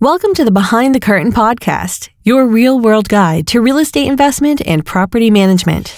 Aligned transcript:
Welcome 0.00 0.32
to 0.34 0.44
the 0.44 0.52
Behind 0.52 0.94
the 0.94 1.00
Curtain 1.00 1.32
podcast, 1.32 2.10
your 2.22 2.46
real 2.46 2.78
world 2.78 3.08
guide 3.08 3.48
to 3.48 3.60
real 3.60 3.78
estate 3.78 4.06
investment 4.06 4.62
and 4.64 4.86
property 4.86 5.28
management. 5.28 5.88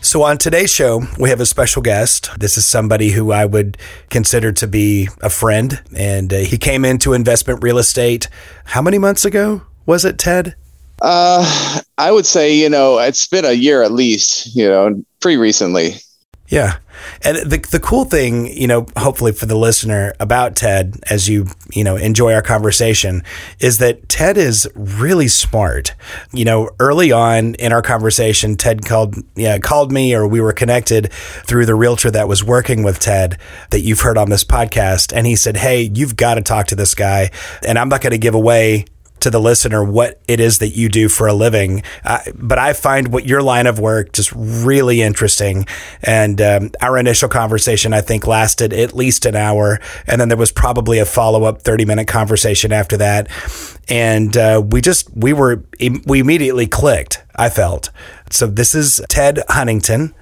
So, 0.00 0.22
on 0.22 0.38
today's 0.38 0.72
show, 0.72 1.02
we 1.18 1.28
have 1.28 1.40
a 1.40 1.44
special 1.44 1.82
guest. 1.82 2.30
This 2.40 2.56
is 2.56 2.64
somebody 2.64 3.10
who 3.10 3.30
I 3.30 3.44
would 3.44 3.76
consider 4.08 4.52
to 4.52 4.66
be 4.66 5.10
a 5.20 5.28
friend, 5.28 5.82
and 5.94 6.32
uh, 6.32 6.38
he 6.38 6.56
came 6.56 6.86
into 6.86 7.12
investment 7.12 7.62
real 7.62 7.76
estate 7.76 8.30
how 8.64 8.80
many 8.80 8.96
months 8.96 9.26
ago 9.26 9.60
was 9.86 10.04
it, 10.04 10.18
Ted? 10.18 10.54
Uh, 11.02 11.80
I 11.98 12.10
would 12.12 12.26
say, 12.26 12.54
you 12.54 12.68
know, 12.68 12.98
it's 12.98 13.26
been 13.26 13.44
a 13.44 13.52
year 13.52 13.82
at 13.82 13.92
least, 13.92 14.54
you 14.54 14.68
know, 14.68 15.02
pretty 15.20 15.36
recently. 15.36 15.94
Yeah. 16.48 16.76
And 17.22 17.38
the 17.38 17.58
the 17.70 17.80
cool 17.80 18.04
thing, 18.04 18.46
you 18.46 18.66
know, 18.66 18.86
hopefully 18.96 19.32
for 19.32 19.46
the 19.46 19.56
listener 19.56 20.14
about 20.20 20.54
Ted 20.54 21.00
as 21.10 21.28
you, 21.28 21.48
you 21.72 21.82
know, 21.82 21.96
enjoy 21.96 22.32
our 22.32 22.42
conversation 22.42 23.22
is 23.60 23.78
that 23.78 24.08
Ted 24.08 24.36
is 24.36 24.68
really 24.74 25.26
smart. 25.26 25.94
You 26.32 26.44
know, 26.44 26.70
early 26.78 27.12
on 27.12 27.54
in 27.54 27.72
our 27.72 27.82
conversation, 27.82 28.56
Ted 28.56 28.84
called 28.84 29.16
yeah, 29.34 29.58
called 29.58 29.90
me 29.90 30.14
or 30.14 30.26
we 30.26 30.40
were 30.40 30.52
connected 30.52 31.12
through 31.12 31.66
the 31.66 31.74
realtor 31.74 32.10
that 32.10 32.28
was 32.28 32.44
working 32.44 32.82
with 32.82 32.98
Ted 33.00 33.38
that 33.70 33.80
you've 33.80 34.00
heard 34.00 34.18
on 34.18 34.30
this 34.30 34.44
podcast 34.44 35.12
and 35.14 35.26
he 35.26 35.34
said, 35.34 35.56
"Hey, 35.56 35.90
you've 35.94 36.16
got 36.16 36.34
to 36.34 36.42
talk 36.42 36.68
to 36.68 36.76
this 36.76 36.94
guy." 36.94 37.30
And 37.66 37.78
I'm 37.78 37.88
not 37.88 38.00
going 38.00 38.12
to 38.12 38.18
give 38.18 38.34
away 38.34 38.84
to 39.24 39.30
the 39.30 39.40
listener 39.40 39.82
what 39.82 40.20
it 40.28 40.38
is 40.38 40.58
that 40.58 40.76
you 40.76 40.88
do 40.88 41.08
for 41.08 41.26
a 41.26 41.34
living. 41.34 41.82
Uh, 42.04 42.20
but 42.34 42.58
I 42.58 42.72
find 42.72 43.08
what 43.08 43.26
your 43.26 43.42
line 43.42 43.66
of 43.66 43.78
work 43.78 44.12
just 44.12 44.32
really 44.32 45.02
interesting. 45.02 45.66
And 46.02 46.40
um, 46.40 46.70
our 46.80 46.98
initial 46.98 47.28
conversation, 47.28 47.92
I 47.92 48.00
think, 48.02 48.26
lasted 48.26 48.72
at 48.72 48.94
least 48.94 49.26
an 49.26 49.34
hour. 49.34 49.80
And 50.06 50.20
then 50.20 50.28
there 50.28 50.38
was 50.38 50.52
probably 50.52 50.98
a 50.98 51.06
follow 51.06 51.44
up 51.44 51.62
30 51.62 51.84
minute 51.84 52.06
conversation 52.06 52.72
after 52.72 52.96
that. 52.98 53.28
And 53.88 54.36
uh, 54.36 54.62
we 54.64 54.80
just, 54.80 55.14
we 55.16 55.32
were, 55.32 55.64
we 56.06 56.20
immediately 56.20 56.66
clicked, 56.66 57.22
I 57.34 57.48
felt. 57.48 57.90
So 58.30 58.46
this 58.46 58.74
is 58.74 59.00
Ted 59.08 59.42
Huntington. 59.48 60.14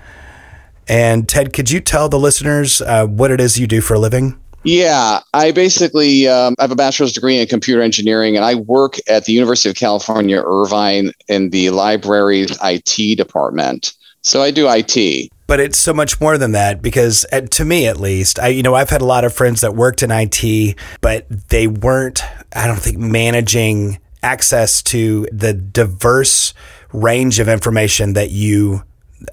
And 0.89 1.29
Ted, 1.29 1.53
could 1.53 1.71
you 1.71 1.81
tell 1.81 2.09
the 2.09 2.19
listeners 2.19 2.81
uh, 2.81 3.07
what 3.07 3.31
it 3.31 3.41
is 3.41 3.59
you 3.59 3.67
do 3.67 3.81
for 3.81 3.95
a 3.95 3.99
living? 3.99 4.42
Yeah, 4.65 5.21
I 5.35 5.51
basically 5.51 6.29
um, 6.29 6.55
I 6.59 6.63
have 6.63 6.71
a 6.71 6.77
bachelor's 6.77 7.13
degree 7.13 7.39
in 7.39 7.47
computer 7.47 7.83
engineering, 7.83 8.37
and 8.37 8.45
I 8.45 8.55
work 8.55 8.97
at 9.09 9.25
the 9.25 9.33
University 9.33 9.69
of 9.69 9.75
California, 9.75 10.41
Irvine, 10.45 11.13
in 11.29 11.51
the 11.51 11.71
library's 11.71 12.57
IT 12.63 13.17
department. 13.17 13.95
So 14.23 14.41
I 14.41 14.53
do 14.53 14.69
IT. 14.69 15.31
But 15.49 15.59
it's 15.59 15.79
so 15.79 15.93
much 15.93 16.21
more 16.21 16.39
than 16.39 16.53
that 16.53 16.81
because, 16.81 17.27
uh, 17.33 17.41
to 17.41 17.65
me 17.65 17.87
at 17.87 17.99
least, 17.99 18.39
I 18.39 18.49
you 18.49 18.63
know 18.63 18.75
I've 18.75 18.91
had 18.91 19.01
a 19.01 19.07
lot 19.07 19.25
of 19.25 19.35
friends 19.35 19.63
that 19.63 19.75
worked 19.75 20.03
in 20.03 20.11
IT, 20.13 20.77
but 21.01 21.27
they 21.49 21.67
weren't. 21.67 22.23
I 22.55 22.67
don't 22.67 22.79
think 22.79 22.99
managing 22.99 23.99
access 24.23 24.81
to 24.83 25.27
the 25.33 25.53
diverse 25.53 26.55
range 26.93 27.41
of 27.41 27.49
information 27.49 28.13
that 28.13 28.31
you 28.31 28.85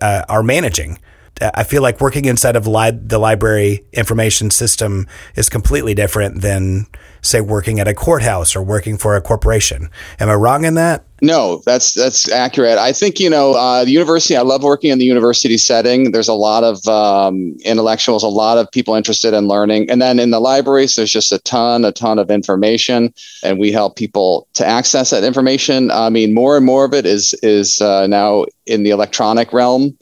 uh, 0.01 0.23
are 0.27 0.41
managing. 0.41 0.97
I 1.41 1.63
feel 1.63 1.81
like 1.81 2.01
working 2.01 2.25
inside 2.25 2.55
of 2.55 2.67
li- 2.67 2.91
the 2.91 3.17
library 3.17 3.85
information 3.93 4.51
system 4.51 5.07
is 5.35 5.49
completely 5.49 5.93
different 5.93 6.41
than, 6.41 6.87
say, 7.21 7.41
working 7.41 7.79
at 7.79 7.87
a 7.87 7.93
courthouse 7.93 8.55
or 8.55 8.63
working 8.63 8.97
for 8.97 9.15
a 9.15 9.21
corporation. 9.21 9.89
Am 10.19 10.29
I 10.29 10.35
wrong 10.35 10.65
in 10.65 10.75
that? 10.75 11.05
No, 11.21 11.61
that's 11.65 11.93
that's 11.93 12.31
accurate. 12.31 12.77
I 12.77 12.93
think 12.93 13.19
you 13.19 13.29
know 13.29 13.53
uh, 13.53 13.83
the 13.83 13.91
university. 13.91 14.37
I 14.37 14.41
love 14.41 14.63
working 14.63 14.89
in 14.89 14.99
the 14.99 15.05
university 15.05 15.57
setting. 15.57 16.11
There's 16.11 16.29
a 16.29 16.33
lot 16.33 16.63
of 16.63 16.87
um, 16.87 17.57
intellectuals, 17.65 18.23
a 18.23 18.29
lot 18.29 18.57
of 18.57 18.71
people 18.71 18.95
interested 18.95 19.33
in 19.33 19.47
learning, 19.47 19.89
and 19.89 20.01
then 20.01 20.17
in 20.17 20.31
the 20.31 20.39
libraries, 20.39 20.95
there's 20.95 21.11
just 21.11 21.33
a 21.33 21.39
ton, 21.39 21.83
a 21.83 21.91
ton 21.91 22.19
of 22.19 22.31
information, 22.31 23.13
and 23.43 23.59
we 23.59 23.71
help 23.71 23.97
people 23.97 24.47
to 24.53 24.65
access 24.65 25.09
that 25.09 25.25
information. 25.25 25.91
I 25.91 26.09
mean, 26.09 26.33
more 26.33 26.55
and 26.55 26.65
more 26.65 26.85
of 26.85 26.93
it 26.93 27.05
is 27.05 27.33
is 27.43 27.81
uh, 27.81 28.07
now 28.07 28.45
in 28.65 28.83
the 28.83 28.91
electronic 28.91 29.51
realm 29.51 29.97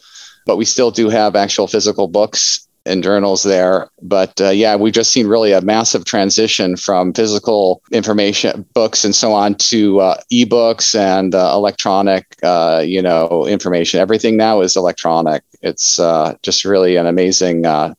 but 0.48 0.58
we 0.58 0.66
still 0.66 0.90
do 0.90 1.10
have 1.10 1.36
actual 1.36 1.68
physical 1.68 2.08
books 2.08 2.68
and 2.88 3.04
journals 3.04 3.44
there. 3.44 3.90
But 4.02 4.40
uh, 4.42 4.50
yeah, 4.50 4.76
we've 4.76 4.94
just 4.94 5.12
seen 5.12 5.28
really 5.28 5.52
a 5.52 5.62
massive 5.62 6.06
transition 6.06 6.78
from 6.78 7.14
physical 7.14 7.84
information, 7.92 8.66
books, 8.74 9.04
and 9.04 9.14
so 9.14 9.34
on 9.34 9.56
to 9.56 10.00
uh, 10.00 10.22
ebooks 10.32 10.98
and 10.98 11.36
uh, 11.36 11.52
electronic, 11.54 12.26
uh, 12.44 12.82
you 12.86 13.02
know, 13.02 13.46
information. 13.46 14.00
Everything 14.00 14.38
now 14.38 14.62
is 14.62 14.76
electronic. 14.76 15.44
It's 15.62 16.00
uh, 16.00 16.36
just 16.42 16.66
really 16.66 16.96
an 16.96 17.06
amazing 17.06 17.66
uh, 17.66 17.94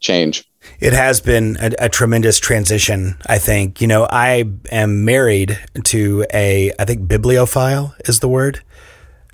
change. 0.00 0.44
It 0.80 0.94
has 0.94 1.20
been 1.20 1.58
a, 1.60 1.72
a, 1.78 1.88
tremendous 1.90 2.38
transition, 2.40 3.16
I 3.26 3.36
think. 3.36 3.82
You 3.82 3.86
know, 3.86 4.06
I 4.08 4.44
am 4.72 5.04
married 5.04 5.58
to 5.84 6.24
a, 6.32 6.72
I 6.78 6.84
think 6.86 7.06
bibliophile 7.06 7.94
is 8.06 8.20
the 8.20 8.28
word. 8.28 8.62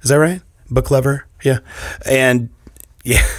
Is 0.02 0.10
that 0.10 0.18
right? 0.18 0.42
Book 0.70 0.90
lover? 0.90 1.26
Yeah. 1.42 1.58
And 2.04 2.50
yeah. 3.04 3.22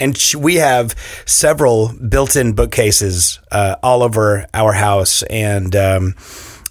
And 0.00 0.16
we 0.38 0.54
have 0.54 0.94
several 1.26 1.88
built-in 1.88 2.52
bookcases 2.52 3.40
uh, 3.50 3.74
all 3.82 4.04
over 4.04 4.46
our 4.54 4.72
house, 4.72 5.24
and 5.24 5.74
um, 5.74 6.14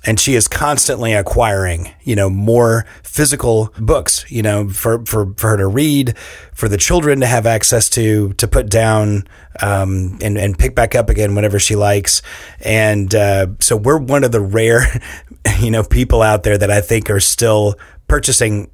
and 0.08 0.18
she 0.18 0.36
is 0.36 0.48
constantly 0.48 1.14
acquiring, 1.14 1.94
you 2.04 2.16
know, 2.16 2.30
more 2.30 2.86
physical 3.04 3.74
books, 3.78 4.26
you 4.32 4.42
know, 4.42 4.70
for, 4.70 5.06
for, 5.06 5.34
for 5.36 5.50
her 5.50 5.58
to 5.58 5.68
read, 5.68 6.18
for 6.54 6.70
the 6.70 6.78
children 6.78 7.20
to 7.20 7.26
have 7.26 7.46
access 7.46 7.90
to, 7.90 8.32
to 8.34 8.48
put 8.48 8.70
down 8.70 9.28
um, 9.62 10.18
and, 10.22 10.38
and 10.38 10.58
pick 10.58 10.76
back 10.76 10.96
up 10.96 11.10
again 11.10 11.36
whenever 11.36 11.60
she 11.60 11.76
likes. 11.76 12.22
And 12.62 13.14
uh, 13.14 13.48
so 13.60 13.76
we're 13.76 13.98
one 13.98 14.24
of 14.24 14.32
the 14.32 14.40
rare, 14.40 15.02
you 15.60 15.72
know, 15.72 15.84
people 15.84 16.22
out 16.22 16.44
there 16.44 16.58
that 16.58 16.72
I 16.72 16.80
think 16.80 17.10
are 17.10 17.20
still 17.20 17.76
purchasing 18.08 18.72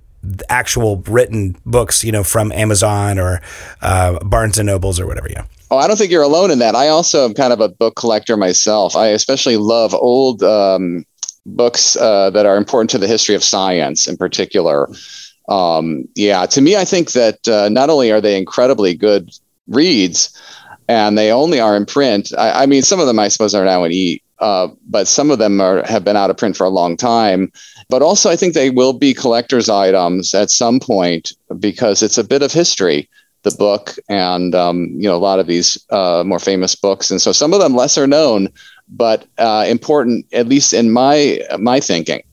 actual 0.50 0.98
written 1.08 1.56
books, 1.66 2.04
you 2.04 2.12
know, 2.12 2.24
from 2.24 2.52
Amazon 2.52 3.20
or 3.20 3.42
uh, 3.82 4.20
Barnes 4.20 4.58
and 4.58 4.68
Nobles 4.68 5.00
or 5.00 5.08
whatever. 5.08 5.30
Yeah. 5.30 5.46
Oh, 5.72 5.78
I 5.78 5.88
don't 5.88 5.98
think 5.98 6.12
you're 6.12 6.22
alone 6.22 6.52
in 6.52 6.60
that. 6.60 6.76
I 6.76 6.88
also 6.88 7.26
am 7.26 7.34
kind 7.34 7.52
of 7.52 7.60
a 7.60 7.70
book 7.70 7.96
collector 7.96 8.38
myself. 8.38 8.96
I 8.96 9.08
especially 9.08 9.58
love 9.58 9.94
old 9.94 10.44
um, 10.44 11.06
books 11.46 11.96
uh, 11.96 12.30
that 12.30 12.46
are 12.46 12.58
important 12.58 12.90
to 12.92 12.98
the 12.98 13.08
history 13.08 13.36
of 13.36 13.44
science, 13.44 14.08
in 14.08 14.18
particular. 14.18 14.88
Um, 15.50 16.08
yeah, 16.16 16.46
to 16.46 16.62
me, 16.62 16.78
I 16.78 16.86
think 16.86 17.12
that 17.14 17.48
uh, 17.48 17.70
not 17.70 17.90
only 17.90 18.12
are 18.12 18.22
they 18.22 18.38
incredibly 18.38 18.94
good 18.94 19.32
reads, 19.68 20.40
and 20.88 21.18
they 21.18 21.32
only 21.32 21.60
are 21.60 21.76
in 21.76 21.86
print. 21.86 22.32
I, 22.38 22.64
I 22.64 22.66
mean, 22.66 22.82
some 22.82 23.00
of 23.00 23.08
them 23.08 23.20
I 23.20 23.30
suppose 23.30 23.56
are 23.56 23.66
now 23.66 23.84
in 23.84 23.92
e, 23.92 24.22
uh, 24.40 24.68
but 24.88 25.08
some 25.08 25.32
of 25.32 25.40
them 25.40 25.62
are, 25.62 25.84
have 25.84 26.04
been 26.04 26.18
out 26.18 26.30
of 26.30 26.38
print 26.38 26.58
for 26.58 26.66
a 26.66 26.70
long 26.70 26.98
time. 26.98 27.52
But 27.94 28.02
also, 28.02 28.32
I 28.32 28.36
think 28.36 28.56
they 28.56 28.72
will 28.72 28.94
be 28.94 29.14
collector's 29.14 29.70
items 29.70 30.34
at 30.34 30.50
some 30.50 30.80
point 30.80 31.32
because 31.60 32.02
it's 32.02 32.18
a 32.18 32.24
bit 32.24 32.42
of 32.42 32.52
history, 32.52 33.08
the 33.44 33.52
book, 33.52 33.94
and 34.10 34.56
um, 34.56 34.90
you 34.96 35.08
know 35.08 35.16
a 35.16 35.22
lot 35.22 35.38
of 35.38 35.46
these 35.46 35.78
uh, 35.92 36.24
more 36.26 36.40
famous 36.40 36.74
books, 36.74 37.12
and 37.12 37.22
so 37.22 37.32
some 37.32 37.54
of 37.54 37.60
them 37.60 37.76
lesser 37.76 38.08
known, 38.08 38.50
but 38.90 39.28
uh, 39.38 39.66
important, 39.68 40.26
at 40.34 40.48
least 40.48 40.74
in 40.74 40.92
my 40.92 41.40
my 41.60 41.80
thinking. 41.80 42.24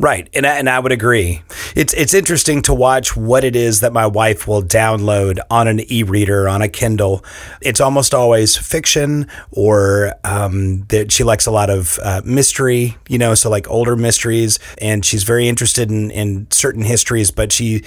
Right, 0.00 0.28
and 0.32 0.46
I, 0.46 0.58
and 0.58 0.70
I 0.70 0.78
would 0.78 0.92
agree. 0.92 1.42
It's 1.74 1.92
it's 1.94 2.14
interesting 2.14 2.62
to 2.62 2.74
watch 2.74 3.16
what 3.16 3.42
it 3.42 3.56
is 3.56 3.80
that 3.80 3.92
my 3.92 4.06
wife 4.06 4.46
will 4.46 4.62
download 4.62 5.40
on 5.50 5.66
an 5.66 5.80
e-reader 5.90 6.48
on 6.48 6.62
a 6.62 6.68
Kindle. 6.68 7.24
It's 7.60 7.80
almost 7.80 8.14
always 8.14 8.56
fiction, 8.56 9.26
or 9.50 10.14
um, 10.22 10.84
that 10.88 11.10
she 11.10 11.24
likes 11.24 11.46
a 11.46 11.50
lot 11.50 11.68
of 11.68 11.98
uh, 12.04 12.22
mystery. 12.24 12.96
You 13.08 13.18
know, 13.18 13.34
so 13.34 13.50
like 13.50 13.68
older 13.68 13.96
mysteries, 13.96 14.60
and 14.80 15.04
she's 15.04 15.24
very 15.24 15.48
interested 15.48 15.90
in 15.90 16.12
in 16.12 16.46
certain 16.52 16.82
histories. 16.82 17.32
But 17.32 17.50
she 17.50 17.82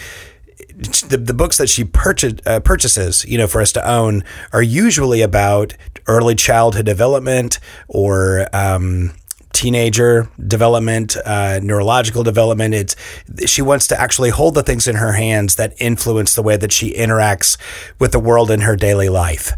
the, 1.07 1.17
the 1.17 1.33
books 1.33 1.57
that 1.59 1.69
she 1.69 1.85
purchase, 1.85 2.33
uh, 2.45 2.59
purchases, 2.59 3.23
you 3.25 3.37
know, 3.37 3.47
for 3.47 3.61
us 3.61 3.71
to 3.73 3.89
own 3.89 4.23
are 4.51 4.61
usually 4.61 5.21
about 5.21 5.75
early 6.07 6.35
childhood 6.35 6.85
development 6.85 7.59
or 7.87 8.47
um, 8.53 9.13
teenager 9.53 10.29
development, 10.47 11.17
uh, 11.25 11.59
neurological 11.61 12.23
development. 12.23 12.73
It's 12.73 12.95
she 13.45 13.61
wants 13.61 13.87
to 13.87 13.99
actually 13.99 14.29
hold 14.29 14.55
the 14.55 14.63
things 14.63 14.87
in 14.87 14.95
her 14.95 15.13
hands 15.13 15.55
that 15.55 15.73
influence 15.79 16.33
the 16.35 16.41
way 16.41 16.57
that 16.57 16.71
she 16.71 16.93
interacts 16.93 17.57
with 17.99 18.11
the 18.11 18.19
world 18.19 18.51
in 18.51 18.61
her 18.61 18.75
daily 18.75 19.09
life. 19.09 19.53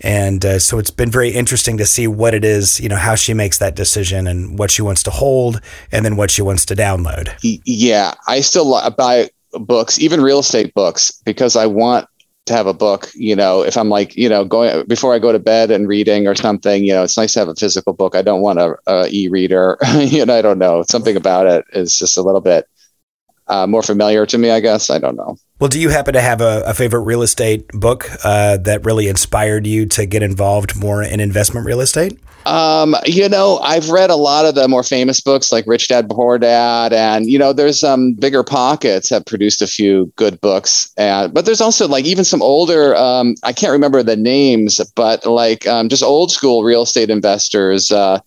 And 0.00 0.44
uh, 0.44 0.58
so 0.58 0.78
it's 0.78 0.90
been 0.90 1.10
very 1.10 1.30
interesting 1.30 1.76
to 1.78 1.86
see 1.86 2.06
what 2.06 2.34
it 2.34 2.44
is, 2.44 2.80
you 2.80 2.88
know, 2.88 2.96
how 2.96 3.14
she 3.14 3.34
makes 3.34 3.58
that 3.58 3.74
decision 3.74 4.26
and 4.26 4.58
what 4.58 4.70
she 4.70 4.82
wants 4.82 5.02
to 5.04 5.10
hold, 5.10 5.60
and 5.92 6.04
then 6.04 6.16
what 6.16 6.30
she 6.30 6.42
wants 6.42 6.64
to 6.66 6.76
download. 6.76 7.32
Yeah, 7.42 8.14
I 8.26 8.40
still 8.40 8.78
buy 8.96 9.30
books, 9.52 9.98
even 9.98 10.20
real 10.20 10.40
estate 10.40 10.74
books, 10.74 11.10
because 11.24 11.56
I 11.56 11.66
want 11.66 12.08
to 12.46 12.54
have 12.54 12.66
a 12.66 12.74
book. 12.74 13.10
You 13.14 13.36
know, 13.36 13.62
if 13.62 13.76
I'm 13.76 13.88
like, 13.88 14.16
you 14.16 14.28
know, 14.28 14.44
going 14.44 14.86
before 14.86 15.14
I 15.14 15.18
go 15.18 15.32
to 15.32 15.38
bed 15.38 15.70
and 15.70 15.88
reading 15.88 16.26
or 16.26 16.34
something, 16.34 16.84
you 16.84 16.92
know, 16.92 17.04
it's 17.04 17.16
nice 17.16 17.34
to 17.34 17.40
have 17.40 17.48
a 17.48 17.54
physical 17.54 17.92
book. 17.92 18.14
I 18.14 18.22
don't 18.22 18.40
want 18.40 18.58
a, 18.58 18.76
a 18.86 19.08
e-reader. 19.08 19.78
you 19.98 20.24
know, 20.24 20.36
I 20.36 20.42
don't 20.42 20.58
know. 20.58 20.84
Something 20.88 21.16
about 21.16 21.46
it 21.46 21.64
is 21.72 21.98
just 21.98 22.16
a 22.16 22.22
little 22.22 22.40
bit 22.40 22.68
uh, 23.48 23.66
more 23.66 23.82
familiar 23.82 24.26
to 24.26 24.38
me, 24.38 24.50
I 24.50 24.60
guess. 24.60 24.90
I 24.90 24.98
don't 24.98 25.16
know. 25.16 25.36
Well, 25.58 25.68
do 25.68 25.80
you 25.80 25.88
happen 25.88 26.14
to 26.14 26.20
have 26.20 26.40
a, 26.40 26.62
a 26.66 26.74
favorite 26.74 27.00
real 27.00 27.22
estate 27.22 27.68
book 27.68 28.08
uh, 28.24 28.58
that 28.58 28.84
really 28.84 29.08
inspired 29.08 29.66
you 29.66 29.86
to 29.86 30.04
get 30.04 30.22
involved 30.22 30.76
more 30.76 31.02
in 31.02 31.20
investment 31.20 31.66
real 31.66 31.80
estate? 31.80 32.18
Um, 32.46 32.94
you 33.04 33.28
know, 33.28 33.58
I've 33.58 33.90
read 33.90 34.08
a 34.08 34.16
lot 34.16 34.44
of 34.46 34.54
the 34.54 34.68
more 34.68 34.84
famous 34.84 35.20
books 35.20 35.50
like 35.50 35.66
Rich 35.66 35.88
Dad 35.88 36.08
Poor 36.08 36.38
Dad, 36.38 36.92
and 36.92 37.26
you 37.26 37.40
know, 37.40 37.52
there's 37.52 37.80
some 37.80 38.00
um, 38.00 38.12
bigger 38.14 38.44
pockets 38.44 39.10
have 39.10 39.26
produced 39.26 39.62
a 39.62 39.66
few 39.66 40.12
good 40.14 40.40
books, 40.40 40.88
and 40.96 41.34
but 41.34 41.44
there's 41.44 41.60
also 41.60 41.88
like 41.88 42.04
even 42.04 42.24
some 42.24 42.42
older. 42.42 42.94
Um, 42.94 43.34
I 43.42 43.52
can't 43.52 43.72
remember 43.72 44.02
the 44.04 44.16
names, 44.16 44.80
but 44.94 45.26
like 45.26 45.66
um, 45.66 45.88
just 45.88 46.04
old 46.04 46.30
school 46.30 46.62
real 46.62 46.82
estate 46.82 47.10
investors. 47.10 47.90
Uh, 47.90 48.20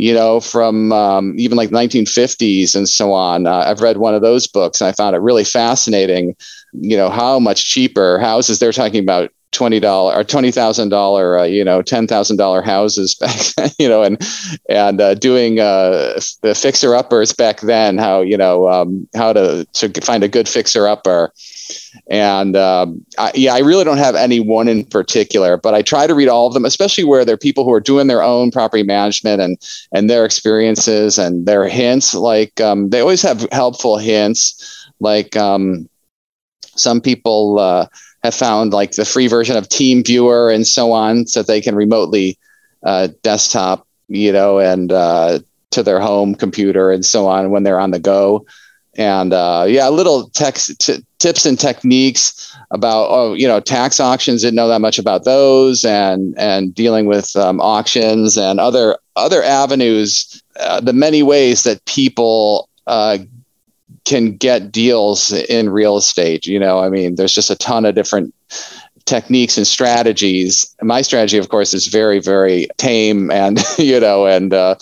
you 0.00 0.14
know, 0.14 0.40
from 0.40 0.92
um, 0.92 1.34
even 1.38 1.58
like 1.58 1.68
1950s 1.70 2.74
and 2.74 2.88
so 2.88 3.12
on. 3.12 3.46
Uh, 3.46 3.64
I've 3.66 3.82
read 3.82 3.98
one 3.98 4.14
of 4.14 4.22
those 4.22 4.46
books 4.46 4.80
and 4.80 4.88
I 4.88 4.92
found 4.92 5.14
it 5.14 5.20
really 5.20 5.44
fascinating. 5.44 6.36
You 6.72 6.96
know, 6.96 7.10
how 7.10 7.38
much 7.38 7.66
cheaper 7.66 8.18
houses 8.18 8.58
they're 8.58 8.72
talking 8.72 9.02
about 9.02 9.30
twenty 9.52 9.80
dollar 9.80 10.14
or 10.14 10.24
twenty 10.24 10.50
thousand 10.50 10.92
uh, 10.92 11.42
you 11.42 11.64
know, 11.64 11.82
ten 11.82 12.06
thousand 12.06 12.36
dollar 12.36 12.62
houses 12.62 13.14
back, 13.20 13.38
then, 13.56 13.70
you 13.78 13.88
know, 13.88 14.02
and 14.02 14.20
and 14.68 15.00
uh, 15.00 15.14
doing 15.14 15.60
uh, 15.60 16.20
fixer 16.54 16.94
uppers 16.94 17.32
back 17.32 17.60
then. 17.60 17.98
How 17.98 18.20
you 18.20 18.36
know 18.36 18.68
um, 18.68 19.08
how 19.14 19.32
to 19.32 19.66
to 19.72 20.00
find 20.00 20.24
a 20.24 20.28
good 20.28 20.48
fixer 20.48 20.86
upper 20.86 21.32
and 22.08 22.56
um, 22.56 23.04
I, 23.18 23.32
yeah, 23.34 23.54
I 23.54 23.58
really 23.58 23.84
don't 23.84 23.98
have 23.98 24.14
any 24.14 24.40
one 24.40 24.68
in 24.68 24.84
particular, 24.84 25.56
but 25.56 25.74
I 25.74 25.82
try 25.82 26.06
to 26.06 26.14
read 26.14 26.28
all 26.28 26.46
of 26.46 26.54
them, 26.54 26.64
especially 26.64 27.04
where 27.04 27.24
they're 27.24 27.36
people 27.36 27.64
who 27.64 27.72
are 27.72 27.80
doing 27.80 28.06
their 28.06 28.22
own 28.22 28.50
property 28.50 28.82
management 28.82 29.40
and 29.40 29.58
and 29.92 30.08
their 30.08 30.24
experiences 30.24 31.18
and 31.18 31.46
their 31.46 31.68
hints. 31.68 32.14
Like 32.14 32.60
um, 32.60 32.90
they 32.90 33.00
always 33.00 33.22
have 33.22 33.46
helpful 33.52 33.98
hints. 33.98 34.88
Like 35.00 35.36
um, 35.36 35.88
some 36.74 37.00
people 37.00 37.58
uh, 37.58 37.86
have 38.22 38.34
found 38.34 38.72
like 38.72 38.92
the 38.92 39.04
free 39.04 39.26
version 39.26 39.56
of 39.56 39.68
Team 39.68 40.02
Viewer 40.04 40.50
and 40.50 40.66
so 40.66 40.92
on, 40.92 41.26
so 41.26 41.42
they 41.42 41.60
can 41.60 41.74
remotely 41.74 42.38
uh, 42.84 43.08
desktop, 43.22 43.86
you 44.08 44.32
know, 44.32 44.58
and 44.58 44.92
uh, 44.92 45.38
to 45.70 45.82
their 45.82 46.00
home 46.00 46.34
computer 46.34 46.90
and 46.90 47.04
so 47.04 47.26
on 47.26 47.50
when 47.50 47.62
they're 47.62 47.80
on 47.80 47.90
the 47.90 47.98
go 47.98 48.44
and 48.96 49.32
uh, 49.32 49.64
yeah, 49.68 49.88
little 49.88 50.28
text 50.30 50.78
t- 50.80 51.04
tips 51.18 51.46
and 51.46 51.58
techniques 51.58 52.56
about 52.70 53.06
oh 53.10 53.34
you 53.34 53.46
know 53.46 53.60
tax 53.60 54.00
auctions. 54.00 54.42
Didn't 54.42 54.56
know 54.56 54.68
that 54.68 54.80
much 54.80 54.98
about 54.98 55.24
those, 55.24 55.84
and 55.84 56.36
and 56.36 56.74
dealing 56.74 57.06
with 57.06 57.34
um, 57.36 57.60
auctions 57.60 58.36
and 58.36 58.58
other 58.58 58.98
other 59.16 59.42
avenues. 59.42 60.42
Uh, 60.58 60.80
the 60.80 60.92
many 60.92 61.22
ways 61.22 61.62
that 61.62 61.84
people 61.84 62.68
uh, 62.86 63.18
can 64.10 64.36
get 64.36 64.72
deals 64.72 65.30
in 65.32 65.70
real 65.70 65.96
estate. 65.96 66.44
You 66.44 66.58
know, 66.58 66.80
I 66.80 66.88
mean, 66.88 67.14
there's 67.14 67.32
just 67.32 67.48
a 67.48 67.54
ton 67.54 67.84
of 67.84 67.94
different 67.94 68.34
techniques 69.04 69.56
and 69.56 69.66
strategies. 69.66 70.66
My 70.82 71.02
strategy, 71.02 71.38
of 71.38 71.48
course, 71.48 71.72
is 71.72 71.86
very 71.86 72.18
very 72.18 72.66
tame 72.76 73.30
and 73.30 73.62
you 73.78 74.00
know 74.00 74.26
and 74.26 74.52
uh, 74.52 74.74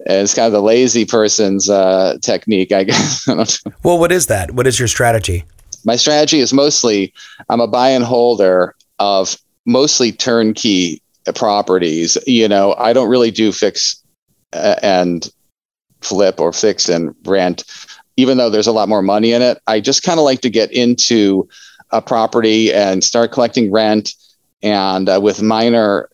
it's 0.00 0.34
kind 0.34 0.46
of 0.46 0.52
the 0.52 0.62
lazy 0.62 1.04
person's 1.04 1.70
uh, 1.70 2.18
technique, 2.22 2.72
I 2.72 2.84
guess. 2.90 3.28
well, 3.84 3.98
what 3.98 4.10
is 4.10 4.26
that? 4.26 4.50
What 4.50 4.66
is 4.66 4.80
your 4.80 4.88
strategy? 4.88 5.44
My 5.84 5.94
strategy 5.94 6.40
is 6.40 6.52
mostly 6.52 7.14
I'm 7.48 7.60
a 7.60 7.68
buy 7.68 7.90
and 7.90 8.04
holder 8.04 8.74
of 8.98 9.36
mostly 9.64 10.10
turnkey 10.10 11.00
properties. 11.36 12.18
You 12.26 12.48
know, 12.48 12.74
I 12.74 12.92
don't 12.92 13.08
really 13.08 13.30
do 13.30 13.52
fix 13.52 14.02
uh, 14.52 14.74
and 14.82 15.30
flip 16.00 16.40
or 16.40 16.52
fix 16.52 16.88
and 16.88 17.14
rent, 17.24 17.64
even 18.16 18.38
though 18.38 18.50
there's 18.50 18.66
a 18.66 18.72
lot 18.72 18.88
more 18.88 19.02
money 19.02 19.32
in 19.32 19.42
it. 19.42 19.58
I 19.66 19.80
just 19.80 20.02
kind 20.02 20.18
of 20.18 20.24
like 20.24 20.40
to 20.42 20.50
get 20.50 20.72
into 20.72 21.48
a 21.90 22.02
property 22.02 22.72
and 22.72 23.04
start 23.04 23.32
collecting 23.32 23.70
rent. 23.70 24.14
And 24.62 25.08
uh, 25.08 25.20
with 25.22 25.42
minor 25.42 26.08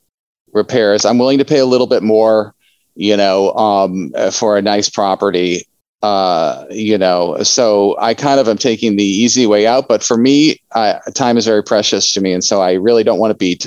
repairs, 0.53 1.05
I'm 1.05 1.19
willing 1.19 1.39
to 1.39 1.45
pay 1.45 1.59
a 1.59 1.67
little 1.67 1.87
bit 1.87 2.03
more 2.03 2.55
you 2.95 3.17
know, 3.17 3.53
um, 3.55 4.13
for 4.33 4.57
a 4.57 4.63
nice 4.63 4.89
property. 4.89 5.67
Uh, 6.03 6.67
you 6.69 6.99
know, 6.99 7.41
so 7.45 7.97
I 8.01 8.13
kind 8.13 8.41
of 8.41 8.49
am 8.49 8.59
taking 8.59 8.97
the 8.97 9.05
easy 9.05 9.47
way 9.47 9.69
out. 9.69 9.87
But 9.87 10.03
for 10.03 10.17
me, 10.17 10.61
I, 10.75 10.99
time 11.15 11.37
is 11.37 11.45
very 11.47 11.63
precious 11.63 12.13
to 12.13 12.21
me, 12.21 12.33
and 12.33 12.43
so 12.43 12.61
I 12.61 12.73
really 12.73 13.05
don't 13.05 13.21
want 13.21 13.31
to 13.31 13.37
be, 13.37 13.61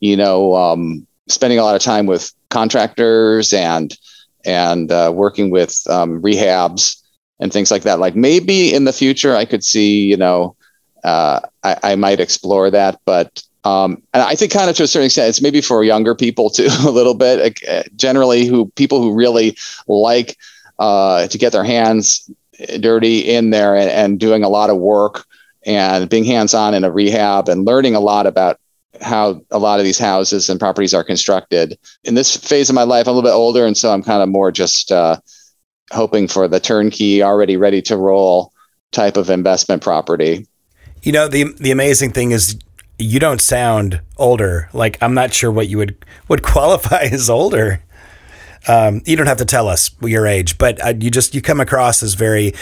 you 0.00 0.16
know, 0.16 0.56
um, 0.56 1.06
spending 1.28 1.60
a 1.60 1.62
lot 1.62 1.76
of 1.76 1.82
time 1.82 2.06
with 2.06 2.32
contractors 2.50 3.52
and 3.52 3.96
and 4.44 4.90
uh, 4.90 5.12
working 5.14 5.50
with 5.50 5.80
um, 5.88 6.20
rehabs 6.20 7.00
and 7.40 7.52
things 7.52 7.70
like 7.70 7.82
that. 7.82 7.98
Like 7.98 8.16
maybe 8.16 8.72
in 8.72 8.84
the 8.84 8.92
future, 8.92 9.34
I 9.34 9.44
could 9.44 9.64
see, 9.64 10.04
you 10.04 10.16
know, 10.16 10.56
uh, 11.04 11.40
I, 11.62 11.76
I 11.82 11.96
might 11.96 12.20
explore 12.20 12.70
that, 12.70 13.00
but 13.04 13.42
um, 13.64 14.00
and 14.14 14.22
I 14.22 14.36
think 14.36 14.52
kind 14.52 14.70
of 14.70 14.76
to 14.76 14.84
a 14.84 14.86
certain 14.86 15.06
extent, 15.06 15.28
it's 15.28 15.42
maybe 15.42 15.60
for 15.60 15.82
younger 15.82 16.14
people 16.14 16.50
too, 16.56 16.68
a 16.84 16.90
little 16.90 17.14
bit. 17.14 17.62
Uh, 17.68 17.82
generally, 17.96 18.46
who 18.46 18.70
people 18.76 19.02
who 19.02 19.12
really 19.12 19.56
like 19.88 20.36
uh, 20.78 21.26
to 21.26 21.38
get 21.38 21.52
their 21.52 21.64
hands 21.64 22.30
dirty 22.80 23.18
in 23.18 23.50
there 23.50 23.76
and, 23.76 23.90
and 23.90 24.20
doing 24.20 24.44
a 24.44 24.48
lot 24.48 24.70
of 24.70 24.78
work 24.78 25.26
and 25.66 26.08
being 26.08 26.24
hands-on 26.24 26.74
in 26.74 26.84
a 26.84 26.92
rehab 26.92 27.48
and 27.48 27.66
learning 27.66 27.94
a 27.94 28.00
lot 28.00 28.26
about 28.26 28.58
how 29.02 29.42
a 29.50 29.58
lot 29.58 29.78
of 29.78 29.84
these 29.84 29.98
houses 29.98 30.48
and 30.48 30.60
properties 30.60 30.94
are 30.94 31.04
constructed. 31.04 31.76
In 32.04 32.14
this 32.14 32.36
phase 32.36 32.70
of 32.70 32.74
my 32.74 32.84
life, 32.84 33.06
I'm 33.06 33.12
a 33.12 33.16
little 33.16 33.28
bit 33.28 33.34
older, 33.34 33.66
and 33.66 33.76
so 33.76 33.92
I'm 33.92 34.02
kind 34.02 34.22
of 34.22 34.28
more 34.28 34.52
just 34.52 34.92
uh, 34.92 35.18
hoping 35.92 36.28
for 36.28 36.48
the 36.48 36.60
turnkey, 36.60 37.22
already 37.22 37.56
ready 37.56 37.82
to 37.82 37.96
roll 37.96 38.52
type 38.92 39.16
of 39.16 39.30
investment 39.30 39.82
property. 39.82 40.46
You 41.02 41.12
know, 41.12 41.28
the 41.28 41.52
the 41.58 41.70
amazing 41.70 42.12
thing 42.12 42.32
is 42.32 42.58
you 42.98 43.20
don't 43.20 43.40
sound 43.40 44.00
older. 44.16 44.68
Like 44.72 44.98
I'm 45.02 45.14
not 45.14 45.34
sure 45.34 45.50
what 45.50 45.68
you 45.68 45.78
would 45.78 45.96
would 46.28 46.42
qualify 46.42 47.02
as 47.12 47.30
older. 47.30 47.82
Um, 48.68 49.02
you 49.04 49.14
don't 49.14 49.28
have 49.28 49.36
to 49.38 49.44
tell 49.44 49.68
us 49.68 49.90
your 50.00 50.26
age, 50.26 50.58
but 50.58 50.84
uh, 50.84 50.94
you 50.98 51.10
just 51.10 51.34
you 51.34 51.42
come 51.42 51.60
across 51.60 52.02
as 52.02 52.14
very 52.14 52.52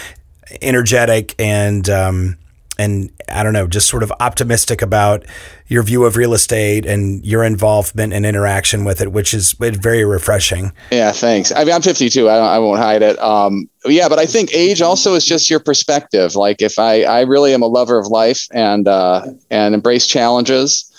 energetic 0.61 1.33
and 1.39 1.89
um, 1.89 2.37
and 2.77 3.11
I 3.29 3.43
don't 3.43 3.53
know, 3.53 3.67
just 3.67 3.87
sort 3.87 4.03
of 4.03 4.11
optimistic 4.19 4.81
about 4.81 5.25
your 5.67 5.83
view 5.83 6.05
of 6.05 6.15
real 6.15 6.33
estate 6.33 6.85
and 6.85 7.25
your 7.25 7.43
involvement 7.43 8.13
and 8.13 8.25
interaction 8.25 8.85
with 8.85 9.01
it, 9.01 9.11
which 9.11 9.33
is 9.33 9.53
very 9.53 10.05
refreshing. 10.05 10.71
Yeah, 10.91 11.11
thanks. 11.11 11.51
I 11.51 11.63
mean, 11.63 11.73
I'm 11.73 11.81
52. 11.81 12.29
I, 12.29 12.37
I 12.37 12.59
won't 12.59 12.79
hide 12.79 13.01
it. 13.01 13.17
Um, 13.19 13.69
yeah, 13.85 14.09
but 14.09 14.19
I 14.19 14.25
think 14.25 14.53
age 14.53 14.81
also 14.81 15.15
is 15.15 15.25
just 15.25 15.49
your 15.49 15.59
perspective. 15.59 16.35
Like, 16.35 16.61
if 16.61 16.77
I, 16.77 17.03
I 17.03 17.21
really 17.21 17.53
am 17.53 17.61
a 17.61 17.67
lover 17.67 17.97
of 17.97 18.07
life 18.07 18.47
and 18.51 18.87
uh, 18.87 19.25
and 19.49 19.73
embrace 19.73 20.07
challenges, 20.07 20.91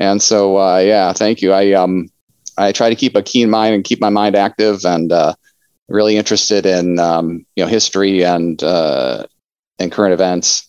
and 0.00 0.22
so 0.22 0.58
uh, 0.58 0.78
yeah, 0.78 1.12
thank 1.12 1.42
you. 1.42 1.52
I 1.52 1.72
um 1.72 2.10
I 2.56 2.72
try 2.72 2.88
to 2.88 2.96
keep 2.96 3.16
a 3.16 3.22
keen 3.22 3.50
mind 3.50 3.74
and 3.74 3.84
keep 3.84 4.00
my 4.00 4.08
mind 4.10 4.34
active 4.34 4.84
and 4.84 5.12
uh, 5.12 5.34
really 5.88 6.16
interested 6.16 6.66
in 6.66 6.98
um, 6.98 7.46
you 7.56 7.64
know 7.64 7.68
history 7.68 8.24
and 8.24 8.62
uh, 8.62 9.26
and 9.78 9.92
current 9.92 10.12
events. 10.12 10.67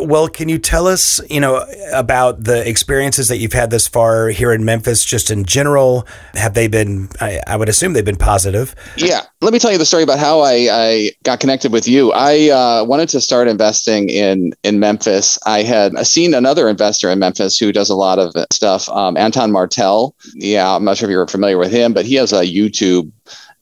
Well, 0.00 0.28
can 0.28 0.48
you 0.48 0.58
tell 0.58 0.86
us, 0.86 1.20
you 1.30 1.40
know, 1.40 1.64
about 1.92 2.44
the 2.44 2.66
experiences 2.68 3.28
that 3.28 3.38
you've 3.38 3.52
had 3.52 3.70
this 3.70 3.86
far 3.86 4.28
here 4.28 4.52
in 4.52 4.64
Memphis, 4.64 5.04
just 5.04 5.30
in 5.30 5.44
general? 5.44 6.06
Have 6.34 6.54
they 6.54 6.68
been? 6.68 7.08
I, 7.20 7.40
I 7.46 7.56
would 7.56 7.68
assume 7.68 7.92
they've 7.92 8.04
been 8.04 8.16
positive. 8.16 8.74
Yeah, 8.96 9.22
let 9.40 9.52
me 9.52 9.58
tell 9.58 9.72
you 9.72 9.78
the 9.78 9.86
story 9.86 10.02
about 10.02 10.18
how 10.18 10.40
I, 10.40 10.68
I 10.70 11.10
got 11.22 11.40
connected 11.40 11.72
with 11.72 11.86
you. 11.86 12.12
I 12.12 12.48
uh, 12.50 12.84
wanted 12.84 13.08
to 13.10 13.20
start 13.20 13.48
investing 13.48 14.08
in 14.08 14.52
in 14.62 14.80
Memphis. 14.80 15.38
I 15.46 15.62
had 15.62 15.96
seen 16.06 16.34
another 16.34 16.68
investor 16.68 17.10
in 17.10 17.18
Memphis 17.18 17.58
who 17.58 17.72
does 17.72 17.90
a 17.90 17.96
lot 17.96 18.18
of 18.18 18.34
stuff, 18.50 18.88
um, 18.88 19.16
Anton 19.16 19.52
Martel. 19.52 20.14
Yeah, 20.34 20.74
I'm 20.74 20.84
not 20.84 20.96
sure 20.96 21.08
if 21.08 21.12
you're 21.12 21.26
familiar 21.26 21.58
with 21.58 21.70
him, 21.70 21.92
but 21.92 22.06
he 22.06 22.14
has 22.14 22.32
a 22.32 22.42
YouTube 22.42 23.10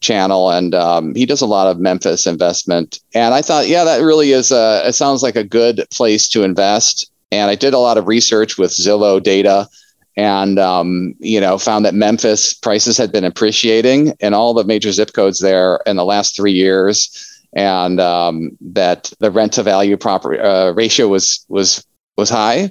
channel 0.00 0.50
and 0.50 0.74
um, 0.74 1.14
he 1.14 1.26
does 1.26 1.40
a 1.40 1.46
lot 1.46 1.66
of 1.66 1.78
memphis 1.78 2.26
investment. 2.26 3.00
And 3.14 3.34
i 3.34 3.42
thought 3.42 3.68
yeah 3.68 3.84
that 3.84 4.02
really 4.02 4.32
is 4.32 4.50
a 4.50 4.82
it 4.86 4.94
sounds 4.94 5.22
like 5.22 5.36
a 5.36 5.44
good 5.44 5.84
place 5.90 6.28
to 6.30 6.42
invest. 6.44 7.10
And 7.30 7.50
i 7.50 7.54
did 7.54 7.74
a 7.74 7.78
lot 7.78 7.98
of 7.98 8.06
research 8.06 8.58
with 8.58 8.70
zillow 8.70 9.22
data 9.22 9.68
and 10.18 10.58
um, 10.58 11.14
you 11.20 11.40
know 11.40 11.56
found 11.58 11.84
that 11.84 11.94
memphis 11.94 12.52
prices 12.52 12.98
had 12.98 13.12
been 13.12 13.24
appreciating 13.24 14.14
in 14.18 14.34
all 14.34 14.52
the 14.52 14.64
major 14.64 14.90
zip 14.90 15.12
codes 15.12 15.38
there 15.38 15.80
in 15.86 15.96
the 15.96 16.04
last 16.04 16.34
three 16.36 16.52
years. 16.52 17.24
And 17.54 17.98
um, 17.98 18.50
that 18.60 19.10
the 19.20 19.30
rent 19.30 19.54
to 19.54 19.62
value 19.62 19.96
property 19.96 20.38
uh, 20.38 20.72
ratio 20.72 21.08
was 21.08 21.46
was 21.48 21.86
was 22.16 22.28
high 22.28 22.70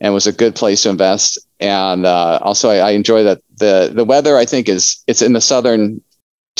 and 0.00 0.12
was 0.12 0.26
a 0.26 0.32
good 0.32 0.54
place 0.54 0.82
to 0.82 0.90
invest. 0.90 1.38
And 1.60 2.04
uh, 2.04 2.40
also 2.42 2.70
I, 2.70 2.78
I 2.78 2.90
enjoy 2.90 3.22
that 3.22 3.40
the 3.60 3.92
the 3.94 4.04
weather 4.04 4.36
i 4.36 4.44
think 4.44 4.68
is 4.68 5.02
it's 5.06 5.22
in 5.22 5.34
the 5.34 5.40
southern 5.40 6.00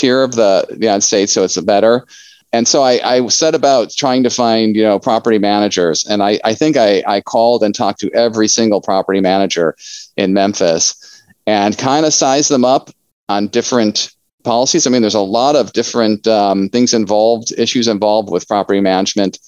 tier 0.00 0.22
of 0.22 0.32
the, 0.32 0.66
United 0.70 1.02
States, 1.02 1.32
so 1.32 1.44
it's 1.44 1.56
a 1.56 1.62
better. 1.62 2.06
and 2.52 2.66
so 2.66 2.82
I, 2.82 3.00
I, 3.04 3.28
set 3.28 3.54
about 3.54 3.90
trying 3.90 4.22
to 4.24 4.30
find 4.30 4.74
you 4.74 4.82
know 4.82 4.98
property 4.98 5.38
managers. 5.38 6.04
And 6.10 6.22
i, 6.22 6.40
I 6.44 6.54
think 6.54 6.76
I, 6.76 7.02
I 7.06 7.20
called 7.20 7.62
and 7.62 7.74
talked 7.74 8.00
to 8.00 8.10
every 8.12 8.48
single 8.48 8.80
property 8.80 9.20
manager 9.20 9.76
in 10.16 10.32
memphis 10.32 11.22
and 11.46 11.78
kind 11.78 12.06
of 12.06 12.12
sized 12.12 12.50
them 12.50 12.64
up 12.64 12.90
on 13.28 13.48
different 13.48 14.10
policies. 14.42 14.86
I 14.86 14.90
mean 14.90 15.02
there's 15.02 15.14
a 15.14 15.20
lot 15.40 15.54
of 15.54 15.72
different 15.72 16.26
um, 16.26 16.68
things 16.70 16.94
involved 16.94 17.52
issues 17.58 17.86
involved 17.86 18.30
with 18.30 18.48
property 18.48 18.80
management. 18.80 19.38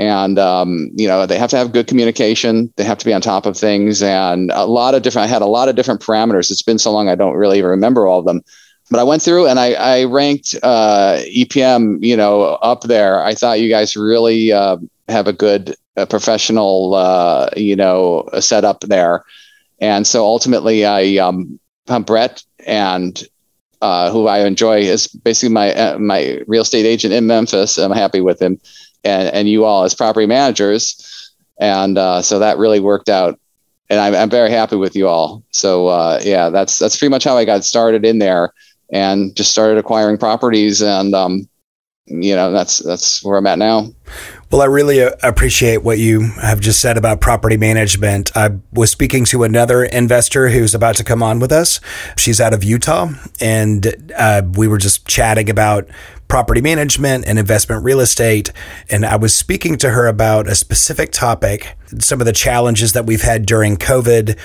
And 0.00 0.38
um, 0.38 0.90
you 0.94 1.08
know 1.08 1.26
they 1.26 1.38
have 1.38 1.50
to 1.50 1.56
have 1.56 1.72
good 1.72 1.86
communication. 1.86 2.72
They 2.76 2.84
have 2.84 2.98
to 2.98 3.06
be 3.06 3.12
on 3.12 3.20
top 3.20 3.46
of 3.46 3.56
things 3.56 4.02
and 4.02 4.50
a 4.54 4.64
lot 4.64 4.94
of 4.94 5.02
different 5.02 5.26
i 5.28 5.32
had 5.34 5.42
a 5.42 5.54
lot 5.58 5.68
of 5.68 5.76
different 5.76 6.00
parameters. 6.00 6.50
It's 6.50 6.62
been 6.70 6.78
so 6.78 6.92
long 6.92 7.08
i 7.08 7.14
don't 7.14 7.34
really 7.44 7.62
remember 7.62 8.06
all 8.06 8.20
of 8.20 8.24
them 8.24 8.42
but 8.90 9.00
I 9.00 9.04
went 9.04 9.22
through 9.22 9.46
and 9.46 9.58
I, 9.58 9.72
I 9.72 10.04
ranked 10.04 10.54
uh, 10.62 11.18
EPM, 11.26 12.02
you 12.02 12.16
know, 12.16 12.42
up 12.42 12.82
there. 12.82 13.22
I 13.22 13.34
thought 13.34 13.60
you 13.60 13.68
guys 13.68 13.96
really 13.96 14.52
uh, 14.52 14.78
have 15.08 15.26
a 15.26 15.32
good 15.32 15.74
uh, 15.96 16.06
professional, 16.06 16.94
uh, 16.94 17.50
you 17.56 17.76
know, 17.76 18.28
setup 18.40 18.80
there. 18.80 19.24
And 19.80 20.06
so 20.06 20.24
ultimately, 20.24 20.84
I 20.84 21.16
um, 21.18 21.60
Brett 22.04 22.42
and 22.66 23.22
uh, 23.80 24.10
who 24.10 24.26
I 24.26 24.40
enjoy 24.40 24.80
is 24.80 25.06
basically 25.06 25.52
my 25.52 25.96
my 25.98 26.42
real 26.46 26.62
estate 26.62 26.86
agent 26.86 27.14
in 27.14 27.26
Memphis. 27.26 27.78
I'm 27.78 27.92
happy 27.92 28.20
with 28.20 28.42
him, 28.42 28.60
and 29.04 29.28
and 29.28 29.48
you 29.48 29.64
all 29.64 29.84
as 29.84 29.94
property 29.94 30.26
managers, 30.26 31.32
and 31.60 31.96
so 32.24 32.40
that 32.40 32.58
really 32.58 32.80
worked 32.80 33.08
out 33.08 33.38
and 33.90 34.00
I'm, 34.00 34.14
I'm 34.14 34.28
very 34.28 34.50
happy 34.50 34.76
with 34.76 34.96
you 34.96 35.08
all. 35.08 35.44
So 35.52 36.18
yeah, 36.24 36.50
that's 36.50 36.78
that's 36.80 36.96
pretty 36.96 37.10
much 37.10 37.22
how 37.22 37.36
I 37.36 37.44
got 37.44 37.64
started 37.64 38.04
in 38.04 38.18
there 38.18 38.52
and 38.92 39.34
just 39.36 39.50
started 39.50 39.78
acquiring 39.78 40.18
properties 40.18 40.82
and 40.82 41.14
um, 41.14 41.48
you 42.06 42.34
know 42.34 42.50
that's 42.52 42.78
that's 42.78 43.22
where 43.22 43.36
I'm 43.38 43.46
at 43.46 43.58
now. 43.58 43.88
Well, 44.50 44.62
I 44.62 44.64
really 44.64 45.02
uh, 45.02 45.10
appreciate 45.22 45.82
what 45.82 45.98
you 45.98 46.22
have 46.40 46.60
just 46.60 46.80
said 46.80 46.96
about 46.96 47.20
property 47.20 47.58
management. 47.58 48.34
I 48.34 48.52
was 48.72 48.90
speaking 48.90 49.26
to 49.26 49.42
another 49.42 49.84
investor 49.84 50.48
who's 50.48 50.74
about 50.74 50.96
to 50.96 51.04
come 51.04 51.22
on 51.22 51.38
with 51.38 51.52
us. 51.52 51.80
She's 52.16 52.40
out 52.40 52.54
of 52.54 52.64
Utah, 52.64 53.10
and 53.40 54.12
uh, 54.16 54.42
we 54.54 54.66
were 54.66 54.78
just 54.78 55.06
chatting 55.06 55.50
about 55.50 55.88
property 56.28 56.60
management 56.60 57.26
and 57.26 57.38
investment 57.38 57.84
real 57.84 58.00
estate. 58.00 58.52
And 58.88 59.04
I 59.04 59.16
was 59.16 59.34
speaking 59.34 59.76
to 59.78 59.90
her 59.90 60.06
about 60.06 60.46
a 60.46 60.54
specific 60.54 61.10
topic, 61.10 61.76
some 61.98 62.20
of 62.20 62.26
the 62.26 62.32
challenges 62.32 62.92
that 62.92 63.06
we've 63.06 63.22
had 63.22 63.44
during 63.44 63.76
COVID 63.76 64.38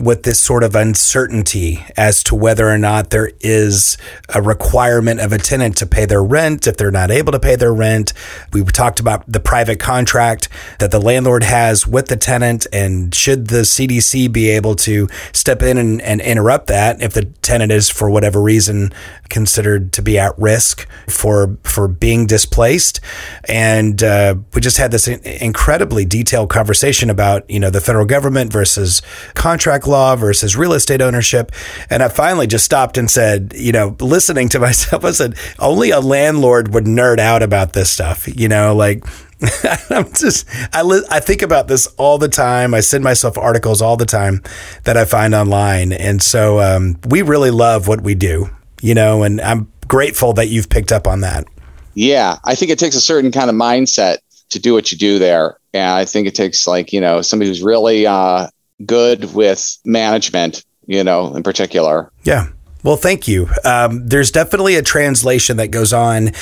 with 0.00 0.22
this 0.22 0.40
sort 0.40 0.62
of 0.62 0.74
uncertainty 0.74 1.84
as 1.96 2.22
to 2.24 2.34
whether 2.34 2.68
or 2.68 2.78
not 2.78 3.10
there 3.10 3.30
is 3.40 3.96
a 4.34 4.40
requirement 4.40 5.20
of 5.20 5.32
a 5.32 5.38
tenant 5.38 5.76
to 5.78 5.86
pay 5.86 6.04
their 6.04 6.22
rent 6.22 6.66
if 6.66 6.76
they're 6.76 6.90
not 6.90 7.10
able 7.10 7.32
to 7.32 7.40
pay 7.40 7.56
their 7.56 7.72
rent. 7.72 8.12
We 8.52 8.62
talked 8.64 9.00
about 9.00 9.30
the 9.30 9.40
private 9.40 9.80
contract 9.80 10.48
that 10.78 10.90
the 10.90 11.00
landlord 11.00 11.42
has 11.42 11.86
with 11.86 12.08
the 12.08 12.16
tenant, 12.16 12.66
and 12.72 13.14
should 13.14 13.48
the 13.48 13.62
CDC 13.62 14.32
be 14.32 14.50
able 14.50 14.76
to 14.76 15.08
step 15.32 15.62
in 15.62 15.78
and, 15.78 16.00
and 16.02 16.20
interrupt 16.20 16.68
that 16.68 17.02
if 17.02 17.12
the 17.12 17.24
tenant 17.42 17.72
is, 17.72 17.90
for 17.90 18.08
whatever 18.08 18.40
reason, 18.40 18.92
considered 19.28 19.92
to 19.92 20.02
be 20.02 20.18
at 20.18 20.38
risk 20.38 20.88
for 21.08 21.56
for 21.64 21.88
being 21.88 22.26
displaced. 22.26 23.00
And 23.48 24.02
uh, 24.02 24.36
we 24.54 24.60
just 24.60 24.78
had 24.78 24.90
this 24.90 25.08
incredibly 25.08 26.04
detailed 26.04 26.50
conversation 26.50 27.10
about 27.10 27.48
you 27.50 27.58
know 27.58 27.70
the 27.70 27.80
federal 27.80 28.06
government 28.06 28.52
versus 28.52 29.02
contract 29.34 29.86
law 29.88 30.14
versus 30.14 30.56
real 30.56 30.72
estate 30.72 31.02
ownership. 31.02 31.50
And 31.90 32.02
I 32.02 32.08
finally 32.08 32.46
just 32.46 32.64
stopped 32.64 32.96
and 32.98 33.10
said, 33.10 33.52
you 33.56 33.72
know, 33.72 33.96
listening 34.00 34.48
to 34.50 34.58
myself, 34.60 35.04
I 35.04 35.10
said, 35.10 35.34
only 35.58 35.90
a 35.90 36.00
landlord 36.00 36.74
would 36.74 36.84
nerd 36.84 37.18
out 37.18 37.42
about 37.42 37.72
this 37.72 37.90
stuff, 37.90 38.28
you 38.28 38.48
know, 38.48 38.74
like 38.74 39.04
I'm 39.90 40.12
just 40.14 40.48
I 40.74 40.82
li- 40.82 41.06
I 41.10 41.20
think 41.20 41.42
about 41.42 41.68
this 41.68 41.86
all 41.96 42.18
the 42.18 42.28
time. 42.28 42.74
I 42.74 42.80
send 42.80 43.04
myself 43.04 43.38
articles 43.38 43.80
all 43.80 43.96
the 43.96 44.06
time 44.06 44.42
that 44.82 44.96
I 44.96 45.04
find 45.04 45.32
online, 45.32 45.92
and 45.92 46.20
so 46.20 46.60
um, 46.60 46.98
we 47.08 47.22
really 47.22 47.52
love 47.52 47.86
what 47.86 48.00
we 48.00 48.16
do, 48.16 48.50
you 48.82 48.94
know. 48.94 49.22
And 49.22 49.40
I'm 49.40 49.70
grateful 49.86 50.32
that 50.34 50.48
you've 50.48 50.68
picked 50.68 50.90
up 50.90 51.06
on 51.06 51.20
that. 51.20 51.46
Yeah, 51.94 52.38
I 52.44 52.56
think 52.56 52.72
it 52.72 52.80
takes 52.80 52.96
a 52.96 53.00
certain 53.00 53.30
kind 53.30 53.48
of 53.48 53.54
mindset 53.54 54.18
to 54.50 54.58
do 54.58 54.72
what 54.74 54.90
you 54.90 54.98
do 54.98 55.20
there, 55.20 55.56
and 55.72 55.88
I 55.88 56.04
think 56.04 56.26
it 56.26 56.34
takes 56.34 56.66
like 56.66 56.92
you 56.92 57.00
know 57.00 57.22
somebody 57.22 57.48
who's 57.48 57.62
really 57.62 58.08
uh, 58.08 58.48
good 58.84 59.34
with 59.34 59.78
management, 59.84 60.64
you 60.86 61.04
know, 61.04 61.34
in 61.34 61.42
particular. 61.42 62.10
Yeah. 62.24 62.48
Well, 62.82 62.96
thank 62.96 63.26
you. 63.26 63.48
Um, 63.64 64.06
there's 64.06 64.30
definitely 64.30 64.76
a 64.76 64.82
translation 64.82 65.56
that 65.56 65.68
goes 65.68 65.92
on 65.92 66.32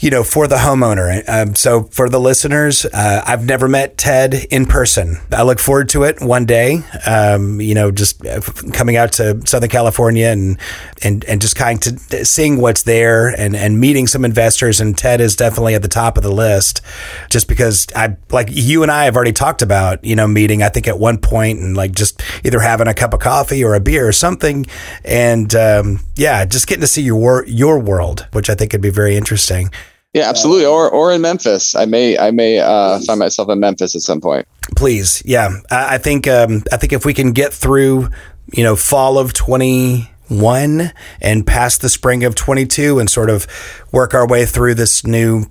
you 0.00 0.08
know, 0.08 0.24
for 0.24 0.46
the 0.46 0.56
homeowner. 0.56 1.22
Um, 1.28 1.54
so 1.54 1.84
for 1.84 2.08
the 2.08 2.18
listeners, 2.18 2.86
uh, 2.86 3.22
I've 3.26 3.44
never 3.44 3.68
met 3.68 3.98
Ted 3.98 4.34
in 4.50 4.64
person. 4.64 5.18
I 5.30 5.42
look 5.42 5.58
forward 5.58 5.90
to 5.90 6.04
it 6.04 6.20
one 6.20 6.46
day. 6.46 6.82
Um, 7.06 7.60
you 7.60 7.74
know, 7.74 7.90
just 7.90 8.24
uh, 8.26 8.40
coming 8.72 8.96
out 8.96 9.12
to 9.12 9.46
Southern 9.46 9.68
California 9.68 10.28
and 10.28 10.58
and 11.02 11.24
and 11.26 11.40
just 11.40 11.54
kind 11.54 11.86
of 11.86 12.26
seeing 12.26 12.60
what's 12.60 12.82
there 12.84 13.28
and 13.28 13.54
and 13.54 13.78
meeting 13.78 14.06
some 14.06 14.24
investors. 14.24 14.80
And 14.80 14.96
Ted 14.96 15.20
is 15.20 15.36
definitely 15.36 15.74
at 15.74 15.82
the 15.82 15.88
top 15.88 16.16
of 16.16 16.22
the 16.22 16.32
list, 16.32 16.80
just 17.28 17.46
because 17.46 17.86
I 17.94 18.16
like 18.30 18.48
you 18.50 18.82
and 18.82 18.90
I 18.90 19.04
have 19.04 19.16
already 19.16 19.32
talked 19.32 19.60
about 19.60 20.02
you 20.02 20.16
know 20.16 20.26
meeting. 20.26 20.62
I 20.62 20.70
think 20.70 20.88
at 20.88 20.98
one 20.98 21.18
point 21.18 21.60
and 21.60 21.76
like 21.76 21.92
just 21.92 22.22
either 22.42 22.60
having 22.60 22.88
a 22.88 22.94
cup 22.94 23.12
of 23.12 23.20
coffee 23.20 23.62
or 23.62 23.74
a 23.74 23.80
beer 23.80 24.08
or 24.08 24.12
something, 24.12 24.64
and 25.04 25.54
um, 25.54 26.00
yeah, 26.16 26.46
just 26.46 26.66
getting 26.66 26.80
to 26.80 26.86
see 26.86 27.02
your 27.02 27.44
your 27.46 27.78
world, 27.78 28.26
which 28.32 28.48
I 28.48 28.54
think 28.54 28.70
could 28.70 28.80
be 28.80 28.90
very 28.90 29.14
interesting. 29.14 29.70
Yeah, 30.12 30.28
absolutely. 30.28 30.66
Or 30.66 30.90
or 30.90 31.12
in 31.12 31.20
Memphis. 31.20 31.74
I 31.76 31.84
may 31.84 32.18
I 32.18 32.32
may 32.32 32.58
uh, 32.58 32.98
find 33.00 33.20
myself 33.20 33.48
in 33.48 33.60
Memphis 33.60 33.94
at 33.94 34.02
some 34.02 34.20
point. 34.20 34.46
Please, 34.76 35.22
yeah. 35.24 35.50
I, 35.70 35.94
I 35.94 35.98
think 35.98 36.26
um, 36.26 36.64
I 36.72 36.76
think 36.78 36.92
if 36.92 37.04
we 37.04 37.14
can 37.14 37.32
get 37.32 37.52
through, 37.52 38.08
you 38.52 38.64
know, 38.64 38.74
fall 38.74 39.18
of 39.18 39.32
twenty 39.32 40.10
one 40.26 40.92
and 41.20 41.46
past 41.46 41.80
the 41.80 41.88
spring 41.88 42.24
of 42.24 42.34
twenty 42.34 42.66
two, 42.66 42.98
and 42.98 43.08
sort 43.08 43.30
of 43.30 43.46
work 43.92 44.12
our 44.12 44.26
way 44.26 44.46
through 44.46 44.74
this 44.74 45.06
new 45.06 45.44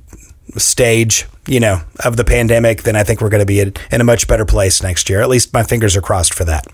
stage, 0.57 1.25
you 1.47 1.61
know, 1.61 1.81
of 2.03 2.17
the 2.17 2.25
pandemic, 2.25 2.83
then 2.83 2.97
I 2.97 3.03
think 3.03 3.21
we're 3.21 3.29
going 3.29 3.39
to 3.39 3.45
be 3.45 3.61
in 3.61 4.01
a 4.01 4.03
much 4.03 4.27
better 4.27 4.45
place 4.45 4.83
next 4.83 5.09
year. 5.09 5.21
At 5.21 5.29
least 5.29 5.53
my 5.53 5.63
fingers 5.63 5.95
are 5.95 6.01
crossed 6.01 6.33
for 6.33 6.43
that. 6.43 6.67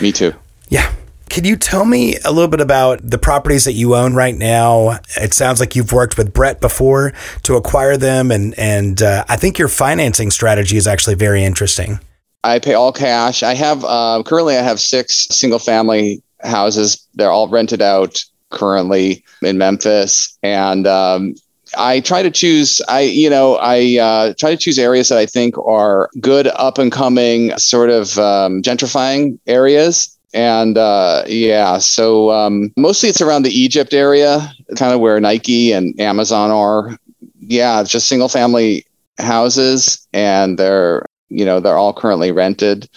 Me 0.00 0.10
too. 0.10 0.32
Yeah. 0.68 0.90
Can 1.34 1.42
you 1.42 1.56
tell 1.56 1.84
me 1.84 2.16
a 2.24 2.30
little 2.30 2.46
bit 2.46 2.60
about 2.60 3.00
the 3.02 3.18
properties 3.18 3.64
that 3.64 3.72
you 3.72 3.96
own 3.96 4.14
right 4.14 4.36
now? 4.36 5.00
It 5.16 5.34
sounds 5.34 5.58
like 5.58 5.74
you've 5.74 5.90
worked 5.90 6.16
with 6.16 6.32
Brett 6.32 6.60
before 6.60 7.12
to 7.42 7.56
acquire 7.56 7.96
them, 7.96 8.30
and 8.30 8.56
and 8.56 9.02
uh, 9.02 9.24
I 9.28 9.34
think 9.34 9.58
your 9.58 9.66
financing 9.66 10.30
strategy 10.30 10.76
is 10.76 10.86
actually 10.86 11.16
very 11.16 11.42
interesting. 11.42 11.98
I 12.44 12.60
pay 12.60 12.74
all 12.74 12.92
cash. 12.92 13.42
I 13.42 13.54
have 13.54 13.84
uh, 13.84 14.22
currently 14.24 14.56
I 14.56 14.62
have 14.62 14.78
six 14.78 15.26
single 15.28 15.58
family 15.58 16.22
houses. 16.44 17.04
They're 17.16 17.32
all 17.32 17.48
rented 17.48 17.82
out 17.82 18.24
currently 18.50 19.24
in 19.42 19.58
Memphis, 19.58 20.38
and 20.44 20.86
um, 20.86 21.34
I 21.76 21.98
try 21.98 22.22
to 22.22 22.30
choose. 22.30 22.80
I 22.86 23.00
you 23.00 23.28
know 23.28 23.56
I 23.56 23.98
uh, 24.00 24.34
try 24.38 24.52
to 24.52 24.56
choose 24.56 24.78
areas 24.78 25.08
that 25.08 25.18
I 25.18 25.26
think 25.26 25.58
are 25.58 26.10
good 26.20 26.46
up 26.46 26.78
and 26.78 26.92
coming, 26.92 27.58
sort 27.58 27.90
of 27.90 28.16
um, 28.20 28.62
gentrifying 28.62 29.40
areas 29.48 30.14
and 30.34 30.76
uh, 30.76 31.22
yeah, 31.28 31.78
so 31.78 32.30
um, 32.30 32.72
mostly 32.76 33.08
it's 33.08 33.20
around 33.20 33.44
the 33.44 33.56
Egypt 33.56 33.94
area, 33.94 34.52
kind 34.76 34.92
of 34.92 35.00
where 35.00 35.20
Nike 35.20 35.72
and 35.72 35.98
Amazon 36.00 36.50
are. 36.50 36.98
Yeah, 37.38 37.84
just 37.84 38.08
single 38.08 38.28
family 38.28 38.84
houses, 39.18 40.06
and 40.12 40.58
they're 40.58 41.06
you 41.28 41.44
know 41.44 41.60
they're 41.60 41.78
all 41.78 41.94
currently 41.94 42.32
rented. 42.32 42.88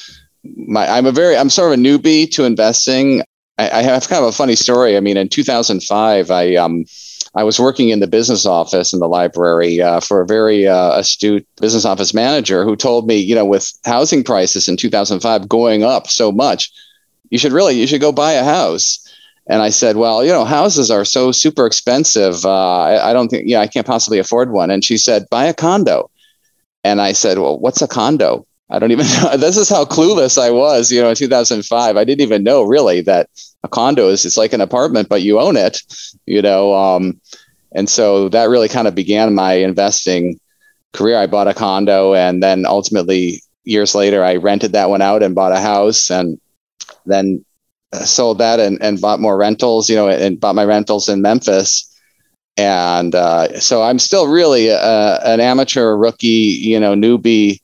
My, 0.56 0.88
I'm 0.88 1.06
a 1.06 1.12
very 1.12 1.38
I'm 1.38 1.52
sort 1.52 1.72
of 1.72 1.80
a 1.80 1.82
newbie 1.82 2.30
to 2.32 2.44
investing. 2.44 3.22
I, 3.60 3.70
I 3.70 3.82
have 3.84 4.10
kind 4.10 4.24
of 4.24 4.30
a 4.30 4.36
funny 4.36 4.56
story. 4.56 4.98
I 4.98 5.00
mean, 5.00 5.16
in 5.16 5.30
2005, 5.30 6.32
I 6.32 6.56
um, 6.56 6.86
I 7.36 7.44
was 7.44 7.60
working 7.60 7.90
in 7.90 8.00
the 8.00 8.08
business 8.08 8.48
office 8.48 8.94
in 8.94 9.00
the 9.00 9.08
library 9.08 9.80
uh, 9.80 10.00
for 10.00 10.22
a 10.22 10.26
very 10.26 10.66
uh, 10.68 10.98
astute 10.98 11.48
business 11.62 11.86
office 11.86 12.16
manager 12.16 12.64
who 12.64 12.76
told 12.76 13.06
me, 13.06 13.18
you 13.18 13.36
know, 13.36 13.46
with 13.46 13.72
housing 13.86 14.24
prices 14.24 14.68
in 14.68 14.76
2005 14.76 15.48
going 15.48 15.84
up 15.84 16.08
so 16.08 16.32
much, 16.32 16.72
you 17.30 17.38
should 17.38 17.52
really 17.52 17.80
you 17.80 17.88
should 17.88 18.02
go 18.02 18.12
buy 18.12 18.34
a 18.34 18.44
house. 18.44 19.04
And 19.50 19.62
i 19.62 19.70
said 19.70 19.96
well 19.96 20.26
you 20.26 20.32
know 20.32 20.44
houses 20.44 20.92
are 20.92 21.06
so 21.06 21.32
super 21.32 21.66
expensive. 21.66 22.46
Uh, 22.46 22.80
I, 22.80 23.10
I, 23.10 23.14
don't 23.14 23.30
think 23.30 23.44
yeah 23.48 23.60
i 23.60 23.68
can't 23.68 23.88
possibly 23.88 24.20
afford 24.20 24.52
one. 24.52 24.70
And 24.70 24.84
she 24.84 24.98
said 24.98 25.30
buy 25.30 25.46
a 25.46 25.54
condo. 25.54 26.10
And 26.84 27.02
i 27.02 27.14
said 27.14 27.40
well 27.40 27.58
what's 27.60 27.82
a 27.82 27.88
condo? 27.88 28.46
I 28.70 28.80
don't 28.80 28.92
even 28.92 29.06
know. 29.22 29.38
This 29.38 29.56
is 29.56 29.70
how 29.70 29.86
clueless 29.86 30.38
i 30.38 30.52
was 30.52 30.92
you 30.92 31.02
know 31.02 31.10
in 31.10 31.16
2005 31.16 31.98
i 31.98 32.04
didn't 32.04 32.22
even 32.22 32.44
know 32.44 32.64
really 32.64 33.02
that 33.02 33.30
a 33.64 33.70
condo 33.70 34.10
is 34.10 34.26
it's 34.26 34.38
like 34.38 34.54
an 34.54 34.62
apartment 34.62 35.08
but 35.10 35.22
you 35.22 35.40
own 35.40 35.56
it 35.56 35.82
you 36.26 36.42
know 36.42 36.74
um, 36.76 37.20
and 37.74 37.90
so 37.90 38.30
that 38.30 38.50
really 38.50 38.68
kind 38.68 38.88
of 38.88 38.96
began 38.96 39.36
my 39.36 39.54
investing 39.54 40.40
career. 40.94 41.18
I 41.18 41.28
bought 41.28 41.48
a 41.48 41.54
condo 41.54 42.14
and 42.14 42.42
then 42.42 42.66
ultimately 42.66 43.42
years 43.64 43.94
later 43.94 44.24
i 44.24 44.36
rented 44.36 44.72
that 44.72 44.90
one 44.90 45.02
out 45.02 45.22
and 45.24 45.36
bought 45.36 45.52
a 45.52 45.60
house. 45.60 46.10
And 46.10 46.40
then 47.06 47.44
uh, 47.94 48.04
sold 48.06 48.38
that 48.40 48.60
and, 48.60 48.78
and 48.82 49.02
bought 49.02 49.20
more 49.20 49.38
rentals, 49.38 49.90
you 49.90 49.96
know, 49.96 50.10
and 50.10 50.40
bought 50.40 50.56
my 50.56 50.66
rentals 50.66 51.10
in 51.10 51.22
Memphis. 51.22 51.84
And 52.58 53.14
uh, 53.14 53.60
so 53.60 53.84
I'm 53.84 54.00
still 54.00 54.28
really 54.28 54.68
a, 54.70 55.20
an 55.24 55.40
amateur, 55.40 55.96
rookie, 55.96 56.28
you 56.28 56.80
know, 56.80 56.94
newbie 56.94 57.62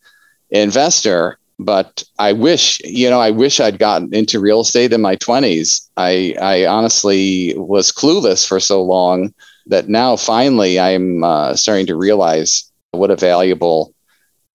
investor. 0.52 1.38
But 1.60 2.04
I 2.20 2.34
wish, 2.34 2.80
you 2.84 3.10
know, 3.10 3.20
I 3.20 3.32
wish 3.32 3.60
I'd 3.60 3.80
gotten 3.80 4.14
into 4.14 4.40
real 4.40 4.62
estate 4.62 4.94
in 4.94 5.02
my 5.02 5.16
20s. 5.16 5.88
I, 5.98 6.36
I 6.42 6.66
honestly 6.66 7.54
was 7.58 7.92
clueless 7.92 8.48
for 8.48 8.60
so 8.60 8.84
long 8.84 9.34
that 9.68 9.88
now 9.88 10.16
finally 10.16 10.80
I'm 10.80 11.24
uh, 11.24 11.56
starting 11.56 11.86
to 11.88 11.96
realize 11.96 12.70
what 12.92 13.12
a 13.12 13.16
valuable 13.16 13.94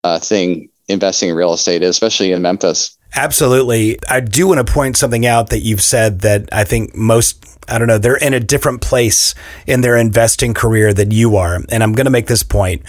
uh, 0.04 0.18
thing 0.18 0.68
investing 0.88 1.30
in 1.30 1.36
real 1.36 1.52
estate 1.52 1.82
is, 1.82 1.90
especially 1.90 2.32
in 2.32 2.42
Memphis. 2.42 2.97
Absolutely. 3.14 3.98
I 4.08 4.20
do 4.20 4.48
want 4.48 4.64
to 4.64 4.72
point 4.72 4.96
something 4.96 5.26
out 5.26 5.50
that 5.50 5.60
you've 5.60 5.82
said 5.82 6.20
that 6.20 6.48
I 6.52 6.64
think 6.64 6.94
most, 6.94 7.44
I 7.68 7.78
don't 7.78 7.88
know, 7.88 7.98
they're 7.98 8.16
in 8.16 8.34
a 8.34 8.40
different 8.40 8.80
place 8.80 9.34
in 9.66 9.80
their 9.80 9.96
investing 9.96 10.54
career 10.54 10.92
than 10.92 11.10
you 11.10 11.36
are. 11.36 11.58
And 11.70 11.82
I'm 11.82 11.92
going 11.94 12.04
to 12.04 12.10
make 12.10 12.26
this 12.26 12.42
point. 12.42 12.82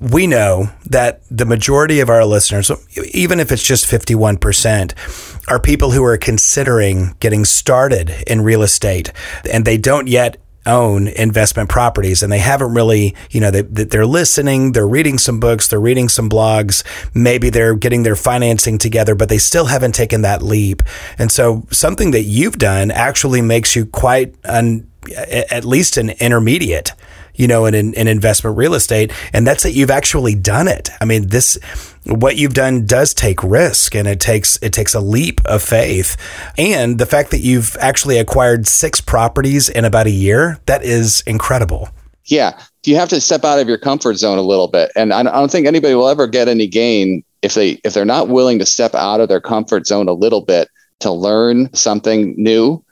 We 0.00 0.26
know 0.26 0.68
that 0.86 1.22
the 1.30 1.46
majority 1.46 2.00
of 2.00 2.10
our 2.10 2.24
listeners, 2.24 2.70
even 3.12 3.40
if 3.40 3.50
it's 3.50 3.64
just 3.64 3.86
51%, 3.86 5.48
are 5.48 5.60
people 5.60 5.90
who 5.90 6.04
are 6.04 6.16
considering 6.16 7.16
getting 7.20 7.44
started 7.44 8.12
in 8.26 8.42
real 8.42 8.62
estate 8.62 9.12
and 9.50 9.64
they 9.64 9.78
don't 9.78 10.08
yet 10.08 10.36
own 10.66 11.08
investment 11.08 11.68
properties 11.68 12.22
and 12.22 12.32
they 12.32 12.38
haven't 12.38 12.74
really, 12.74 13.14
you 13.30 13.40
know, 13.40 13.50
they, 13.50 13.62
they're 13.62 14.06
listening, 14.06 14.72
they're 14.72 14.86
reading 14.86 15.18
some 15.18 15.40
books, 15.40 15.68
they're 15.68 15.80
reading 15.80 16.08
some 16.08 16.28
blogs, 16.28 16.84
maybe 17.14 17.50
they're 17.50 17.74
getting 17.74 18.02
their 18.02 18.16
financing 18.16 18.78
together, 18.78 19.14
but 19.14 19.28
they 19.28 19.38
still 19.38 19.66
haven't 19.66 19.94
taken 19.94 20.22
that 20.22 20.42
leap. 20.42 20.82
And 21.18 21.30
so 21.30 21.66
something 21.70 22.12
that 22.12 22.22
you've 22.22 22.58
done 22.58 22.90
actually 22.90 23.42
makes 23.42 23.76
you 23.76 23.86
quite 23.86 24.34
an, 24.44 24.90
at 25.16 25.64
least 25.64 25.96
an 25.96 26.10
intermediate 26.10 26.92
you 27.34 27.46
know, 27.46 27.66
in, 27.66 27.94
in 27.94 28.08
investment 28.08 28.56
real 28.56 28.74
estate. 28.74 29.12
And 29.32 29.46
that's 29.46 29.62
that 29.62 29.72
you've 29.72 29.90
actually 29.90 30.34
done 30.34 30.68
it. 30.68 30.90
I 31.00 31.04
mean, 31.04 31.28
this, 31.28 31.58
what 32.04 32.36
you've 32.36 32.54
done 32.54 32.86
does 32.86 33.14
take 33.14 33.42
risk 33.42 33.94
and 33.94 34.06
it 34.06 34.20
takes, 34.20 34.56
it 34.62 34.72
takes 34.72 34.94
a 34.94 35.00
leap 35.00 35.40
of 35.44 35.62
faith. 35.62 36.16
And 36.56 36.98
the 36.98 37.06
fact 37.06 37.30
that 37.30 37.40
you've 37.40 37.76
actually 37.80 38.18
acquired 38.18 38.66
six 38.66 39.00
properties 39.00 39.68
in 39.68 39.84
about 39.84 40.06
a 40.06 40.10
year, 40.10 40.58
that 40.66 40.84
is 40.84 41.22
incredible. 41.26 41.88
Yeah. 42.26 42.58
You 42.84 42.96
have 42.96 43.08
to 43.10 43.20
step 43.20 43.44
out 43.44 43.58
of 43.58 43.68
your 43.68 43.78
comfort 43.78 44.14
zone 44.14 44.38
a 44.38 44.42
little 44.42 44.68
bit. 44.68 44.92
And 44.94 45.12
I 45.12 45.22
don't 45.22 45.50
think 45.50 45.66
anybody 45.66 45.94
will 45.94 46.08
ever 46.08 46.26
get 46.26 46.48
any 46.48 46.66
gain 46.66 47.24
if 47.42 47.54
they, 47.54 47.80
if 47.84 47.94
they're 47.94 48.04
not 48.04 48.28
willing 48.28 48.58
to 48.58 48.66
step 48.66 48.94
out 48.94 49.20
of 49.20 49.28
their 49.28 49.40
comfort 49.40 49.86
zone 49.86 50.08
a 50.08 50.12
little 50.12 50.40
bit 50.40 50.68
to 51.00 51.10
learn 51.10 51.72
something 51.74 52.34
new 52.36 52.83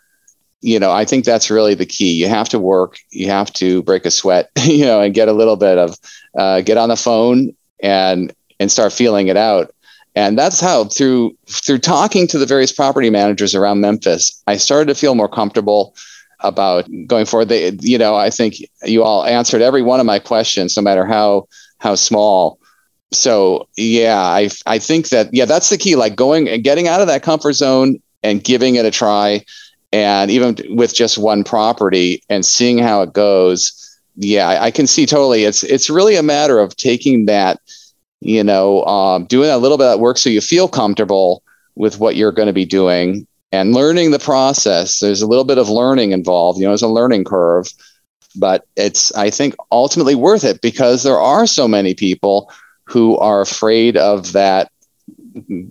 you 0.63 0.79
know, 0.79 0.93
I 0.93 1.05
think 1.05 1.25
that's 1.25 1.51
really 1.51 1.75
the 1.75 1.85
key. 1.85 2.13
You 2.13 2.29
have 2.29 2.49
to 2.51 2.59
work, 2.59 2.99
you 3.11 3.27
have 3.27 3.53
to 3.55 3.83
break 3.83 4.07
a 4.07 4.11
sweat, 4.11 4.51
you 4.65 4.85
know, 4.85 5.01
and 5.01 5.13
get 5.13 5.29
a 5.29 5.33
little 5.33 5.57
bit 5.57 5.77
of 5.77 5.99
uh, 6.37 6.63
get 6.63 6.79
on 6.79 6.89
the 6.89 6.97
phone 6.97 7.55
and 7.83 8.33
and 8.59 8.71
start 8.71 8.93
feeling 8.93 9.29
it 9.29 9.37
out. 9.37 9.75
And 10.15 10.39
that's 10.39 10.61
how 10.61 10.85
through 10.85 11.37
through 11.49 11.79
talking 11.79 12.27
to 12.29 12.39
the 12.39 12.47
various 12.47 12.73
property 12.73 13.11
managers 13.11 13.55
around 13.55 13.81
Memphis, 13.81 14.43
I 14.47 14.57
started 14.57 14.87
to 14.89 14.95
feel 14.95 15.15
more 15.15 15.29
comfortable 15.29 15.95
about 16.41 16.89
going 17.07 17.25
forward. 17.25 17.49
They, 17.49 17.71
you 17.81 17.99
know, 17.99 18.15
I 18.15 18.31
think 18.31 18.57
you 18.85 19.03
all 19.03 19.25
answered 19.25 19.63
every 19.63 19.83
one 19.83 20.01
of 20.01 20.07
my 20.07 20.19
questions, 20.19 20.77
no 20.77 20.83
matter 20.83 21.07
how 21.07 21.49
how 21.79 21.97
small. 21.97 22.59
So 23.11 23.69
yeah, 23.77 24.19
I 24.19 24.51
I 24.67 24.79
think 24.79 25.09
that 25.09 25.33
yeah, 25.33 25.47
that's 25.47 25.71
the 25.71 25.79
key. 25.79 25.97
Like 25.97 26.15
going 26.15 26.49
and 26.49 26.63
getting 26.63 26.89
out 26.89 27.01
of 27.01 27.09
that 27.09 27.23
comfort 27.23 27.55
zone 27.55 28.01
and 28.23 28.45
giving 28.45 28.77
it 28.77 28.85
a 28.85 28.91
try 28.91 29.45
and 29.93 30.31
even 30.31 30.57
with 30.71 30.95
just 30.95 31.19
one 31.19 31.45
property 31.45 32.23
and 32.29 32.45
seeing 32.45 32.79
how 32.79 33.03
it 33.03 33.13
goes 33.13 33.83
yeah 34.17 34.59
I, 34.61 34.71
can 34.71 34.87
see 34.87 35.07
totally. 35.07 35.45
It's 35.45 35.63
it's 35.65 35.89
really 35.89 36.17
a 36.17 36.23
matter 36.23 36.59
of 36.59 36.77
taking 36.77 37.27
that 37.27 37.61
you 38.21 38.45
know 38.45 38.85
um, 38.85 39.25
doing 39.27 39.51
a 39.51 39.59
little 39.59 39.79
bit 39.79 39.87
of 39.87 40.01
work 40.01 40.19
so 40.19 40.31
you 40.31 40.41
feel 40.41 40.69
comfortable 40.69 41.43
with 41.75 41.99
what 41.99 42.17
you're 42.17 42.33
going 42.33 42.47
to 42.47 42.53
be 42.53 42.67
doing 42.67 43.27
and 43.53 43.75
learning 43.75 44.11
the 44.11 44.19
process. 44.19 45.01
There's 45.01 45.23
a 45.23 45.27
little 45.27 45.45
bit 45.45 45.59
of 45.59 45.69
learning 45.69 46.13
involved 46.13 46.59
you 46.59 46.65
know 46.65 46.71
there's 46.71 46.83
a 46.83 46.89
learning 46.89 47.25
curve 47.25 47.69
but 48.35 48.67
it's 48.77 49.15
i 49.15 49.29
think 49.29 49.55
ultimately 49.71 50.15
worth 50.15 50.45
it 50.45 50.61
because 50.63 51.03
there 51.03 51.21
are 51.21 51.47
so 51.47 51.69
many 51.69 51.95
people 51.95 52.51
who 52.85 53.17
are 53.19 53.43
afraid 53.43 53.97
of 53.97 54.33
that 54.33 54.71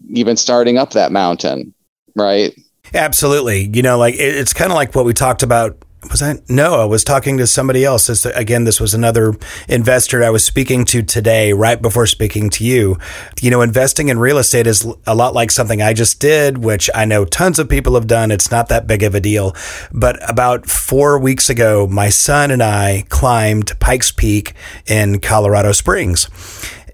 even 0.10 0.38
starting 0.38 0.78
up 0.78 0.92
that 0.92 1.12
mountain 1.12 1.74
right 2.16 2.56
Absolutely. 2.94 3.70
You 3.74 3.82
know, 3.82 3.98
like 3.98 4.16
it, 4.16 4.36
it's 4.36 4.54
kind 4.54 4.72
of 4.72 4.76
like 4.76 4.94
what 4.96 5.06
we 5.06 5.14
talked 5.14 5.44
about 5.44 5.78
was 6.10 6.22
I 6.22 6.40
no, 6.50 6.82
I 6.82 6.86
was 6.86 7.04
talking 7.04 7.38
to 7.38 7.46
somebody 7.46 7.86
else. 7.86 8.08
This, 8.08 8.26
again, 8.26 8.64
this 8.64 8.80
was 8.80 8.94
another 8.94 9.36
investor 9.70 10.24
I 10.24 10.32
was 10.32 10.44
speaking 10.44 10.84
to 10.86 11.04
today, 11.04 11.54
right 11.54 11.80
before 11.80 12.08
speaking 12.08 12.50
to 12.52 12.64
you. 12.64 12.98
You 13.40 13.52
know, 13.52 13.62
investing 13.62 14.10
in 14.10 14.18
real 14.18 14.40
estate 14.40 14.66
is 14.66 14.86
a 15.06 15.14
lot 15.14 15.36
like 15.36 15.52
something 15.52 15.82
I 15.82 15.94
just 15.94 16.20
did, 16.20 16.58
which 16.58 16.90
I 16.96 17.06
know 17.06 17.26
tons 17.26 17.60
of 17.60 17.70
people 17.70 17.94
have 17.94 18.08
done. 18.08 18.32
It's 18.32 18.50
not 18.50 18.68
that 18.70 18.88
big 18.88 19.04
of 19.04 19.14
a 19.14 19.20
deal. 19.20 19.56
But 19.92 20.18
about 20.30 20.66
four 20.66 21.20
weeks 21.20 21.50
ago, 21.50 21.88
my 21.88 22.10
son 22.10 22.50
and 22.50 22.64
I 22.64 23.06
climbed 23.10 23.80
Pikes 23.80 24.12
Peak 24.12 24.54
in 24.88 25.20
Colorado 25.20 25.72
Springs 25.72 26.28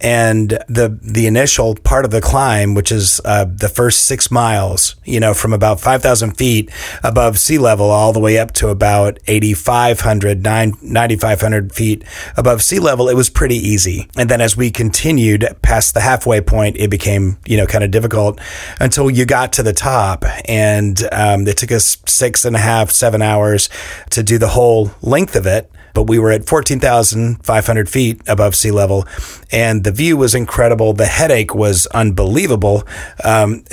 and 0.01 0.51
the 0.67 0.97
the 1.01 1.27
initial 1.27 1.75
part 1.75 2.05
of 2.05 2.11
the 2.11 2.21
climb, 2.21 2.73
which 2.73 2.91
is 2.91 3.21
uh, 3.25 3.45
the 3.45 3.69
first 3.69 4.03
six 4.03 4.29
miles, 4.31 4.95
you 5.03 5.19
know, 5.19 5.33
from 5.33 5.53
about 5.53 5.79
five 5.79 6.01
thousand 6.01 6.37
feet 6.37 6.71
above 7.03 7.39
sea 7.39 7.57
level 7.57 7.89
all 7.89 8.13
the 8.13 8.19
way 8.19 8.37
up 8.37 8.51
to 8.53 8.69
about 8.69 9.19
8,500, 9.27 10.43
9,500 10.43 11.73
feet 11.73 12.03
above 12.35 12.61
sea 12.61 12.79
level, 12.79 13.09
it 13.09 13.15
was 13.15 13.29
pretty 13.29 13.55
easy. 13.55 14.07
And 14.17 14.29
then 14.29 14.41
as 14.41 14.55
we 14.55 14.71
continued 14.71 15.45
past 15.61 15.93
the 15.93 16.01
halfway 16.01 16.41
point, 16.41 16.77
it 16.77 16.89
became 16.89 17.37
you 17.45 17.57
know 17.57 17.65
kind 17.65 17.83
of 17.83 17.91
difficult 17.91 18.39
until 18.79 19.09
you 19.09 19.25
got 19.25 19.53
to 19.53 19.63
the 19.63 19.73
top, 19.73 20.25
and 20.45 21.01
um, 21.11 21.47
it 21.47 21.57
took 21.57 21.71
us 21.71 21.97
six 22.05 22.45
and 22.45 22.55
a 22.55 22.59
half, 22.59 22.91
seven 22.91 23.21
hours 23.21 23.69
to 24.11 24.23
do 24.23 24.37
the 24.37 24.49
whole 24.49 24.91
length 25.01 25.35
of 25.35 25.45
it 25.45 25.71
but 25.97 26.03
we 26.03 26.19
were 26.19 26.29
at 26.29 26.45
14,500 26.45 27.89
feet 27.89 28.21
above 28.27 28.55
sea 28.55 28.69
level 28.69 29.07
and 29.51 29.83
the 29.83 29.91
view 29.91 30.15
was 30.15 30.35
incredible. 30.35 30.93
The 30.93 31.07
headache 31.07 31.55
was 31.55 31.87
unbelievable. 31.87 32.83
Um, 33.23 33.63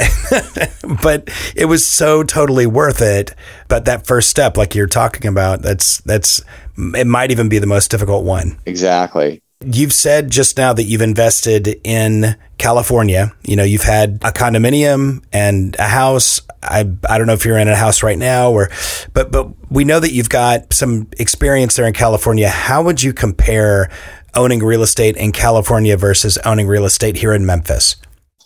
but 1.03 1.29
it 1.55 1.67
was 1.67 1.87
so 1.87 2.23
totally 2.23 2.67
worth 2.67 3.03
it. 3.03 3.35
But 3.69 3.85
that 3.85 4.07
first 4.07 4.31
step, 4.31 4.57
like 4.57 4.75
you're 4.75 4.87
talking 4.87 5.27
about, 5.27 5.61
that's, 5.61 5.99
that's, 5.99 6.43
it 6.79 7.07
might 7.07 7.31
even 7.31 7.51
be 7.51 7.59
the 7.59 7.67
most 7.67 7.91
difficult 7.91 8.25
one. 8.25 8.57
Exactly. 8.65 9.43
You've 9.67 9.93
said 9.93 10.31
just 10.31 10.57
now 10.57 10.73
that 10.73 10.85
you've 10.85 11.03
invested 11.03 11.81
in 11.85 12.37
California. 12.59 13.33
You 13.43 13.57
know, 13.57 13.65
you've 13.65 13.83
had 13.83 14.17
a 14.23 14.33
condominium 14.33 15.25
and 15.33 15.77
a 15.79 15.89
house. 15.89 16.41
I 16.63 16.89
I 17.09 17.19
don't 17.19 17.27
know 17.27 17.33
if 17.33 17.45
you're 17.45 17.59
in 17.59 17.69
a 17.69 17.77
house 17.77 18.03
right 18.03 18.19
now 18.19 18.51
or 18.51 18.71
but 19.13 19.31
but 19.31 19.49
we 19.71 19.85
know 19.85 20.01
that 20.01 20.13
you've 20.13 20.31
got 20.31 20.73
some 20.73 21.09
experience 21.19 21.77
there 21.77 21.87
in 21.87 21.95
California. 21.95 22.49
How 22.49 22.83
would 22.83 23.03
you 23.03 23.13
compare 23.13 23.91
owning 24.35 24.63
real 24.63 24.83
estate 24.83 25.17
in 25.17 25.33
California 25.33 25.97
versus 25.97 26.39
owning 26.39 26.67
real 26.67 26.85
estate 26.85 27.17
here 27.17 27.33
in 27.33 27.47
Memphis? 27.47 27.97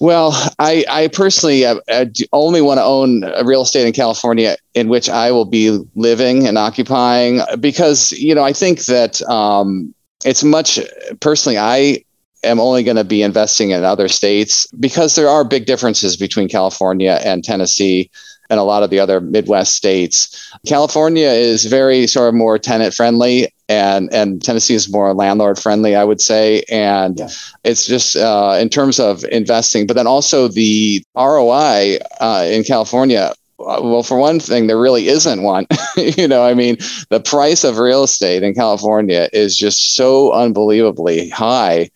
Well, 0.00 0.32
I, 0.60 0.84
I 0.88 1.08
personally 1.08 1.64
uh, 1.64 1.80
uh 1.88 2.06
only 2.32 2.60
want 2.60 2.78
to 2.78 2.84
own 2.84 3.22
real 3.44 3.62
estate 3.62 3.86
in 3.86 3.92
California 3.92 4.56
in 4.74 4.88
which 4.88 5.08
I 5.08 5.32
will 5.32 5.44
be 5.44 5.84
living 5.96 6.46
and 6.46 6.56
occupying 6.56 7.40
because, 7.58 8.12
you 8.12 8.34
know, 8.34 8.44
I 8.44 8.52
think 8.52 8.84
that 8.84 9.20
um, 9.22 9.92
it's 10.24 10.44
much 10.44 10.78
personally 11.20 11.58
i 11.58 12.02
am 12.44 12.60
only 12.60 12.82
going 12.82 12.96
to 12.96 13.04
be 13.04 13.22
investing 13.22 13.70
in 13.70 13.84
other 13.84 14.08
states 14.08 14.66
because 14.78 15.14
there 15.14 15.28
are 15.28 15.44
big 15.44 15.66
differences 15.66 16.16
between 16.16 16.48
california 16.48 17.20
and 17.24 17.44
tennessee 17.44 18.10
and 18.50 18.58
a 18.58 18.62
lot 18.62 18.82
of 18.82 18.90
the 18.90 18.98
other 18.98 19.20
midwest 19.20 19.74
states 19.74 20.52
california 20.66 21.28
is 21.28 21.64
very 21.64 22.06
sort 22.06 22.28
of 22.28 22.34
more 22.34 22.58
tenant 22.58 22.94
friendly 22.94 23.52
and 23.68 24.12
and 24.12 24.42
tennessee 24.42 24.74
is 24.74 24.90
more 24.90 25.12
landlord 25.14 25.58
friendly 25.58 25.94
i 25.94 26.04
would 26.04 26.20
say 26.20 26.62
and 26.70 27.18
yeah. 27.18 27.28
it's 27.64 27.86
just 27.86 28.16
uh, 28.16 28.56
in 28.60 28.68
terms 28.68 28.98
of 28.98 29.24
investing 29.24 29.86
but 29.86 29.94
then 29.94 30.06
also 30.06 30.48
the 30.48 31.02
roi 31.14 31.98
uh, 32.20 32.46
in 32.48 32.64
california 32.64 33.32
well, 33.58 34.02
for 34.02 34.18
one 34.18 34.38
thing, 34.40 34.66
there 34.66 34.78
really 34.78 35.08
isn't 35.08 35.42
one. 35.42 35.66
you 35.96 36.28
know, 36.28 36.44
I 36.44 36.54
mean, 36.54 36.76
the 37.08 37.20
price 37.20 37.64
of 37.64 37.78
real 37.78 38.04
estate 38.04 38.42
in 38.42 38.54
California 38.54 39.28
is 39.32 39.56
just 39.56 39.94
so 39.96 40.32
unbelievably 40.32 41.30
high 41.30 41.90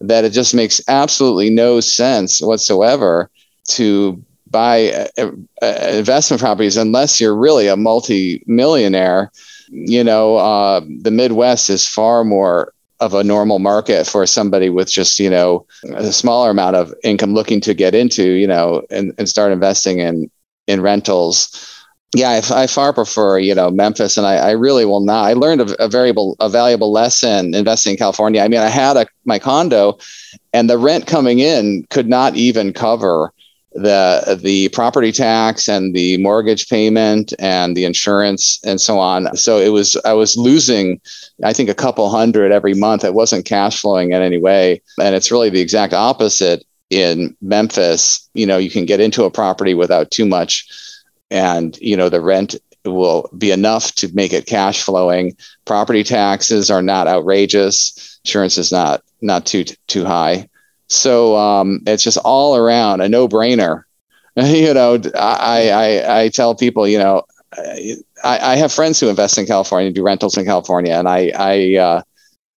that 0.00 0.24
it 0.24 0.30
just 0.30 0.54
makes 0.54 0.80
absolutely 0.88 1.48
no 1.48 1.80
sense 1.80 2.40
whatsoever 2.40 3.30
to 3.68 4.22
buy 4.50 5.08
uh, 5.18 5.30
uh, 5.62 5.88
investment 5.92 6.40
properties 6.40 6.76
unless 6.76 7.20
you're 7.20 7.36
really 7.36 7.66
a 7.66 7.76
multi-millionaire. 7.76 9.32
You 9.70 10.04
know, 10.04 10.36
uh, 10.36 10.80
the 11.00 11.10
Midwest 11.10 11.70
is 11.70 11.86
far 11.88 12.24
more 12.24 12.72
of 13.00 13.14
a 13.14 13.24
normal 13.24 13.58
market 13.58 14.06
for 14.06 14.24
somebody 14.26 14.70
with 14.70 14.90
just 14.90 15.18
you 15.20 15.28
know 15.28 15.66
a 15.94 16.10
smaller 16.12 16.48
amount 16.50 16.76
of 16.76 16.94
income 17.04 17.34
looking 17.34 17.60
to 17.60 17.74
get 17.74 17.94
into 17.94 18.30
you 18.32 18.46
know 18.46 18.86
and, 18.90 19.12
and 19.18 19.28
start 19.28 19.52
investing 19.52 19.98
in 19.98 20.30
in 20.66 20.80
rentals. 20.80 21.72
yeah, 22.14 22.30
I, 22.30 22.62
I, 22.62 22.66
far 22.66 22.92
prefer 22.92 23.38
you 23.38 23.54
know 23.54 23.70
Memphis, 23.70 24.16
and 24.16 24.26
I, 24.26 24.36
I 24.36 24.50
really 24.52 24.84
will 24.84 25.00
not. 25.00 25.24
I 25.24 25.32
learned 25.32 25.60
a, 25.60 25.84
a 25.84 25.88
variable 25.88 26.36
a 26.40 26.48
valuable 26.48 26.92
lesson 26.92 27.54
investing 27.54 27.92
in 27.92 27.98
California. 27.98 28.42
I 28.42 28.48
mean, 28.48 28.60
I 28.60 28.68
had 28.68 28.96
a 28.96 29.06
my 29.24 29.38
condo, 29.38 29.98
and 30.52 30.70
the 30.70 30.78
rent 30.78 31.06
coming 31.06 31.38
in 31.40 31.86
could 31.90 32.08
not 32.08 32.36
even 32.36 32.72
cover 32.72 33.32
the 33.76 34.38
the 34.42 34.70
property 34.70 35.12
tax 35.12 35.68
and 35.68 35.94
the 35.94 36.16
mortgage 36.16 36.68
payment 36.68 37.34
and 37.38 37.76
the 37.76 37.84
insurance 37.84 38.58
and 38.64 38.80
so 38.80 38.98
on. 38.98 39.36
So 39.36 39.58
it 39.58 39.68
was 39.68 39.96
I 40.04 40.14
was 40.14 40.36
losing, 40.36 41.00
I 41.44 41.52
think 41.52 41.68
a 41.68 41.74
couple 41.74 42.08
hundred 42.08 42.52
every 42.52 42.74
month. 42.74 43.04
It 43.04 43.14
wasn't 43.14 43.44
cash 43.44 43.80
flowing 43.80 44.12
in 44.12 44.22
any 44.22 44.38
way, 44.38 44.80
and 45.00 45.14
it's 45.14 45.30
really 45.30 45.50
the 45.50 45.60
exact 45.60 45.92
opposite 45.92 46.64
in 46.90 47.36
Memphis. 47.40 48.28
You 48.34 48.46
know, 48.46 48.58
you 48.58 48.70
can 48.70 48.86
get 48.86 49.00
into 49.00 49.24
a 49.24 49.30
property 49.30 49.74
without 49.74 50.10
too 50.10 50.26
much 50.26 50.66
and 51.30 51.76
you 51.80 51.96
know 51.96 52.08
the 52.08 52.20
rent 52.20 52.54
will 52.84 53.28
be 53.36 53.50
enough 53.50 53.92
to 53.96 54.08
make 54.14 54.32
it 54.32 54.46
cash 54.46 54.82
flowing. 54.82 55.36
Property 55.64 56.04
taxes 56.04 56.70
are 56.70 56.82
not 56.82 57.08
outrageous. 57.08 58.20
Insurance 58.24 58.58
is 58.58 58.70
not 58.70 59.02
not 59.20 59.46
too 59.46 59.64
too 59.88 60.04
high. 60.04 60.48
So 60.88 61.36
um, 61.36 61.80
it's 61.86 62.04
just 62.04 62.18
all 62.18 62.56
around 62.56 63.00
a 63.00 63.08
no 63.08 63.28
brainer. 63.28 63.82
you 64.36 64.72
know, 64.72 65.00
I, 65.14 65.70
I 65.70 66.20
I 66.22 66.28
tell 66.28 66.54
people, 66.54 66.86
you 66.86 66.98
know, 66.98 67.22
I, 67.56 67.98
I 68.22 68.56
have 68.56 68.72
friends 68.72 69.00
who 69.00 69.08
invest 69.08 69.38
in 69.38 69.46
California, 69.46 69.90
do 69.90 70.02
rentals 70.02 70.36
in 70.36 70.44
California, 70.44 70.94
and 70.94 71.08
I 71.08 71.32
I 71.36 71.76
uh, 71.76 72.02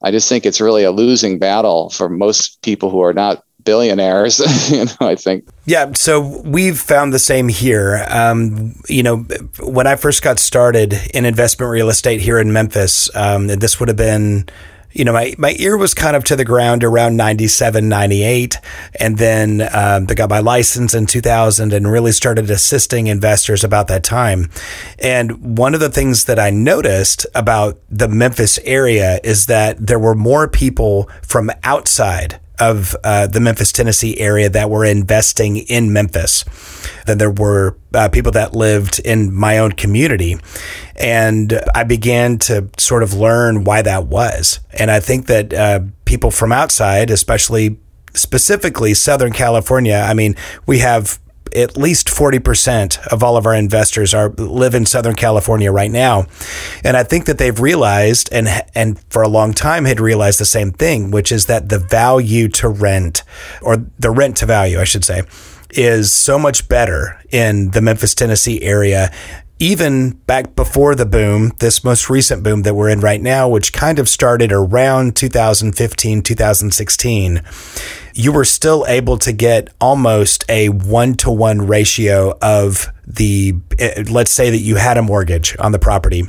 I 0.03 0.11
just 0.11 0.29
think 0.29 0.45
it's 0.45 0.61
really 0.61 0.83
a 0.83 0.91
losing 0.91 1.39
battle 1.39 1.89
for 1.89 2.09
most 2.09 2.61
people 2.61 2.89
who 2.89 3.01
are 3.01 3.13
not 3.13 3.43
billionaires. 3.63 4.39
you 4.71 4.85
know, 4.85 5.07
I 5.07 5.15
think. 5.15 5.47
Yeah, 5.65 5.91
so 5.93 6.41
we've 6.41 6.79
found 6.79 7.13
the 7.13 7.19
same 7.19 7.47
here. 7.47 8.05
Um, 8.09 8.75
you 8.87 9.03
know, 9.03 9.17
when 9.59 9.87
I 9.87 9.95
first 9.95 10.21
got 10.21 10.39
started 10.39 10.93
in 11.13 11.25
investment 11.25 11.71
real 11.71 11.89
estate 11.89 12.21
here 12.21 12.39
in 12.39 12.51
Memphis, 12.51 13.13
um, 13.15 13.47
this 13.47 13.79
would 13.79 13.89
have 13.89 13.97
been 13.97 14.49
you 14.91 15.05
know, 15.05 15.13
my, 15.13 15.35
my 15.37 15.55
ear 15.59 15.77
was 15.77 15.93
kind 15.93 16.15
of 16.15 16.23
to 16.25 16.35
the 16.35 16.45
ground 16.45 16.83
around 16.83 17.15
97, 17.15 17.87
98. 17.87 18.57
And 18.99 19.17
then 19.17 19.61
um, 19.61 20.07
I 20.09 20.13
got 20.15 20.29
my 20.29 20.39
license 20.39 20.93
in 20.93 21.05
2000 21.05 21.73
and 21.73 21.91
really 21.91 22.11
started 22.11 22.49
assisting 22.49 23.07
investors 23.07 23.63
about 23.63 23.87
that 23.87 24.03
time. 24.03 24.49
And 24.97 25.57
one 25.57 25.73
of 25.75 25.79
the 25.79 25.89
things 25.89 26.25
that 26.25 26.39
I 26.39 26.49
noticed 26.49 27.27
about 27.35 27.79
the 27.89 28.07
Memphis 28.07 28.57
area 28.63 29.19
is 29.23 29.45
that 29.45 29.77
there 29.85 29.99
were 29.99 30.15
more 30.15 30.47
people 30.47 31.09
from 31.21 31.51
outside 31.63 32.39
of 32.59 32.95
uh, 33.03 33.27
the 33.27 33.39
Memphis, 33.39 33.71
Tennessee 33.71 34.19
area 34.19 34.49
that 34.49 34.69
were 34.69 34.85
investing 34.85 35.57
in 35.57 35.93
Memphis 35.93 36.43
than 37.05 37.17
there 37.17 37.31
were 37.31 37.77
uh, 37.93 38.09
people 38.09 38.31
that 38.33 38.53
lived 38.53 38.99
in 38.99 39.33
my 39.33 39.57
own 39.57 39.71
community. 39.71 40.37
And 40.95 41.59
I 41.73 41.83
began 41.83 42.37
to 42.39 42.69
sort 42.77 43.03
of 43.03 43.13
learn 43.13 43.63
why 43.63 43.81
that 43.81 44.07
was. 44.07 44.59
And 44.77 44.91
I 44.91 44.99
think 44.99 45.27
that 45.27 45.53
uh, 45.53 45.81
people 46.05 46.31
from 46.31 46.51
outside, 46.51 47.09
especially 47.09 47.79
specifically 48.13 48.93
Southern 48.93 49.31
California, 49.31 49.95
I 49.95 50.13
mean, 50.13 50.35
we 50.65 50.79
have 50.79 51.19
at 51.55 51.77
least 51.77 52.07
40% 52.07 53.07
of 53.07 53.23
all 53.23 53.37
of 53.37 53.45
our 53.45 53.53
investors 53.53 54.13
are 54.13 54.29
live 54.29 54.75
in 54.75 54.85
Southern 54.85 55.15
California 55.15 55.71
right 55.71 55.91
now. 55.91 56.25
And 56.83 56.95
I 56.97 57.03
think 57.03 57.25
that 57.25 57.37
they've 57.37 57.59
realized 57.59 58.29
and 58.31 58.47
and 58.75 58.99
for 59.09 59.21
a 59.21 59.27
long 59.27 59.53
time 59.53 59.85
had 59.85 59.99
realized 59.99 60.39
the 60.39 60.45
same 60.45 60.71
thing, 60.71 61.11
which 61.11 61.31
is 61.31 61.45
that 61.47 61.69
the 61.69 61.79
value 61.79 62.47
to 62.49 62.69
rent 62.69 63.23
or 63.61 63.77
the 63.97 64.11
rent 64.11 64.37
to 64.37 64.45
value, 64.45 64.79
I 64.79 64.83
should 64.83 65.05
say, 65.05 65.23
is 65.71 66.11
so 66.11 66.39
much 66.39 66.67
better 66.67 67.21
in 67.31 67.71
the 67.71 67.81
Memphis, 67.81 68.15
Tennessee 68.15 68.61
area 68.61 69.11
even 69.59 70.11
back 70.11 70.55
before 70.55 70.95
the 70.95 71.05
boom, 71.05 71.51
this 71.59 71.83
most 71.83 72.09
recent 72.09 72.43
boom 72.43 72.61
that 72.61 72.73
we're 72.75 72.89
in 72.89 73.01
right 73.01 73.21
now, 73.21 73.49
which 73.49 73.73
kind 73.73 73.99
of 73.99 74.07
started 74.07 74.53
around 74.53 75.17
2015, 75.17 76.21
2016, 76.21 77.41
you 78.19 78.33
were 78.33 78.43
still 78.43 78.85
able 78.89 79.17
to 79.17 79.31
get 79.31 79.69
almost 79.79 80.43
a 80.49 80.67
one 80.67 81.13
to 81.13 81.31
one 81.31 81.65
ratio 81.65 82.37
of 82.41 82.91
the, 83.07 83.55
eh, 83.79 84.03
let's 84.09 84.31
say 84.31 84.49
that 84.49 84.57
you 84.57 84.75
had 84.75 84.97
a 84.97 85.01
mortgage 85.01 85.55
on 85.57 85.71
the 85.71 85.79
property 85.79 86.27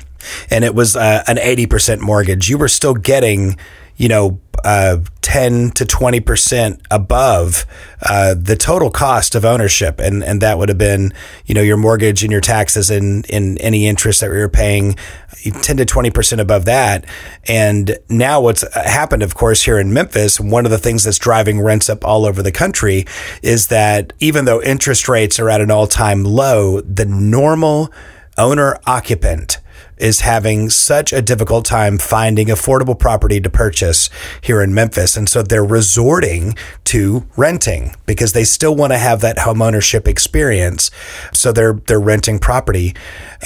and 0.50 0.64
it 0.64 0.72
was 0.72 0.94
uh, 0.94 1.24
an 1.26 1.36
80% 1.36 1.98
mortgage. 1.98 2.48
You 2.48 2.58
were 2.58 2.68
still 2.68 2.94
getting, 2.94 3.56
you 4.00 4.08
know, 4.08 4.40
uh, 4.64 4.96
10 5.20 5.72
to 5.72 5.84
20% 5.84 6.80
above 6.90 7.66
uh, 8.00 8.34
the 8.34 8.56
total 8.56 8.90
cost 8.90 9.34
of 9.34 9.44
ownership. 9.44 10.00
And, 10.00 10.24
and 10.24 10.40
that 10.40 10.56
would 10.56 10.70
have 10.70 10.78
been, 10.78 11.12
you 11.44 11.54
know, 11.54 11.60
your 11.60 11.76
mortgage 11.76 12.22
and 12.22 12.32
your 12.32 12.40
taxes 12.40 12.88
and, 12.88 13.30
and 13.30 13.60
any 13.60 13.86
interest 13.86 14.22
that 14.22 14.30
you're 14.30 14.48
paying 14.48 14.94
10 15.42 15.76
to 15.76 15.84
20% 15.84 16.40
above 16.40 16.64
that. 16.64 17.04
And 17.46 17.98
now 18.08 18.40
what's 18.40 18.64
happened, 18.74 19.22
of 19.22 19.34
course, 19.34 19.64
here 19.64 19.78
in 19.78 19.92
Memphis, 19.92 20.40
one 20.40 20.64
of 20.64 20.70
the 20.70 20.78
things 20.78 21.04
that's 21.04 21.18
driving 21.18 21.60
rents 21.60 21.90
up 21.90 22.02
all 22.02 22.24
over 22.24 22.42
the 22.42 22.52
country 22.52 23.04
is 23.42 23.66
that 23.66 24.14
even 24.18 24.46
though 24.46 24.62
interest 24.62 25.10
rates 25.10 25.38
are 25.38 25.50
at 25.50 25.60
an 25.60 25.70
all 25.70 25.86
time 25.86 26.24
low, 26.24 26.80
the 26.80 27.04
normal 27.04 27.92
owner 28.38 28.78
occupant 28.86 29.58
is 30.00 30.20
having 30.20 30.70
such 30.70 31.12
a 31.12 31.22
difficult 31.22 31.64
time 31.64 31.98
finding 31.98 32.48
affordable 32.48 32.98
property 32.98 33.40
to 33.40 33.50
purchase 33.50 34.10
here 34.40 34.62
in 34.62 34.74
Memphis. 34.74 35.16
And 35.16 35.28
so 35.28 35.42
they're 35.42 35.64
resorting 35.64 36.54
to 36.84 37.26
renting 37.36 37.94
because 38.06 38.32
they 38.32 38.44
still 38.44 38.74
want 38.74 38.92
to 38.92 38.98
have 38.98 39.20
that 39.20 39.40
home 39.40 39.62
ownership 39.62 40.08
experience. 40.08 40.90
So 41.32 41.52
they're, 41.52 41.74
they're 41.74 42.00
renting 42.00 42.38
property 42.38 42.94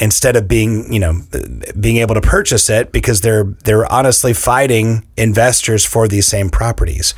instead 0.01 0.37
of 0.37 0.49
being, 0.49 0.93
you 0.93 1.01
know, 1.01 1.23
being 1.79 1.99
able 1.99 2.15
to 2.15 2.21
purchase 2.21 2.71
it 2.71 2.93
because 2.93 3.21
they're, 3.21 3.45
they're 3.65 3.91
honestly 3.93 4.33
fighting 4.33 5.07
investors 5.17 5.85
for 5.85 6.09
these 6.09 6.27
same 6.27 6.51
properties. 6.51 7.15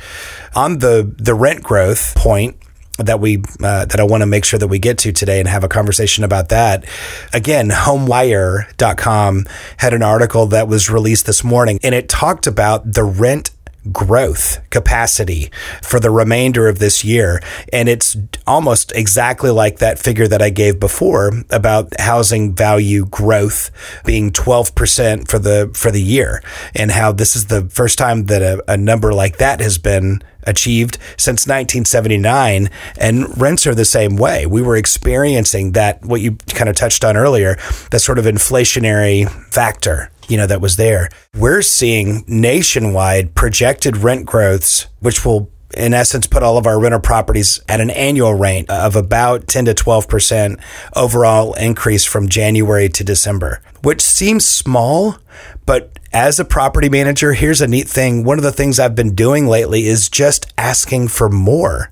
On 0.55 0.79
the, 0.79 1.13
the 1.17 1.33
rent 1.33 1.63
growth 1.63 2.15
point, 2.15 2.57
that 2.97 3.19
we 3.19 3.43
uh, 3.61 3.85
that 3.85 3.99
I 3.99 4.03
want 4.03 4.21
to 4.21 4.27
make 4.27 4.45
sure 4.45 4.59
that 4.59 4.67
we 4.67 4.79
get 4.79 4.97
to 4.99 5.11
today 5.11 5.39
and 5.39 5.47
have 5.47 5.63
a 5.63 5.67
conversation 5.67 6.23
about 6.23 6.49
that. 6.49 6.85
Again, 7.33 7.69
housingwire.com 7.69 9.45
had 9.77 9.93
an 9.93 10.03
article 10.03 10.47
that 10.47 10.67
was 10.67 10.89
released 10.89 11.25
this 11.25 11.43
morning 11.43 11.79
and 11.83 11.93
it 11.93 12.09
talked 12.09 12.47
about 12.47 12.93
the 12.93 13.03
rent 13.03 13.51
growth 13.91 14.67
capacity 14.69 15.51
for 15.81 15.99
the 15.99 16.11
remainder 16.11 16.67
of 16.67 16.79
this 16.79 17.03
year. 17.03 17.41
And 17.71 17.89
it's 17.89 18.15
almost 18.45 18.91
exactly 18.93 19.49
like 19.49 19.79
that 19.79 19.99
figure 19.99 20.27
that 20.27 20.41
I 20.41 20.49
gave 20.49 20.79
before 20.79 21.31
about 21.49 21.99
housing 21.99 22.55
value 22.55 23.05
growth 23.05 23.71
being 24.05 24.31
12% 24.31 25.27
for 25.27 25.39
the, 25.39 25.71
for 25.73 25.91
the 25.91 26.01
year 26.01 26.41
and 26.75 26.91
how 26.91 27.11
this 27.11 27.35
is 27.35 27.45
the 27.45 27.63
first 27.69 27.97
time 27.97 28.25
that 28.25 28.41
a, 28.41 28.63
a 28.71 28.77
number 28.77 29.13
like 29.13 29.37
that 29.37 29.59
has 29.59 29.77
been 29.77 30.21
achieved 30.43 30.97
since 31.17 31.45
1979 31.45 32.69
and 32.97 33.39
rents 33.39 33.67
are 33.67 33.75
the 33.75 33.85
same 33.85 34.15
way. 34.15 34.45
We 34.45 34.61
were 34.61 34.77
experiencing 34.77 35.73
that 35.73 36.03
what 36.03 36.21
you 36.21 36.37
kind 36.49 36.69
of 36.69 36.75
touched 36.75 37.03
on 37.03 37.17
earlier, 37.17 37.57
that 37.91 37.99
sort 37.99 38.17
of 38.17 38.25
inflationary 38.25 39.29
factor 39.51 40.09
you 40.27 40.37
know 40.37 40.47
that 40.47 40.61
was 40.61 40.75
there. 40.75 41.09
We're 41.35 41.61
seeing 41.61 42.23
nationwide 42.27 43.35
projected 43.35 43.97
rent 43.97 44.25
growths 44.25 44.87
which 44.99 45.25
will 45.25 45.49
in 45.73 45.93
essence 45.93 46.27
put 46.27 46.43
all 46.43 46.57
of 46.57 46.65
our 46.65 46.79
rental 46.79 46.99
properties 46.99 47.59
at 47.67 47.81
an 47.81 47.89
annual 47.89 48.33
rate 48.33 48.69
of 48.69 48.95
about 48.95 49.47
10 49.47 49.65
to 49.65 49.73
12% 49.73 50.59
overall 50.95 51.53
increase 51.53 52.05
from 52.05 52.29
January 52.29 52.87
to 52.89 53.03
December, 53.03 53.61
which 53.83 54.01
seems 54.01 54.45
small, 54.45 55.17
but 55.65 55.97
as 56.13 56.39
a 56.39 56.45
property 56.45 56.89
manager, 56.89 57.33
here's 57.33 57.61
a 57.61 57.67
neat 57.67 57.87
thing. 57.87 58.23
One 58.23 58.37
of 58.37 58.43
the 58.43 58.51
things 58.51 58.79
I've 58.79 58.95
been 58.95 59.13
doing 59.13 59.45
lately 59.47 59.87
is 59.87 60.09
just 60.09 60.51
asking 60.57 61.09
for 61.09 61.29
more 61.29 61.89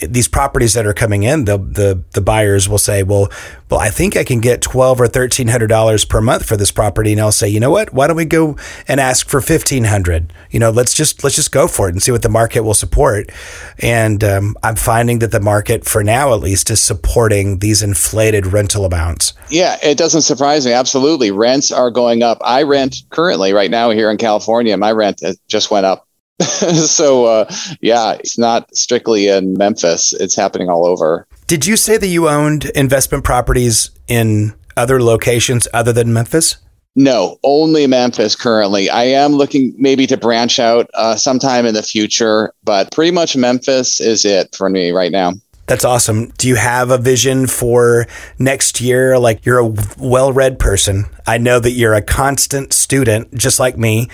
these 0.00 0.28
properties 0.28 0.74
that 0.74 0.86
are 0.86 0.92
coming 0.92 1.22
in, 1.22 1.44
the 1.44 1.58
the 1.58 2.02
the 2.12 2.20
buyers 2.20 2.68
will 2.68 2.78
say, 2.78 3.02
"Well, 3.02 3.30
well, 3.68 3.80
I 3.80 3.90
think 3.90 4.16
I 4.16 4.24
can 4.24 4.40
get 4.40 4.62
twelve 4.62 5.00
or 5.00 5.06
thirteen 5.06 5.48
hundred 5.48 5.68
dollars 5.68 6.04
per 6.04 6.20
month 6.20 6.44
for 6.44 6.56
this 6.56 6.70
property," 6.70 7.12
and 7.12 7.20
I'll 7.20 7.32
say, 7.32 7.48
"You 7.48 7.60
know 7.60 7.70
what? 7.70 7.92
Why 7.92 8.06
don't 8.06 8.16
we 8.16 8.24
go 8.24 8.56
and 8.88 9.00
ask 9.00 9.28
for 9.28 9.40
fifteen 9.40 9.84
hundred? 9.84 10.32
You 10.50 10.60
know, 10.60 10.70
let's 10.70 10.94
just 10.94 11.22
let's 11.22 11.36
just 11.36 11.52
go 11.52 11.68
for 11.68 11.88
it 11.88 11.92
and 11.92 12.02
see 12.02 12.12
what 12.12 12.22
the 12.22 12.28
market 12.28 12.62
will 12.62 12.74
support." 12.74 13.30
And 13.78 14.22
um, 14.24 14.56
I'm 14.62 14.76
finding 14.76 15.18
that 15.20 15.32
the 15.32 15.40
market, 15.40 15.84
for 15.84 16.02
now 16.02 16.32
at 16.34 16.40
least, 16.40 16.70
is 16.70 16.82
supporting 16.82 17.58
these 17.58 17.82
inflated 17.82 18.46
rental 18.46 18.84
amounts. 18.84 19.34
Yeah, 19.48 19.76
it 19.82 19.98
doesn't 19.98 20.22
surprise 20.22 20.66
me. 20.66 20.72
Absolutely, 20.72 21.30
rents 21.30 21.70
are 21.70 21.90
going 21.90 22.22
up. 22.22 22.38
I 22.42 22.62
rent 22.62 23.02
currently 23.10 23.52
right 23.52 23.70
now 23.70 23.90
here 23.90 24.10
in 24.10 24.16
California. 24.16 24.76
My 24.76 24.92
rent 24.92 25.22
just 25.48 25.70
went 25.70 25.86
up 25.86 26.06
so 26.86 27.26
uh, 27.26 27.52
yeah, 27.80 28.12
it's 28.12 28.38
not 28.38 28.74
strictly 28.74 29.28
in 29.28 29.54
Memphis; 29.54 30.12
it's 30.14 30.34
happening 30.34 30.68
all 30.68 30.86
over. 30.86 31.26
Did 31.46 31.66
you 31.66 31.76
say 31.76 31.96
that 31.96 32.06
you 32.06 32.28
owned 32.28 32.66
investment 32.74 33.24
properties 33.24 33.90
in 34.08 34.54
other 34.76 35.02
locations 35.02 35.68
other 35.74 35.92
than 35.92 36.12
Memphis? 36.12 36.56
No, 36.96 37.38
only 37.44 37.86
Memphis 37.86 38.34
currently. 38.34 38.90
I 38.90 39.04
am 39.04 39.32
looking 39.32 39.74
maybe 39.78 40.06
to 40.08 40.16
branch 40.16 40.58
out 40.58 40.90
uh, 40.94 41.16
sometime 41.16 41.66
in 41.66 41.74
the 41.74 41.82
future, 41.82 42.52
but 42.64 42.90
pretty 42.92 43.12
much 43.12 43.36
Memphis 43.36 44.00
is 44.00 44.24
it 44.24 44.54
for 44.54 44.68
me 44.68 44.90
right 44.90 45.12
now. 45.12 45.32
That's 45.70 45.84
awesome. 45.84 46.30
Do 46.36 46.48
you 46.48 46.56
have 46.56 46.90
a 46.90 46.98
vision 46.98 47.46
for 47.46 48.08
next 48.40 48.80
year? 48.80 49.16
Like 49.20 49.46
you're 49.46 49.60
a 49.60 49.72
well 49.98 50.32
read 50.32 50.58
person. 50.58 51.04
I 51.28 51.38
know 51.38 51.60
that 51.60 51.70
you're 51.70 51.94
a 51.94 52.02
constant 52.02 52.72
student, 52.72 53.32
just 53.36 53.60
like 53.60 53.78
me. 53.78 54.08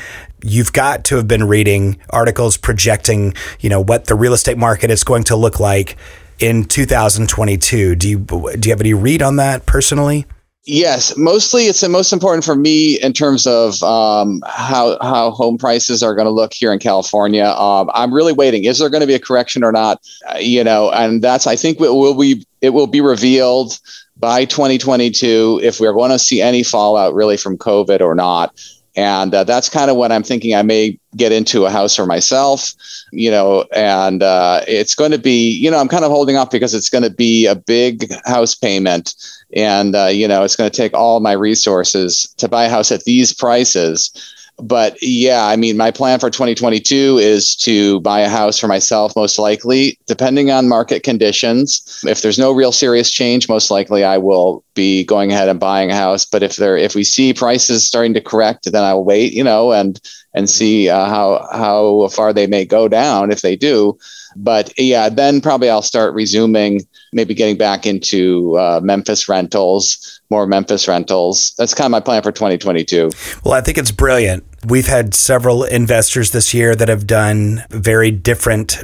You've 0.44 0.74
got 0.74 1.02
to 1.06 1.16
have 1.16 1.26
been 1.26 1.44
reading 1.44 1.98
articles 2.10 2.58
projecting, 2.58 3.32
you 3.58 3.70
know, 3.70 3.80
what 3.80 4.04
the 4.04 4.14
real 4.14 4.34
estate 4.34 4.58
market 4.58 4.90
is 4.90 5.02
going 5.02 5.24
to 5.24 5.36
look 5.36 5.58
like 5.58 5.96
in 6.38 6.64
2022. 6.64 7.96
Do 7.96 8.06
you 8.06 8.18
do 8.18 8.68
you 8.68 8.70
have 8.70 8.82
any 8.82 8.92
read 8.92 9.22
on 9.22 9.36
that 9.36 9.64
personally? 9.64 10.26
Yes, 10.68 11.16
mostly 11.16 11.66
it's 11.66 11.80
the 11.80 11.88
most 11.88 12.12
important 12.12 12.44
for 12.44 12.56
me 12.56 13.00
in 13.00 13.12
terms 13.12 13.46
of 13.46 13.80
um, 13.84 14.42
how 14.48 14.98
how 15.00 15.30
home 15.30 15.58
prices 15.58 16.02
are 16.02 16.12
going 16.12 16.26
to 16.26 16.32
look 16.32 16.52
here 16.52 16.72
in 16.72 16.80
California. 16.80 17.44
Um, 17.44 17.88
I'm 17.94 18.12
really 18.12 18.32
waiting. 18.32 18.64
Is 18.64 18.80
there 18.80 18.90
going 18.90 19.00
to 19.00 19.06
be 19.06 19.14
a 19.14 19.20
correction 19.20 19.62
or 19.62 19.70
not? 19.70 20.02
Uh, 20.28 20.38
you 20.38 20.64
know, 20.64 20.90
and 20.90 21.22
that's 21.22 21.46
I 21.46 21.54
think 21.54 21.80
it 21.80 21.90
will 21.90 22.18
be 22.18 22.44
it 22.62 22.70
will 22.70 22.88
be 22.88 23.00
revealed 23.00 23.78
by 24.16 24.44
2022 24.44 25.60
if 25.62 25.78
we're 25.78 25.92
going 25.92 26.10
to 26.10 26.18
see 26.18 26.42
any 26.42 26.64
fallout 26.64 27.14
really 27.14 27.36
from 27.36 27.56
COVID 27.56 28.00
or 28.00 28.16
not. 28.16 28.52
And 28.96 29.34
uh, 29.34 29.44
that's 29.44 29.68
kind 29.68 29.90
of 29.90 29.96
what 29.96 30.10
I'm 30.10 30.22
thinking. 30.22 30.54
I 30.54 30.62
may 30.62 30.98
get 31.16 31.30
into 31.30 31.66
a 31.66 31.70
house 31.70 31.94
for 31.94 32.06
myself, 32.06 32.72
you 33.12 33.30
know, 33.30 33.66
and 33.74 34.22
uh, 34.22 34.62
it's 34.66 34.94
going 34.94 35.10
to 35.10 35.18
be, 35.18 35.50
you 35.50 35.70
know, 35.70 35.78
I'm 35.78 35.88
kind 35.88 36.04
of 36.04 36.10
holding 36.10 36.36
off 36.36 36.50
because 36.50 36.74
it's 36.74 36.88
going 36.88 37.04
to 37.04 37.10
be 37.10 37.46
a 37.46 37.54
big 37.54 38.10
house 38.24 38.54
payment. 38.54 39.14
And, 39.54 39.94
uh, 39.94 40.06
you 40.06 40.26
know, 40.26 40.42
it's 40.44 40.56
going 40.56 40.70
to 40.70 40.76
take 40.76 40.94
all 40.94 41.20
my 41.20 41.32
resources 41.32 42.34
to 42.38 42.48
buy 42.48 42.64
a 42.64 42.70
house 42.70 42.90
at 42.90 43.04
these 43.04 43.34
prices 43.34 44.35
but 44.58 44.96
yeah, 45.02 45.46
I 45.46 45.56
mean, 45.56 45.76
my 45.76 45.90
plan 45.90 46.18
for 46.18 46.30
2022 46.30 47.18
is 47.18 47.54
to 47.56 48.00
buy 48.00 48.20
a 48.20 48.28
house 48.28 48.58
for 48.58 48.68
myself, 48.68 49.14
most 49.14 49.38
likely, 49.38 49.98
depending 50.06 50.50
on 50.50 50.68
market 50.68 51.02
conditions. 51.02 52.02
If 52.06 52.22
there's 52.22 52.38
no 52.38 52.52
real 52.52 52.72
serious 52.72 53.10
change, 53.10 53.48
most 53.48 53.70
likely 53.70 54.02
I 54.02 54.16
will 54.16 54.64
be 54.74 55.04
going 55.04 55.30
ahead 55.30 55.48
and 55.48 55.60
buying 55.60 55.90
a 55.90 55.94
house. 55.94 56.24
But 56.24 56.42
if 56.42 56.56
there, 56.56 56.76
if 56.76 56.94
we 56.94 57.04
see 57.04 57.34
prices 57.34 57.86
starting 57.86 58.14
to 58.14 58.20
correct, 58.20 58.70
then 58.72 58.82
I 58.82 58.94
will 58.94 59.04
wait, 59.04 59.34
you 59.34 59.44
know, 59.44 59.72
and 59.72 60.00
and 60.36 60.48
see 60.48 60.88
uh, 60.88 61.06
how 61.06 61.48
how 61.50 62.08
far 62.08 62.32
they 62.32 62.46
may 62.46 62.64
go 62.64 62.86
down 62.86 63.32
if 63.32 63.40
they 63.40 63.56
do. 63.56 63.98
But 64.36 64.72
yeah, 64.78 65.08
then 65.08 65.40
probably 65.40 65.70
I'll 65.70 65.80
start 65.80 66.14
resuming, 66.14 66.82
maybe 67.12 67.34
getting 67.34 67.56
back 67.56 67.86
into 67.86 68.56
uh, 68.58 68.80
Memphis 68.82 69.30
rentals, 69.30 70.20
more 70.28 70.46
Memphis 70.46 70.86
rentals. 70.86 71.54
That's 71.56 71.72
kind 71.72 71.86
of 71.86 71.90
my 71.92 72.00
plan 72.00 72.22
for 72.22 72.32
2022. 72.32 73.10
Well, 73.44 73.54
I 73.54 73.62
think 73.62 73.78
it's 73.78 73.90
brilliant. 73.90 74.44
We've 74.66 74.86
had 74.86 75.14
several 75.14 75.64
investors 75.64 76.32
this 76.32 76.52
year 76.52 76.76
that 76.76 76.88
have 76.88 77.06
done 77.06 77.64
very 77.70 78.10
different, 78.10 78.76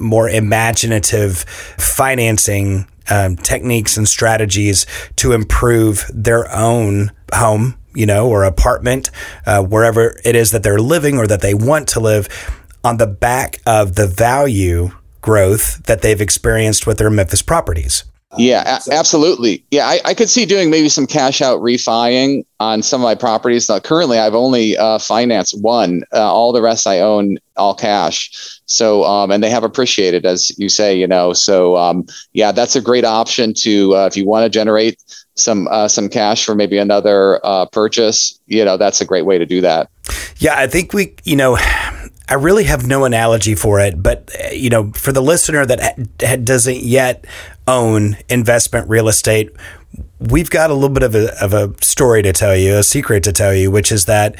more 0.00 0.28
imaginative 0.28 1.44
financing 1.78 2.86
um, 3.08 3.36
techniques 3.36 3.96
and 3.96 4.06
strategies 4.06 4.86
to 5.16 5.32
improve 5.32 6.04
their 6.12 6.52
own 6.54 7.10
home, 7.32 7.76
you 7.94 8.06
know, 8.06 8.28
or 8.28 8.44
apartment, 8.44 9.10
uh, 9.46 9.62
wherever 9.62 10.20
it 10.24 10.36
is 10.36 10.50
that 10.50 10.62
they're 10.62 10.78
living 10.78 11.18
or 11.18 11.26
that 11.26 11.40
they 11.40 11.54
want 11.54 11.88
to 11.88 12.00
live 12.00 12.28
on 12.84 12.96
the 12.96 13.06
back 13.06 13.60
of 13.66 13.94
the 13.94 14.06
value 14.06 14.90
growth 15.20 15.82
that 15.84 16.02
they've 16.02 16.20
experienced 16.20 16.86
with 16.86 16.98
their 16.98 17.10
Memphis 17.10 17.42
properties. 17.42 18.04
Yeah, 18.38 18.78
a- 18.78 18.94
absolutely. 18.94 19.64
Yeah, 19.70 19.86
I, 19.86 20.00
I, 20.04 20.14
could 20.14 20.30
see 20.30 20.46
doing 20.46 20.70
maybe 20.70 20.88
some 20.88 21.06
cash 21.06 21.42
out 21.42 21.60
refining 21.60 22.44
on 22.60 22.80
some 22.82 23.00
of 23.00 23.04
my 23.04 23.16
properties. 23.16 23.68
Now, 23.68 23.80
currently, 23.80 24.18
I've 24.18 24.36
only 24.36 24.76
uh, 24.76 24.98
financed 24.98 25.60
one. 25.60 26.04
Uh, 26.12 26.32
all 26.32 26.52
the 26.52 26.62
rest 26.62 26.86
I 26.86 27.00
own 27.00 27.38
all 27.56 27.74
cash. 27.74 28.60
So, 28.66 29.02
um, 29.04 29.32
and 29.32 29.42
they 29.42 29.50
have 29.50 29.64
appreciated, 29.64 30.24
as 30.24 30.56
you 30.58 30.68
say, 30.68 30.96
you 30.96 31.08
know. 31.08 31.32
So, 31.32 31.76
um, 31.76 32.06
yeah, 32.32 32.52
that's 32.52 32.76
a 32.76 32.80
great 32.80 33.04
option 33.04 33.52
to 33.62 33.96
uh, 33.96 34.06
if 34.06 34.16
you 34.16 34.24
want 34.24 34.44
to 34.44 34.48
generate 34.48 35.02
some 35.34 35.66
uh, 35.68 35.88
some 35.88 36.08
cash 36.08 36.44
for 36.44 36.54
maybe 36.54 36.78
another 36.78 37.44
uh, 37.44 37.66
purchase. 37.66 38.38
You 38.46 38.64
know, 38.64 38.76
that's 38.76 39.00
a 39.00 39.04
great 39.04 39.26
way 39.26 39.38
to 39.38 39.46
do 39.46 39.60
that. 39.62 39.90
Yeah, 40.38 40.56
I 40.56 40.68
think 40.68 40.92
we, 40.92 41.14
you 41.24 41.36
know, 41.36 41.56
I 42.30 42.34
really 42.34 42.64
have 42.64 42.86
no 42.86 43.04
analogy 43.04 43.56
for 43.56 43.80
it, 43.80 44.00
but 44.00 44.30
you 44.52 44.70
know, 44.70 44.92
for 44.92 45.10
the 45.10 45.20
listener 45.20 45.66
that 45.66 46.44
doesn't 46.44 46.78
yet 46.78 47.24
own 47.66 48.16
investment 48.28 48.88
real 48.88 49.08
estate, 49.08 49.50
we've 50.20 50.48
got 50.48 50.70
a 50.70 50.74
little 50.74 50.90
bit 50.90 51.02
of 51.02 51.16
a, 51.16 51.42
of 51.42 51.52
a 51.52 51.74
story 51.82 52.22
to 52.22 52.32
tell 52.32 52.54
you, 52.54 52.76
a 52.76 52.84
secret 52.84 53.24
to 53.24 53.32
tell 53.32 53.52
you, 53.52 53.70
which 53.70 53.90
is 53.90 54.04
that, 54.04 54.36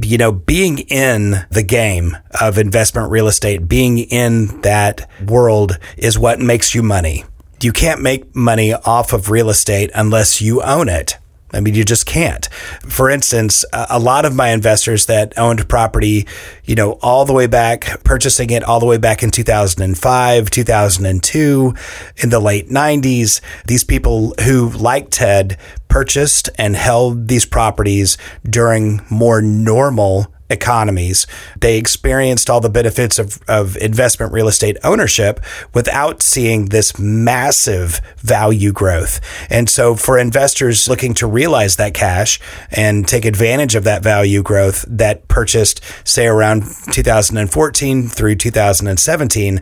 you 0.00 0.16
know, 0.16 0.30
being 0.30 0.78
in 0.78 1.44
the 1.50 1.64
game 1.64 2.16
of 2.40 2.56
investment 2.56 3.10
real 3.10 3.26
estate, 3.26 3.66
being 3.66 3.98
in 3.98 4.60
that 4.60 5.10
world 5.26 5.78
is 5.96 6.18
what 6.18 6.38
makes 6.38 6.72
you 6.72 6.84
money. 6.84 7.24
You 7.60 7.72
can't 7.72 8.00
make 8.00 8.36
money 8.36 8.72
off 8.72 9.12
of 9.12 9.28
real 9.28 9.50
estate 9.50 9.90
unless 9.92 10.40
you 10.40 10.62
own 10.62 10.88
it. 10.88 11.18
I 11.52 11.60
mean, 11.60 11.74
you 11.74 11.84
just 11.84 12.06
can't. 12.06 12.46
For 12.88 13.08
instance, 13.08 13.64
a 13.72 13.98
lot 13.98 14.24
of 14.24 14.34
my 14.34 14.50
investors 14.50 15.06
that 15.06 15.32
owned 15.38 15.68
property, 15.68 16.26
you 16.64 16.74
know, 16.74 16.92
all 17.02 17.24
the 17.24 17.32
way 17.32 17.46
back, 17.46 18.02
purchasing 18.04 18.50
it 18.50 18.62
all 18.62 18.80
the 18.80 18.86
way 18.86 18.98
back 18.98 19.22
in 19.22 19.30
2005, 19.30 20.50
2002, 20.50 21.74
in 22.18 22.30
the 22.30 22.40
late 22.40 22.68
90s, 22.68 23.40
these 23.66 23.84
people 23.84 24.34
who, 24.44 24.68
like 24.70 25.10
Ted, 25.10 25.56
purchased 25.88 26.50
and 26.58 26.76
held 26.76 27.28
these 27.28 27.46
properties 27.46 28.18
during 28.44 29.00
more 29.10 29.40
normal 29.40 30.32
economies. 30.50 31.26
They 31.60 31.78
experienced 31.78 32.48
all 32.48 32.60
the 32.60 32.68
benefits 32.68 33.18
of, 33.18 33.40
of 33.48 33.76
investment 33.76 34.32
real 34.32 34.48
estate 34.48 34.76
ownership 34.82 35.40
without 35.74 36.22
seeing 36.22 36.66
this 36.66 36.98
massive 36.98 38.00
value 38.18 38.72
growth. 38.72 39.20
And 39.50 39.68
so 39.68 39.94
for 39.94 40.18
investors 40.18 40.88
looking 40.88 41.14
to 41.14 41.26
realize 41.26 41.76
that 41.76 41.94
cash 41.94 42.40
and 42.70 43.06
take 43.06 43.24
advantage 43.24 43.74
of 43.74 43.84
that 43.84 44.02
value 44.02 44.42
growth 44.42 44.84
that 44.88 45.28
purchased, 45.28 45.82
say, 46.04 46.26
around 46.26 46.64
2014 46.92 48.08
through 48.08 48.36
2017, 48.36 49.60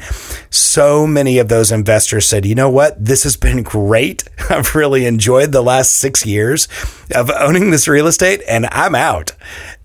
so 0.51 1.07
many 1.07 1.39
of 1.39 1.49
those 1.49 1.73
investors 1.73 2.29
said, 2.29 2.47
you 2.47 2.55
know 2.55 2.71
what? 2.71 3.03
This 3.03 3.25
has 3.25 3.37
been 3.37 3.63
great. 3.63 4.25
I've 4.51 4.75
really 4.75 5.07
enjoyed 5.07 5.53
the 5.53 5.63
last 5.63 5.93
six 5.93 6.25
years 6.25 6.69
of 7.15 7.31
owning 7.31 7.71
this 7.71 7.89
real 7.89 8.07
estate 8.07 8.43
and 8.49 8.67
I'm 8.71 8.95
out 8.95 9.33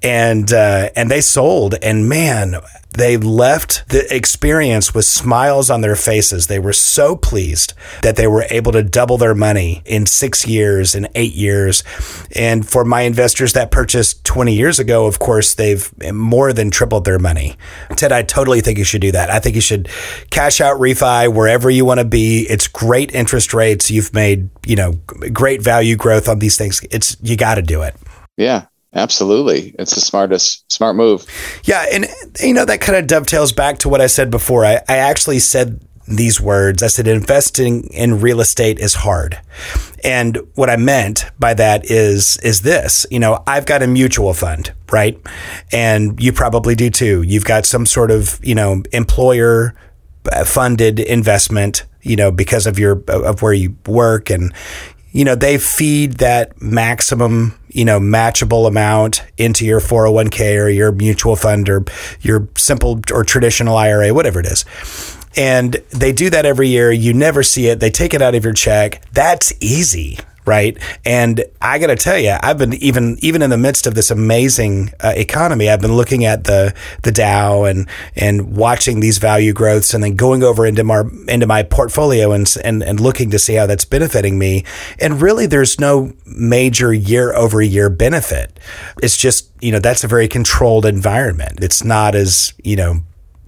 and 0.02 0.52
uh, 0.52 0.90
and 0.96 1.10
they 1.10 1.22
sold. 1.22 1.76
And 1.82 2.08
man 2.10 2.56
they 2.94 3.16
left 3.16 3.88
the 3.88 4.14
experience 4.14 4.94
with 4.94 5.06
smiles 5.06 5.70
on 5.70 5.82
their 5.82 5.96
faces. 5.96 6.48
They 6.48 6.60
were 6.60 6.74
so 6.74 7.16
pleased 7.16 7.74
that 8.02 8.18
they 8.18 8.28
were 8.28 8.46
able 8.50 8.74
to 8.74 8.84
double 8.84 9.18
their 9.18 9.34
money 9.34 9.82
in 9.86 10.06
six 10.06 10.46
years 10.46 10.94
in 10.94 11.08
eight 11.16 11.34
years. 11.34 11.84
And 12.36 12.68
for 12.68 12.84
my 12.84 13.02
investors 13.02 13.54
that 13.54 13.72
purchased 13.72 14.26
20 14.26 14.54
years 14.54 14.80
ago 14.80 15.06
of 15.06 15.20
course 15.20 15.54
they've 15.54 15.90
more 16.14 16.52
than 16.52 16.70
tripled 16.70 17.06
their 17.06 17.20
money. 17.20 17.56
Ted 17.96 18.12
i 18.12 18.24
totally 18.24 18.62
think 18.62 18.78
you 18.78 18.84
should 18.84 19.02
do 19.02 19.12
that. 19.14 19.30
I 19.30 19.40
think 19.40 19.56
you 19.56 19.62
should 19.62 19.88
cash 20.30 20.60
out 20.60 20.80
refi 20.80 21.34
wherever 21.34 21.70
you 21.70 21.86
want 21.86 22.00
to 22.00 22.06
be. 22.06 22.46
It's 22.50 22.68
great 22.68 23.14
interest 23.14 23.54
rates. 23.54 23.90
You've 23.90 24.14
made 24.14 24.50
you 24.66 24.76
know 24.76 24.94
great 25.32 25.62
value 25.62 25.96
growth 25.96 26.28
on 26.28 26.40
these 26.40 26.58
things. 26.58 26.82
It's 26.92 27.16
you 27.22 27.38
got 27.38 27.56
to 27.56 27.62
do 27.62 27.84
it. 27.84 27.96
Yeah 28.38 28.66
Absolutely. 28.94 29.74
It's 29.80 29.96
the 29.96 30.02
smartest, 30.02 30.70
smart 30.72 30.96
move. 30.96 31.26
Yeah. 31.64 31.86
And, 31.92 32.08
you 32.42 32.54
know, 32.54 32.66
that 32.66 32.82
kind 32.82 32.98
of 32.98 33.08
dovetails 33.08 33.54
back 33.54 33.80
to 33.80 33.90
what 33.90 34.02
I 34.02 34.08
said 34.08 34.30
before. 34.30 34.66
I, 34.66 34.82
I 34.90 34.98
actually 34.98 35.40
said 35.40 35.80
these 36.08 36.42
words. 36.42 36.84
I 36.84 36.88
said, 36.88 37.08
investing 37.08 37.86
in 37.86 38.20
real 38.20 38.42
estate 38.42 38.80
is 38.80 38.96
hard. 38.96 39.40
And 40.04 40.40
what 40.56 40.70
I 40.70 40.76
meant 40.76 41.26
by 41.40 41.54
that 41.54 41.90
is, 41.90 42.38
is 42.44 42.62
this, 42.64 43.06
you 43.10 43.20
know, 43.20 43.44
I've 43.48 43.66
got 43.66 43.82
a 43.82 43.88
mutual 43.88 44.34
fund, 44.34 44.74
right? 44.92 45.18
And 45.72 46.22
you 46.22 46.34
probably 46.34 46.76
do 46.76 46.90
too. 46.90 47.22
You've 47.22 47.46
got 47.46 47.66
some 47.66 47.86
sort 47.86 48.12
of, 48.12 48.40
you 48.44 48.56
know, 48.56 48.84
employer 48.92 49.74
uh, 50.32 50.44
funded 50.44 51.00
investment, 51.00 51.86
you 52.02 52.18
know, 52.18 52.30
because 52.30 52.68
of 52.68 52.78
your, 52.78 53.02
of 53.08 53.42
where 53.42 53.54
you 53.54 53.78
work 53.88 54.30
and, 54.30 54.54
you 55.12 55.24
know, 55.24 55.36
they 55.36 55.58
feed 55.58 56.14
that 56.14 56.62
maximum, 56.62 57.58
you 57.74 57.86
know, 57.86 58.00
matchable 58.00 58.68
amount 58.68 59.24
into 59.38 59.66
your 59.66 59.80
401k 59.80 60.58
or 60.58 60.70
your 60.70 60.92
mutual 60.92 61.36
fund 61.36 61.70
or 61.70 61.86
your 62.22 62.48
simple 62.58 63.02
or 63.12 63.24
traditional 63.24 63.78
IRA, 63.78 64.14
whatever 64.14 64.40
it 64.40 64.46
is. 64.46 64.66
And 65.36 65.74
they 65.92 66.12
do 66.12 66.30
that 66.30 66.46
every 66.46 66.68
year. 66.68 66.92
You 66.92 67.14
never 67.14 67.42
see 67.44 67.68
it. 67.68 67.80
They 67.80 67.90
take 67.90 68.14
it 68.14 68.22
out 68.22 68.36
of 68.36 68.44
your 68.44 68.54
check. 68.54 69.02
That's 69.14 69.54
easy, 69.62 70.20
right? 70.46 70.78
And 71.06 71.44
I 71.62 71.80
got 71.80 71.88
to 71.88 71.96
tell 71.96 72.18
you, 72.18 72.36
I've 72.42 72.58
been 72.58 72.74
even 72.76 73.18
even 73.22 73.42
in 73.42 73.50
the 73.50 73.58
midst 73.58 73.88
of 73.88 73.96
this 73.96 74.12
amazing 74.12 74.92
uh, 75.00 75.14
economy, 75.16 75.70
I've 75.70 75.82
been 75.82 75.96
looking 75.96 76.26
at 76.26 76.46
the 76.46 76.74
the 77.04 77.12
Dow 77.12 77.64
and 77.66 77.88
and 78.16 78.56
watching 78.56 79.00
these 79.00 79.18
value 79.18 79.54
growths, 79.54 79.94
and 79.94 80.04
then 80.04 80.16
going 80.16 80.44
over 80.44 80.66
into 80.66 80.84
my 80.84 81.04
into 81.28 81.48
my 81.48 81.64
portfolio 81.64 82.32
and 82.32 82.52
and 82.64 82.84
and 82.84 83.00
looking 83.00 83.30
to 83.32 83.40
see 83.40 83.56
how 83.56 83.66
that's 83.66 83.86
benefiting 83.86 84.38
me. 84.40 84.64
And 85.00 85.22
really, 85.22 85.46
there's 85.46 85.80
no 85.80 86.14
major 86.26 86.94
year 86.94 87.34
over 87.34 87.62
year 87.62 87.90
benefit. 87.90 88.60
It's 89.02 89.18
just 89.18 89.50
you 89.62 89.72
know 89.72 89.80
that's 89.80 90.04
a 90.04 90.08
very 90.08 90.28
controlled 90.28 90.86
environment. 90.86 91.60
It's 91.62 91.84
not 91.84 92.16
as 92.16 92.54
you 92.64 92.76
know 92.76 93.02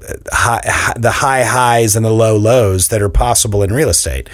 the 0.04 1.12
high 1.12 1.44
highs 1.44 1.96
and 1.96 2.06
the 2.06 2.12
low 2.12 2.36
lows 2.38 2.90
that 2.90 3.02
are 3.02 3.10
possible 3.10 3.64
in 3.64 3.72
real 3.72 3.90
estate. 3.90 4.30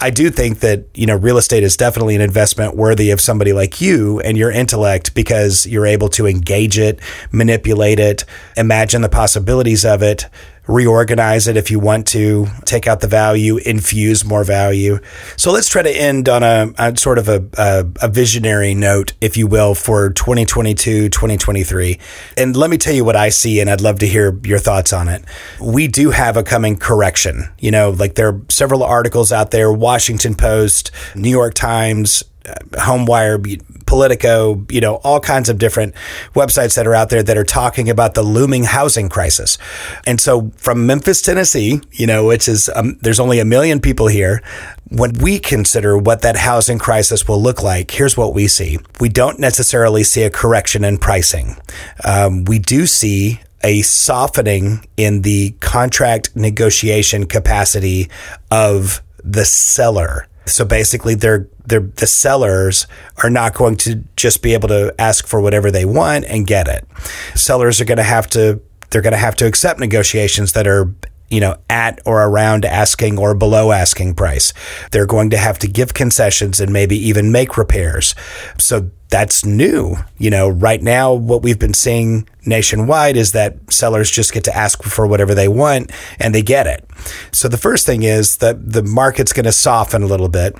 I 0.00 0.10
do 0.10 0.30
think 0.30 0.60
that, 0.60 0.84
you 0.94 1.06
know, 1.06 1.16
real 1.16 1.38
estate 1.38 1.62
is 1.62 1.76
definitely 1.76 2.14
an 2.14 2.20
investment 2.20 2.76
worthy 2.76 3.10
of 3.10 3.20
somebody 3.20 3.52
like 3.52 3.80
you 3.80 4.20
and 4.20 4.36
your 4.36 4.50
intellect 4.50 5.14
because 5.14 5.66
you're 5.66 5.86
able 5.86 6.08
to 6.10 6.26
engage 6.26 6.78
it, 6.78 7.00
manipulate 7.32 7.98
it, 7.98 8.24
imagine 8.56 9.02
the 9.02 9.08
possibilities 9.08 9.84
of 9.84 10.02
it, 10.02 10.26
reorganize 10.66 11.46
it 11.46 11.56
if 11.56 11.70
you 11.70 11.78
want 11.78 12.06
to, 12.08 12.46
take 12.64 12.86
out 12.86 13.00
the 13.00 13.06
value, 13.06 13.58
infuse 13.58 14.24
more 14.24 14.44
value. 14.44 14.98
So 15.36 15.52
let's 15.52 15.68
try 15.68 15.82
to 15.82 15.90
end 15.90 16.28
on 16.28 16.42
a, 16.42 16.72
a 16.78 16.96
sort 16.96 17.18
of 17.18 17.28
a, 17.28 17.46
a, 17.58 17.86
a, 18.02 18.08
visionary 18.08 18.74
note, 18.74 19.12
if 19.20 19.36
you 19.36 19.46
will, 19.46 19.74
for 19.74 20.10
2022, 20.10 21.08
2023. 21.08 21.98
And 22.36 22.56
let 22.56 22.70
me 22.70 22.78
tell 22.78 22.94
you 22.94 23.04
what 23.04 23.16
I 23.16 23.28
see, 23.28 23.60
and 23.60 23.68
I'd 23.68 23.80
love 23.80 23.98
to 24.00 24.06
hear 24.06 24.38
your 24.44 24.58
thoughts 24.58 24.92
on 24.92 25.08
it. 25.08 25.24
We 25.60 25.88
do 25.88 26.10
have 26.10 26.36
a 26.36 26.42
coming 26.42 26.76
correction. 26.76 27.48
You 27.58 27.70
know, 27.70 27.90
like 27.90 28.14
there 28.14 28.28
are 28.28 28.40
several 28.48 28.82
articles 28.82 29.32
out 29.32 29.50
there, 29.50 29.72
Washington 29.72 30.34
Post, 30.34 30.90
New 31.14 31.30
York 31.30 31.54
Times, 31.54 32.24
uh, 32.48 32.54
HousingWire, 32.72 33.62
Politico, 33.86 34.66
you 34.70 34.80
know, 34.80 34.96
all 34.96 35.20
kinds 35.20 35.48
of 35.48 35.58
different 35.58 35.94
websites 36.34 36.74
that 36.76 36.86
are 36.86 36.94
out 36.94 37.10
there 37.10 37.22
that 37.22 37.36
are 37.36 37.44
talking 37.44 37.90
about 37.90 38.14
the 38.14 38.22
looming 38.22 38.64
housing 38.64 39.08
crisis. 39.08 39.58
And 40.06 40.20
so 40.20 40.50
from 40.56 40.86
Memphis, 40.86 41.22
Tennessee, 41.22 41.80
you 41.92 42.06
know, 42.06 42.26
which 42.26 42.48
is, 42.48 42.70
um, 42.74 42.98
there's 43.02 43.20
only 43.20 43.40
a 43.40 43.44
million 43.44 43.80
people 43.80 44.08
here. 44.08 44.42
When 44.88 45.12
we 45.14 45.38
consider 45.38 45.96
what 45.96 46.22
that 46.22 46.36
housing 46.36 46.78
crisis 46.78 47.26
will 47.28 47.40
look 47.40 47.62
like, 47.62 47.90
here's 47.90 48.16
what 48.16 48.34
we 48.34 48.48
see. 48.48 48.78
We 49.00 49.08
don't 49.08 49.38
necessarily 49.38 50.02
see 50.04 50.22
a 50.22 50.30
correction 50.30 50.84
in 50.84 50.98
pricing. 50.98 51.56
Um, 52.04 52.44
we 52.44 52.58
do 52.58 52.86
see 52.86 53.40
a 53.62 53.82
softening 53.82 54.86
in 54.96 55.22
the 55.22 55.52
contract 55.60 56.36
negotiation 56.36 57.26
capacity 57.26 58.10
of 58.50 59.02
the 59.24 59.44
seller. 59.44 60.28
So 60.46 60.66
basically, 60.66 61.14
they're, 61.14 61.48
the 61.66 62.06
sellers 62.06 62.86
are 63.22 63.30
not 63.30 63.54
going 63.54 63.76
to 63.76 64.04
just 64.16 64.42
be 64.42 64.54
able 64.54 64.68
to 64.68 64.94
ask 64.98 65.26
for 65.26 65.40
whatever 65.40 65.70
they 65.70 65.84
want 65.84 66.24
and 66.26 66.46
get 66.46 66.68
it. 66.68 66.86
Sellers 67.34 67.80
are 67.80 67.84
going 67.84 67.98
to 67.98 68.02
have 68.02 68.28
to, 68.30 68.60
they're 68.90 69.02
going 69.02 69.12
to 69.12 69.18
have 69.18 69.36
to 69.36 69.46
accept 69.46 69.80
negotiations 69.80 70.52
that 70.52 70.66
are 70.66 70.94
you 71.30 71.40
know, 71.40 71.56
at 71.68 72.00
or 72.06 72.22
around 72.22 72.64
asking 72.64 73.18
or 73.18 73.34
below 73.34 73.72
asking 73.72 74.14
price. 74.14 74.52
They're 74.92 75.06
going 75.06 75.30
to 75.30 75.36
have 75.36 75.58
to 75.60 75.66
give 75.66 75.94
concessions 75.94 76.60
and 76.60 76.72
maybe 76.72 76.96
even 76.96 77.32
make 77.32 77.56
repairs. 77.56 78.14
So 78.58 78.90
that's 79.08 79.44
new. 79.44 79.96
You 80.18 80.30
know, 80.30 80.48
right 80.48 80.82
now, 80.82 81.12
what 81.12 81.42
we've 81.42 81.58
been 81.58 81.74
seeing 81.74 82.28
nationwide 82.46 83.16
is 83.16 83.32
that 83.32 83.56
sellers 83.72 84.10
just 84.10 84.32
get 84.32 84.44
to 84.44 84.56
ask 84.56 84.82
for 84.82 85.06
whatever 85.06 85.34
they 85.34 85.48
want 85.48 85.90
and 86.20 86.34
they 86.34 86.42
get 86.42 86.66
it. 86.66 86.84
So 87.32 87.48
the 87.48 87.56
first 87.56 87.86
thing 87.86 88.02
is 88.02 88.36
that 88.36 88.72
the 88.72 88.82
market's 88.82 89.32
going 89.32 89.44
to 89.44 89.52
soften 89.52 90.02
a 90.02 90.06
little 90.06 90.28
bit. 90.28 90.54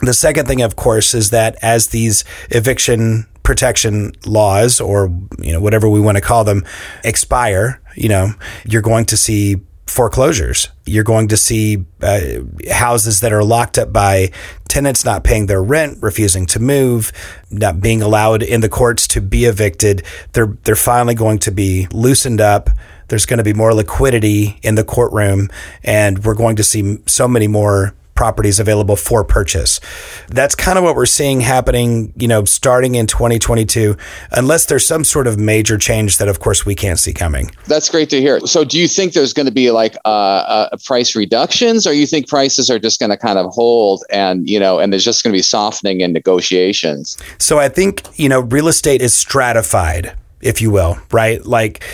The 0.00 0.14
second 0.14 0.46
thing, 0.46 0.62
of 0.62 0.76
course, 0.76 1.14
is 1.14 1.30
that 1.30 1.56
as 1.62 1.88
these 1.88 2.24
eviction 2.50 3.26
protection 3.42 4.12
laws 4.26 4.78
or 4.78 5.10
you 5.38 5.52
know 5.52 5.60
whatever 5.60 5.88
we 5.88 6.00
want 6.00 6.16
to 6.16 6.20
call 6.20 6.44
them 6.44 6.64
expire, 7.02 7.80
you 7.96 8.08
know, 8.08 8.32
you're 8.64 8.82
going 8.82 9.06
to 9.06 9.16
see 9.16 9.56
foreclosures. 9.86 10.68
You're 10.84 11.04
going 11.04 11.28
to 11.28 11.36
see 11.36 11.84
uh, 12.02 12.20
houses 12.70 13.20
that 13.20 13.32
are 13.32 13.42
locked 13.42 13.78
up 13.78 13.92
by 13.92 14.30
tenants 14.68 15.04
not 15.04 15.24
paying 15.24 15.46
their 15.46 15.62
rent, 15.62 15.98
refusing 16.02 16.46
to 16.46 16.60
move, 16.60 17.10
not 17.50 17.80
being 17.80 18.02
allowed 18.02 18.42
in 18.42 18.60
the 18.60 18.68
courts 18.68 19.08
to 19.08 19.20
be 19.20 19.46
evicted. 19.46 20.04
They're 20.32 20.58
they're 20.64 20.76
finally 20.76 21.14
going 21.14 21.38
to 21.40 21.50
be 21.50 21.86
loosened 21.90 22.40
up. 22.40 22.70
There's 23.08 23.26
going 23.26 23.38
to 23.38 23.44
be 23.44 23.54
more 23.54 23.72
liquidity 23.72 24.58
in 24.62 24.74
the 24.74 24.84
courtroom, 24.84 25.48
and 25.82 26.24
we're 26.24 26.34
going 26.34 26.56
to 26.56 26.64
see 26.64 26.98
so 27.06 27.26
many 27.26 27.48
more 27.48 27.94
properties 28.18 28.58
available 28.58 28.96
for 28.96 29.22
purchase. 29.22 29.78
That's 30.26 30.56
kind 30.56 30.76
of 30.76 30.82
what 30.82 30.96
we're 30.96 31.06
seeing 31.06 31.40
happening, 31.40 32.12
you 32.16 32.26
know, 32.26 32.44
starting 32.44 32.96
in 32.96 33.06
2022, 33.06 33.96
unless 34.32 34.66
there's 34.66 34.84
some 34.84 35.04
sort 35.04 35.28
of 35.28 35.38
major 35.38 35.78
change 35.78 36.18
that, 36.18 36.26
of 36.26 36.40
course, 36.40 36.66
we 36.66 36.74
can't 36.74 36.98
see 36.98 37.12
coming. 37.12 37.52
That's 37.68 37.88
great 37.88 38.10
to 38.10 38.20
hear. 38.20 38.40
So, 38.40 38.64
do 38.64 38.76
you 38.76 38.88
think 38.88 39.12
there's 39.12 39.32
going 39.32 39.46
to 39.46 39.52
be 39.52 39.70
like 39.70 39.94
uh, 40.04 40.08
uh, 40.08 40.76
price 40.84 41.14
reductions, 41.14 41.86
or 41.86 41.92
you 41.92 42.06
think 42.06 42.26
prices 42.26 42.68
are 42.68 42.80
just 42.80 42.98
going 42.98 43.10
to 43.10 43.16
kind 43.16 43.38
of 43.38 43.52
hold 43.52 44.02
and, 44.10 44.50
you 44.50 44.58
know, 44.58 44.80
and 44.80 44.92
there's 44.92 45.04
just 45.04 45.22
going 45.22 45.32
to 45.32 45.38
be 45.38 45.42
softening 45.42 46.00
in 46.00 46.12
negotiations? 46.12 47.16
So, 47.38 47.60
I 47.60 47.68
think, 47.68 48.02
you 48.18 48.28
know, 48.28 48.40
real 48.40 48.66
estate 48.66 49.00
is 49.00 49.14
stratified, 49.14 50.12
if 50.40 50.60
you 50.60 50.72
will, 50.72 50.98
right? 51.12 51.46
Like, 51.46 51.84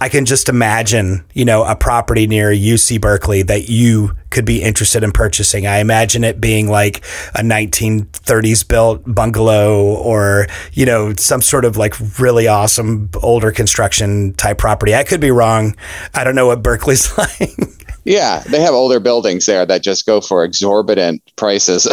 I 0.00 0.08
can 0.08 0.24
just 0.24 0.48
imagine, 0.48 1.24
you 1.34 1.44
know, 1.44 1.64
a 1.64 1.74
property 1.74 2.26
near 2.26 2.50
UC 2.50 3.00
Berkeley 3.00 3.42
that 3.42 3.68
you 3.68 4.12
could 4.30 4.44
be 4.44 4.62
interested 4.62 5.02
in 5.02 5.10
purchasing. 5.10 5.66
I 5.66 5.78
imagine 5.78 6.22
it 6.22 6.40
being 6.40 6.68
like 6.68 6.98
a 7.34 7.42
1930s 7.42 8.66
built 8.68 9.02
bungalow 9.06 9.82
or, 9.82 10.46
you 10.72 10.86
know, 10.86 11.14
some 11.14 11.42
sort 11.42 11.64
of 11.64 11.76
like 11.76 11.94
really 12.18 12.46
awesome 12.46 13.10
older 13.22 13.50
construction 13.50 14.34
type 14.34 14.58
property. 14.58 14.94
I 14.94 15.04
could 15.04 15.20
be 15.20 15.30
wrong. 15.30 15.74
I 16.14 16.24
don't 16.24 16.34
know 16.34 16.46
what 16.46 16.62
Berkeley's 16.62 17.16
like. 17.18 17.77
Yeah, 18.04 18.40
they 18.40 18.60
have 18.60 18.74
older 18.74 19.00
buildings 19.00 19.46
there 19.46 19.66
that 19.66 19.82
just 19.82 20.06
go 20.06 20.20
for 20.20 20.44
exorbitant 20.44 21.22
prices. 21.36 21.86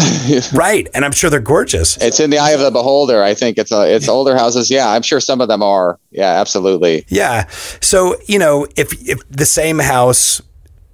right, 0.53 0.87
and 0.93 1.03
I'm 1.03 1.11
sure 1.11 1.29
they're 1.29 1.39
gorgeous. 1.39 1.97
It's 1.97 2.19
in 2.19 2.29
the 2.29 2.37
eye 2.37 2.51
of 2.51 2.59
the 2.59 2.71
beholder. 2.71 3.21
I 3.21 3.33
think 3.33 3.57
it's 3.57 3.71
a, 3.71 3.93
it's 3.93 4.07
older 4.07 4.35
houses. 4.37 4.71
Yeah, 4.71 4.89
I'm 4.89 5.01
sure 5.01 5.19
some 5.19 5.41
of 5.41 5.47
them 5.47 5.61
are. 5.61 5.99
Yeah, 6.11 6.39
absolutely. 6.39 7.05
Yeah. 7.09 7.47
So, 7.81 8.15
you 8.27 8.39
know, 8.39 8.67
if 8.75 8.93
if 9.07 9.27
the 9.29 9.45
same 9.45 9.79
house 9.79 10.41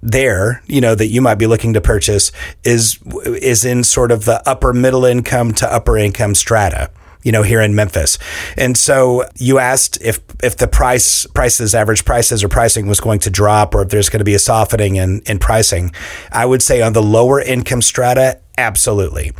there, 0.01 0.63
you 0.65 0.81
know, 0.81 0.95
that 0.95 1.07
you 1.07 1.21
might 1.21 1.35
be 1.35 1.47
looking 1.47 1.73
to 1.73 1.81
purchase 1.81 2.31
is 2.63 2.97
is 3.25 3.63
in 3.63 3.83
sort 3.83 4.11
of 4.11 4.25
the 4.25 4.47
upper 4.49 4.73
middle 4.73 5.05
income 5.05 5.53
to 5.53 5.71
upper 5.71 5.97
income 5.97 6.33
strata 6.33 6.89
you 7.23 7.31
know, 7.31 7.43
here 7.43 7.61
in 7.61 7.75
Memphis. 7.75 8.17
And 8.57 8.77
so 8.77 9.25
you 9.35 9.59
asked 9.59 10.01
if 10.01 10.19
if 10.43 10.57
the 10.57 10.67
price 10.67 11.25
prices, 11.27 11.75
average 11.75 12.05
prices 12.05 12.43
or 12.43 12.49
pricing 12.49 12.87
was 12.87 12.99
going 12.99 13.19
to 13.19 13.29
drop 13.29 13.75
or 13.75 13.83
if 13.83 13.89
there's 13.89 14.09
going 14.09 14.19
to 14.19 14.25
be 14.25 14.33
a 14.33 14.39
softening 14.39 14.95
in, 14.95 15.21
in 15.25 15.39
pricing. 15.39 15.91
I 16.31 16.45
would 16.45 16.61
say 16.61 16.81
on 16.81 16.93
the 16.93 17.03
lower 17.03 17.39
income 17.41 17.81
strata, 17.81 18.39
absolutely. 18.57 19.31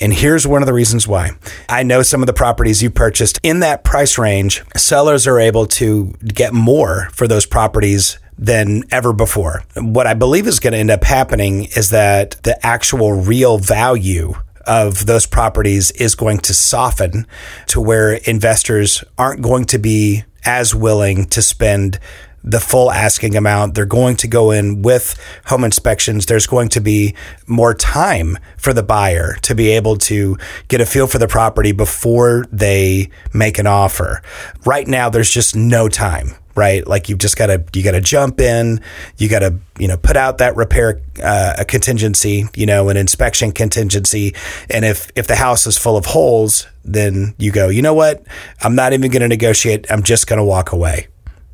And 0.00 0.12
here's 0.12 0.46
one 0.46 0.60
of 0.60 0.66
the 0.66 0.72
reasons 0.72 1.06
why. 1.06 1.30
I 1.68 1.84
know 1.84 2.02
some 2.02 2.20
of 2.20 2.26
the 2.26 2.32
properties 2.32 2.82
you 2.82 2.90
purchased 2.90 3.38
in 3.42 3.60
that 3.60 3.84
price 3.84 4.18
range, 4.18 4.62
sellers 4.76 5.26
are 5.26 5.38
able 5.38 5.66
to 5.66 6.12
get 6.24 6.52
more 6.52 7.08
for 7.12 7.28
those 7.28 7.46
properties 7.46 8.18
than 8.36 8.82
ever 8.90 9.12
before. 9.12 9.62
What 9.76 10.08
I 10.08 10.14
believe 10.14 10.48
is 10.48 10.58
going 10.58 10.72
to 10.72 10.78
end 10.78 10.90
up 10.90 11.04
happening 11.04 11.66
is 11.76 11.90
that 11.90 12.32
the 12.42 12.64
actual 12.66 13.12
real 13.12 13.58
value 13.58 14.34
of 14.66 15.06
those 15.06 15.26
properties 15.26 15.90
is 15.92 16.14
going 16.14 16.38
to 16.38 16.54
soften 16.54 17.26
to 17.68 17.80
where 17.80 18.14
investors 18.14 19.04
aren't 19.18 19.42
going 19.42 19.64
to 19.66 19.78
be 19.78 20.24
as 20.44 20.74
willing 20.74 21.26
to 21.26 21.42
spend 21.42 21.98
the 22.44 22.60
full 22.60 22.90
asking 22.90 23.34
amount. 23.36 23.74
They're 23.74 23.86
going 23.86 24.16
to 24.16 24.28
go 24.28 24.50
in 24.50 24.82
with 24.82 25.18
home 25.46 25.64
inspections. 25.64 26.26
There's 26.26 26.46
going 26.46 26.68
to 26.70 26.80
be 26.80 27.14
more 27.46 27.74
time 27.74 28.38
for 28.58 28.74
the 28.74 28.82
buyer 28.82 29.36
to 29.42 29.54
be 29.54 29.70
able 29.70 29.96
to 29.96 30.36
get 30.68 30.82
a 30.82 30.86
feel 30.86 31.06
for 31.06 31.18
the 31.18 31.26
property 31.26 31.72
before 31.72 32.44
they 32.52 33.08
make 33.32 33.58
an 33.58 33.66
offer. 33.66 34.20
Right 34.66 34.86
now, 34.86 35.08
there's 35.08 35.30
just 35.30 35.56
no 35.56 35.88
time 35.88 36.36
right? 36.54 36.86
Like 36.86 37.08
you've 37.08 37.18
just 37.18 37.36
got 37.36 37.46
to 37.46 37.64
you 37.72 37.82
got 37.82 37.92
to 37.92 38.00
jump 38.00 38.40
in, 38.40 38.80
you 39.18 39.28
got 39.28 39.40
to 39.40 39.58
you 39.78 39.88
know 39.88 39.96
put 39.96 40.16
out 40.16 40.38
that 40.38 40.56
repair 40.56 41.00
uh, 41.22 41.54
a 41.58 41.64
contingency, 41.64 42.46
you 42.54 42.66
know, 42.66 42.88
an 42.88 42.96
inspection 42.96 43.52
contingency, 43.52 44.34
and 44.70 44.84
if 44.84 45.10
if 45.16 45.26
the 45.26 45.36
house 45.36 45.66
is 45.66 45.78
full 45.78 45.96
of 45.96 46.06
holes, 46.06 46.66
then 46.84 47.34
you 47.38 47.50
go, 47.50 47.68
you 47.68 47.82
know 47.82 47.94
what, 47.94 48.24
I'm 48.62 48.74
not 48.74 48.92
even 48.92 49.10
going 49.10 49.22
to 49.22 49.28
negotiate. 49.28 49.90
I'm 49.90 50.02
just 50.02 50.26
going 50.26 50.38
to 50.38 50.44
walk 50.44 50.72
away. 50.72 51.08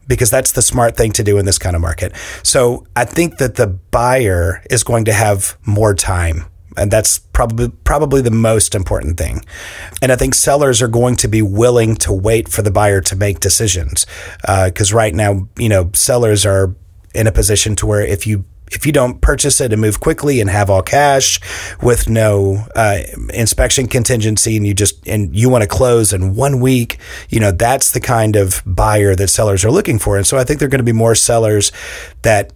Because 0.08 0.28
that's 0.28 0.50
the 0.50 0.62
smart 0.62 0.96
thing 0.96 1.12
to 1.12 1.22
do 1.22 1.38
in 1.38 1.46
this 1.46 1.56
kind 1.56 1.76
of 1.76 1.82
market. 1.82 2.16
So 2.42 2.84
I 2.96 3.04
think 3.04 3.38
that 3.38 3.54
the 3.54 3.68
buyer 3.68 4.60
is 4.68 4.82
going 4.82 5.04
to 5.04 5.12
have 5.12 5.56
more 5.64 5.94
time 5.94 6.46
and 6.76 6.90
that's 6.90 7.18
probably 7.18 7.68
probably 7.84 8.22
the 8.22 8.30
most 8.30 8.74
important 8.74 9.18
thing. 9.18 9.44
And 10.02 10.12
I 10.12 10.16
think 10.16 10.34
sellers 10.34 10.80
are 10.82 10.88
going 10.88 11.16
to 11.16 11.28
be 11.28 11.42
willing 11.42 11.96
to 11.96 12.12
wait 12.12 12.48
for 12.48 12.62
the 12.62 12.70
buyer 12.70 13.00
to 13.02 13.16
make 13.16 13.40
decisions 13.40 14.06
because 14.40 14.92
uh, 14.92 14.96
right 14.96 15.14
now, 15.14 15.48
you 15.56 15.68
know, 15.68 15.90
sellers 15.94 16.46
are 16.46 16.74
in 17.14 17.26
a 17.26 17.32
position 17.32 17.74
to 17.76 17.86
where 17.86 18.00
if 18.00 18.26
you 18.26 18.44
if 18.70 18.86
you 18.86 18.92
don't 18.92 19.20
purchase 19.20 19.60
it 19.60 19.72
and 19.72 19.80
move 19.80 20.00
quickly 20.00 20.40
and 20.40 20.48
have 20.48 20.70
all 20.70 20.82
cash 20.82 21.40
with 21.82 22.08
no 22.08 22.66
uh, 22.76 22.98
inspection 23.34 23.88
contingency 23.88 24.56
and 24.56 24.66
you 24.66 24.74
just 24.74 25.06
and 25.08 25.34
you 25.34 25.48
want 25.48 25.62
to 25.62 25.68
close 25.68 26.12
in 26.12 26.34
one 26.36 26.60
week 26.60 26.98
you 27.28 27.40
know 27.40 27.50
that's 27.50 27.90
the 27.90 28.00
kind 28.00 28.36
of 28.36 28.62
buyer 28.64 29.14
that 29.14 29.28
sellers 29.28 29.64
are 29.64 29.70
looking 29.70 29.98
for 29.98 30.16
and 30.16 30.26
so 30.26 30.38
i 30.38 30.44
think 30.44 30.58
there 30.58 30.66
are 30.66 30.70
going 30.70 30.78
to 30.78 30.84
be 30.84 30.92
more 30.92 31.14
sellers 31.14 31.72
that 32.22 32.52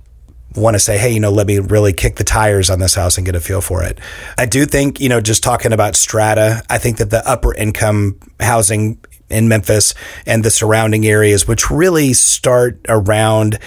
want 0.57 0.75
to 0.75 0.81
say, 0.81 0.99
hey, 0.99 1.11
you 1.11 1.21
know, 1.21 1.31
let 1.31 1.47
me 1.47 1.59
really 1.59 1.93
kick 1.93 2.17
the 2.17 2.25
tires 2.25 2.71
on 2.71 2.79
this 2.79 2.95
house 2.95 3.17
and 3.17 3.27
get 3.27 3.35
a 3.35 3.41
feel 3.41 3.61
for 3.61 3.83
it. 3.83 3.99
I 4.39 4.47
do 4.47 4.67
think, 4.67 5.01
you 5.01 5.09
know, 5.09 5.21
just 5.21 5.43
talking 5.43 5.73
about 5.73 5.97
strata, 5.97 6.63
I 6.71 6.79
think 6.79 6.99
that 6.99 7.11
the 7.11 7.29
upper 7.29 7.55
income 7.55 8.19
housing 8.41 8.99
in 9.31 9.49
Memphis 9.49 9.95
and 10.27 10.45
the 10.45 10.51
surrounding 10.51 11.07
areas, 11.07 11.49
which 11.49 11.71
really 11.71 12.13
start 12.13 12.79
around 12.89 13.59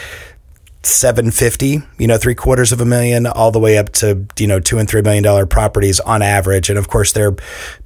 750, 0.83 1.81
you 1.97 2.07
know, 2.07 2.17
three 2.17 2.35
quarters 2.35 2.71
of 2.71 2.79
a 2.79 2.85
million, 2.85 3.27
all 3.27 3.51
the 3.51 3.59
way 3.59 3.77
up 3.77 3.89
to, 3.93 4.25
you 4.37 4.47
know, 4.47 4.59
two 4.59 4.77
and 4.77 4.89
three 4.89 5.01
million 5.01 5.23
dollar 5.23 5.45
properties 5.45 5.99
on 5.99 6.21
average. 6.21 6.69
And 6.69 6.79
of 6.79 6.87
course, 6.87 7.11
there 7.11 7.29
are 7.29 7.35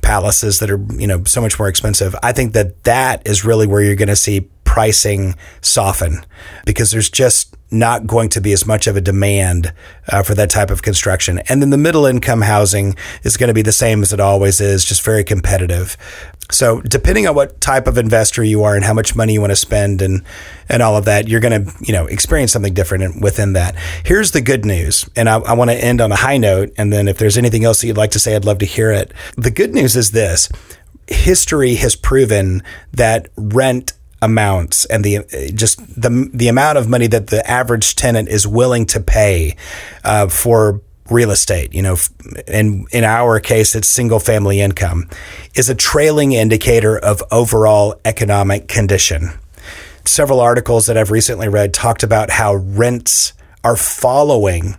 palaces 0.03 0.59
that 0.59 0.69
are, 0.69 0.79
you 0.93 1.07
know, 1.07 1.23
so 1.23 1.41
much 1.41 1.57
more 1.57 1.67
expensive. 1.67 2.15
I 2.21 2.31
think 2.31 2.53
that 2.53 2.83
that 2.83 3.25
is 3.25 3.43
really 3.43 3.65
where 3.65 3.81
you're 3.81 3.95
going 3.95 4.09
to 4.09 4.15
see 4.15 4.41
pricing 4.63 5.35
soften 5.61 6.23
because 6.65 6.91
there's 6.91 7.09
just 7.09 7.50
not 7.71 8.05
going 8.05 8.29
to 8.29 8.41
be 8.41 8.51
as 8.51 8.65
much 8.65 8.85
of 8.85 8.97
a 8.97 9.01
demand 9.01 9.73
uh, 10.09 10.21
for 10.21 10.35
that 10.35 10.49
type 10.49 10.69
of 10.69 10.81
construction. 10.81 11.39
And 11.47 11.61
then 11.61 11.69
the 11.69 11.77
middle 11.77 12.05
income 12.05 12.41
housing 12.41 12.95
is 13.23 13.37
going 13.37 13.47
to 13.47 13.53
be 13.53 13.61
the 13.61 13.71
same 13.71 14.01
as 14.01 14.11
it 14.11 14.19
always 14.19 14.59
is, 14.59 14.83
just 14.83 15.03
very 15.03 15.23
competitive. 15.23 15.95
So 16.51 16.81
depending 16.81 17.27
on 17.27 17.35
what 17.35 17.61
type 17.61 17.87
of 17.87 17.97
investor 17.97 18.43
you 18.43 18.63
are 18.63 18.75
and 18.75 18.83
how 18.83 18.93
much 18.93 19.15
money 19.15 19.33
you 19.33 19.41
want 19.41 19.51
to 19.51 19.55
spend 19.55 20.01
and 20.01 20.23
and 20.67 20.81
all 20.81 20.97
of 20.97 21.05
that, 21.05 21.27
you're 21.27 21.39
going 21.39 21.65
to 21.65 21.73
you 21.81 21.93
know 21.93 22.05
experience 22.07 22.51
something 22.51 22.73
different 22.73 23.21
within 23.21 23.53
that. 23.53 23.75
Here's 24.03 24.31
the 24.31 24.41
good 24.41 24.65
news, 24.65 25.09
and 25.15 25.29
I, 25.29 25.37
I 25.37 25.53
want 25.53 25.69
to 25.69 25.75
end 25.75 26.01
on 26.01 26.11
a 26.11 26.15
high 26.15 26.37
note. 26.37 26.73
And 26.77 26.91
then 26.91 27.07
if 27.07 27.17
there's 27.17 27.37
anything 27.37 27.63
else 27.63 27.81
that 27.81 27.87
you'd 27.87 27.97
like 27.97 28.11
to 28.11 28.19
say, 28.19 28.35
I'd 28.35 28.45
love 28.45 28.59
to 28.59 28.65
hear 28.65 28.91
it. 28.91 29.13
The 29.37 29.51
good 29.51 29.73
news 29.73 29.95
is 29.95 30.11
this: 30.11 30.49
history 31.07 31.75
has 31.75 31.95
proven 31.95 32.63
that 32.91 33.29
rent 33.37 33.93
amounts 34.21 34.85
and 34.85 35.03
the 35.03 35.51
just 35.55 35.79
the 35.99 36.29
the 36.33 36.47
amount 36.47 36.77
of 36.77 36.87
money 36.87 37.07
that 37.07 37.27
the 37.27 37.49
average 37.49 37.95
tenant 37.95 38.29
is 38.29 38.47
willing 38.47 38.85
to 38.85 38.99
pay 38.99 39.55
uh, 40.03 40.27
for 40.27 40.81
real 41.09 41.31
estate, 41.31 41.73
you 41.73 41.81
know, 41.81 41.97
and 42.47 42.87
in 42.91 43.03
our 43.03 43.39
case, 43.39 43.75
it's 43.75 43.89
single 43.89 44.19
family 44.19 44.61
income, 44.61 45.09
is 45.55 45.69
a 45.69 45.75
trailing 45.75 46.31
indicator 46.31 46.97
of 46.97 47.21
overall 47.31 47.99
economic 48.05 48.67
condition. 48.67 49.31
Several 50.05 50.39
articles 50.39 50.85
that 50.85 50.97
I've 50.97 51.11
recently 51.11 51.49
read 51.49 51.73
talked 51.73 52.03
about 52.03 52.29
how 52.29 52.55
rents 52.55 53.33
are 53.63 53.75
following 53.75 54.77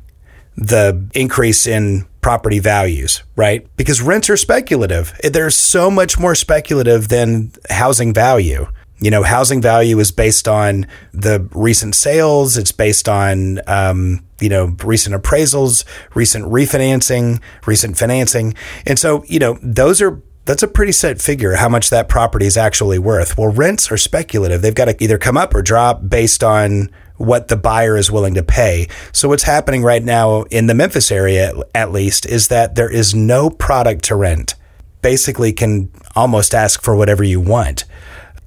the 0.56 1.06
increase 1.14 1.66
in 1.66 2.06
property 2.20 2.58
values, 2.58 3.22
right? 3.36 3.66
Because 3.76 4.00
rents 4.00 4.30
are 4.30 4.36
speculative. 4.36 5.12
They're 5.22 5.50
so 5.50 5.90
much 5.90 6.18
more 6.18 6.34
speculative 6.34 7.08
than 7.08 7.52
housing 7.70 8.12
value. 8.12 8.66
You 9.02 9.10
know, 9.10 9.24
housing 9.24 9.60
value 9.60 9.98
is 9.98 10.12
based 10.12 10.46
on 10.46 10.86
the 11.12 11.48
recent 11.52 11.96
sales. 11.96 12.56
It's 12.56 12.70
based 12.70 13.08
on, 13.08 13.60
um, 13.66 14.24
you 14.40 14.48
know, 14.48 14.76
recent 14.84 15.20
appraisals, 15.20 15.84
recent 16.14 16.44
refinancing, 16.44 17.40
recent 17.66 17.98
financing. 17.98 18.54
And 18.86 19.00
so, 19.00 19.24
you 19.26 19.40
know, 19.40 19.58
those 19.60 20.00
are 20.00 20.22
that's 20.44 20.62
a 20.62 20.68
pretty 20.68 20.92
set 20.92 21.20
figure 21.20 21.54
how 21.54 21.68
much 21.68 21.90
that 21.90 22.08
property 22.08 22.46
is 22.46 22.56
actually 22.56 23.00
worth. 23.00 23.36
Well, 23.36 23.52
rents 23.52 23.90
are 23.90 23.96
speculative. 23.96 24.62
They've 24.62 24.74
got 24.74 24.84
to 24.86 25.02
either 25.02 25.18
come 25.18 25.36
up 25.36 25.52
or 25.52 25.62
drop 25.62 26.08
based 26.08 26.44
on 26.44 26.88
what 27.16 27.48
the 27.48 27.56
buyer 27.56 27.96
is 27.96 28.10
willing 28.10 28.34
to 28.34 28.42
pay. 28.42 28.88
So 29.12 29.28
what's 29.28 29.44
happening 29.44 29.82
right 29.82 30.02
now 30.02 30.42
in 30.44 30.68
the 30.68 30.74
Memphis 30.74 31.10
area 31.10 31.52
at 31.74 31.90
least 31.90 32.24
is 32.24 32.48
that 32.48 32.76
there 32.76 32.90
is 32.90 33.16
no 33.16 33.50
product 33.50 34.04
to 34.04 34.16
rent. 34.16 34.54
Basically 35.00 35.52
can 35.52 35.90
almost 36.14 36.54
ask 36.54 36.82
for 36.82 36.94
whatever 36.94 37.24
you 37.24 37.40
want 37.40 37.84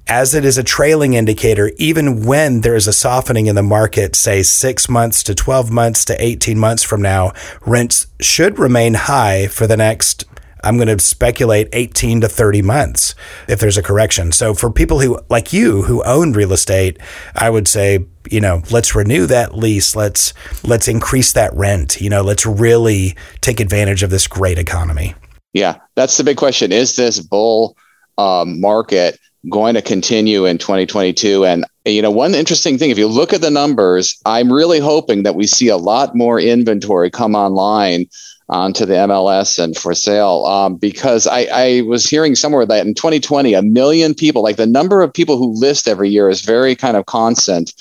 as 0.08 0.34
it 0.34 0.44
is 0.44 0.56
a 0.56 0.62
trailing 0.62 1.14
indicator, 1.14 1.72
even 1.76 2.24
when 2.24 2.60
there 2.60 2.76
is 2.76 2.86
a 2.86 2.92
softening 2.92 3.46
in 3.46 3.56
the 3.56 3.62
market, 3.62 4.14
say 4.14 4.42
six 4.42 4.88
months 4.88 5.22
to 5.24 5.34
12 5.34 5.70
months 5.70 6.04
to 6.04 6.22
18 6.22 6.58
months 6.58 6.82
from 6.82 7.02
now, 7.02 7.32
rents 7.66 8.06
should 8.20 8.58
remain 8.58 8.94
high 8.94 9.48
for 9.48 9.66
the 9.66 9.76
next, 9.76 10.24
I'm 10.62 10.76
going 10.76 10.96
to 10.96 11.02
speculate 11.02 11.68
18 11.72 12.20
to 12.20 12.28
30 12.28 12.62
months 12.62 13.16
if 13.48 13.58
there's 13.58 13.76
a 13.76 13.82
correction. 13.82 14.30
So 14.30 14.54
for 14.54 14.70
people 14.70 15.00
who, 15.00 15.18
like 15.28 15.52
you, 15.52 15.82
who 15.82 16.04
own 16.04 16.32
real 16.32 16.52
estate, 16.52 16.98
I 17.34 17.50
would 17.50 17.66
say, 17.66 18.06
you 18.30 18.40
know, 18.40 18.62
let's 18.70 18.94
renew 18.94 19.26
that 19.26 19.56
lease. 19.56 19.96
Let's, 19.96 20.34
let's 20.62 20.86
increase 20.86 21.32
that 21.32 21.52
rent. 21.54 22.00
You 22.00 22.10
know, 22.10 22.22
let's 22.22 22.46
really 22.46 23.16
take 23.40 23.58
advantage 23.58 24.04
of 24.04 24.10
this 24.10 24.28
great 24.28 24.58
economy. 24.58 25.14
Yeah, 25.52 25.78
that's 25.96 26.16
the 26.16 26.24
big 26.24 26.36
question. 26.36 26.70
Is 26.70 26.94
this 26.94 27.18
bull 27.18 27.76
um, 28.18 28.60
market 28.60 29.18
going 29.48 29.74
to 29.74 29.82
continue 29.82 30.44
in 30.44 30.58
2022. 30.58 31.44
And, 31.44 31.64
you 31.84 32.02
know, 32.02 32.10
one 32.10 32.34
interesting 32.34 32.78
thing, 32.78 32.90
if 32.90 32.98
you 32.98 33.06
look 33.06 33.32
at 33.32 33.40
the 33.40 33.50
numbers, 33.50 34.18
I'm 34.24 34.52
really 34.52 34.80
hoping 34.80 35.22
that 35.22 35.34
we 35.34 35.46
see 35.46 35.68
a 35.68 35.76
lot 35.76 36.14
more 36.14 36.40
inventory 36.40 37.10
come 37.10 37.34
online 37.34 38.06
onto 38.48 38.86
the 38.86 38.94
MLS 38.94 39.62
and 39.62 39.76
for 39.76 39.94
sale 39.94 40.44
um, 40.44 40.76
because 40.76 41.26
I, 41.26 41.48
I 41.52 41.80
was 41.82 42.08
hearing 42.08 42.36
somewhere 42.36 42.64
that 42.66 42.86
in 42.86 42.94
2020, 42.94 43.54
a 43.54 43.62
million 43.62 44.14
people, 44.14 44.42
like 44.42 44.56
the 44.56 44.66
number 44.66 45.02
of 45.02 45.12
people 45.12 45.36
who 45.36 45.58
list 45.58 45.88
every 45.88 46.08
year 46.08 46.28
is 46.28 46.42
very 46.42 46.76
kind 46.76 46.96
of 46.96 47.06
constant. 47.06 47.72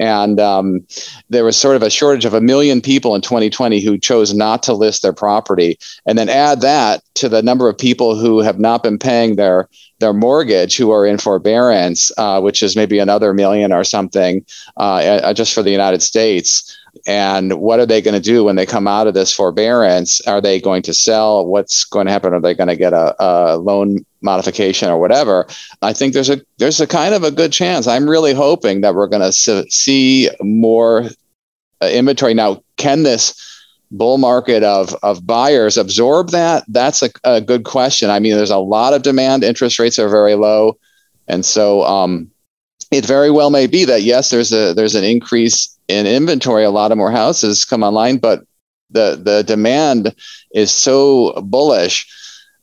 And 0.00 0.38
um, 0.40 0.86
there 1.28 1.44
was 1.44 1.56
sort 1.56 1.76
of 1.76 1.82
a 1.82 1.90
shortage 1.90 2.24
of 2.24 2.34
a 2.34 2.40
million 2.40 2.80
people 2.80 3.14
in 3.14 3.20
2020 3.20 3.80
who 3.80 3.98
chose 3.98 4.32
not 4.34 4.62
to 4.64 4.72
list 4.72 5.02
their 5.02 5.12
property. 5.12 5.78
And 6.06 6.18
then 6.18 6.28
add 6.28 6.60
that 6.60 7.02
to 7.14 7.28
the 7.28 7.42
number 7.42 7.68
of 7.68 7.76
people 7.76 8.16
who 8.16 8.40
have 8.40 8.58
not 8.58 8.82
been 8.82 8.98
paying 8.98 9.36
their 9.36 9.68
their 10.00 10.12
mortgage 10.12 10.76
who 10.76 10.92
are 10.92 11.04
in 11.04 11.18
forbearance, 11.18 12.12
uh, 12.18 12.40
which 12.40 12.62
is 12.62 12.76
maybe 12.76 13.00
another 13.00 13.34
million 13.34 13.72
or 13.72 13.82
something 13.82 14.46
uh, 14.76 15.20
uh 15.24 15.34
just 15.34 15.52
for 15.52 15.62
the 15.62 15.72
United 15.72 16.02
States. 16.02 16.76
And 17.06 17.60
what 17.60 17.80
are 17.80 17.86
they 17.86 18.00
going 18.00 18.14
to 18.14 18.20
do 18.20 18.44
when 18.44 18.56
they 18.56 18.66
come 18.66 18.86
out 18.86 19.06
of 19.06 19.14
this 19.14 19.32
forbearance? 19.32 20.20
Are 20.22 20.40
they 20.40 20.60
going 20.60 20.82
to 20.82 20.94
sell? 20.94 21.46
What's 21.46 21.84
going 21.84 22.06
to 22.06 22.12
happen? 22.12 22.32
Are 22.32 22.40
they 22.40 22.54
going 22.54 22.68
to 22.68 22.76
get 22.76 22.92
a, 22.92 23.14
a 23.18 23.56
loan 23.56 24.04
modification 24.20 24.88
or 24.88 24.98
whatever? 24.98 25.46
I 25.82 25.92
think 25.92 26.14
there's 26.14 26.30
a 26.30 26.40
there's 26.58 26.80
a 26.80 26.86
kind 26.86 27.14
of 27.14 27.22
a 27.24 27.30
good 27.30 27.52
chance. 27.52 27.86
I'm 27.86 28.08
really 28.08 28.34
hoping 28.34 28.80
that 28.80 28.94
we're 28.94 29.08
going 29.08 29.22
to 29.22 29.32
see 29.32 30.30
more 30.40 31.04
uh, 31.80 31.86
inventory. 31.86 32.34
Now, 32.34 32.62
can 32.76 33.02
this 33.02 33.34
bull 33.90 34.18
market 34.18 34.62
of 34.62 34.94
of 35.02 35.26
buyers 35.26 35.76
absorb 35.76 36.30
that? 36.30 36.64
That's 36.68 37.02
a, 37.02 37.10
a 37.24 37.40
good 37.40 37.64
question. 37.64 38.10
I 38.10 38.18
mean, 38.18 38.36
there's 38.36 38.50
a 38.50 38.58
lot 38.58 38.94
of 38.94 39.02
demand. 39.02 39.44
Interest 39.44 39.78
rates 39.78 39.98
are 39.98 40.08
very 40.08 40.34
low, 40.34 40.78
and 41.26 41.44
so 41.44 41.82
um, 41.84 42.30
it 42.90 43.04
very 43.04 43.30
well 43.30 43.50
may 43.50 43.66
be 43.66 43.84
that 43.84 44.02
yes, 44.02 44.30
there's 44.30 44.52
a 44.52 44.74
there's 44.74 44.94
an 44.94 45.04
increase 45.04 45.76
in 45.88 46.06
inventory. 46.06 46.64
A 46.64 46.70
lot 46.70 46.92
of 46.92 46.98
more 46.98 47.10
houses 47.10 47.64
come 47.64 47.82
online, 47.82 48.18
but 48.18 48.44
the 48.90 49.20
the 49.22 49.42
demand 49.42 50.14
is 50.52 50.70
so 50.70 51.32
bullish 51.42 52.06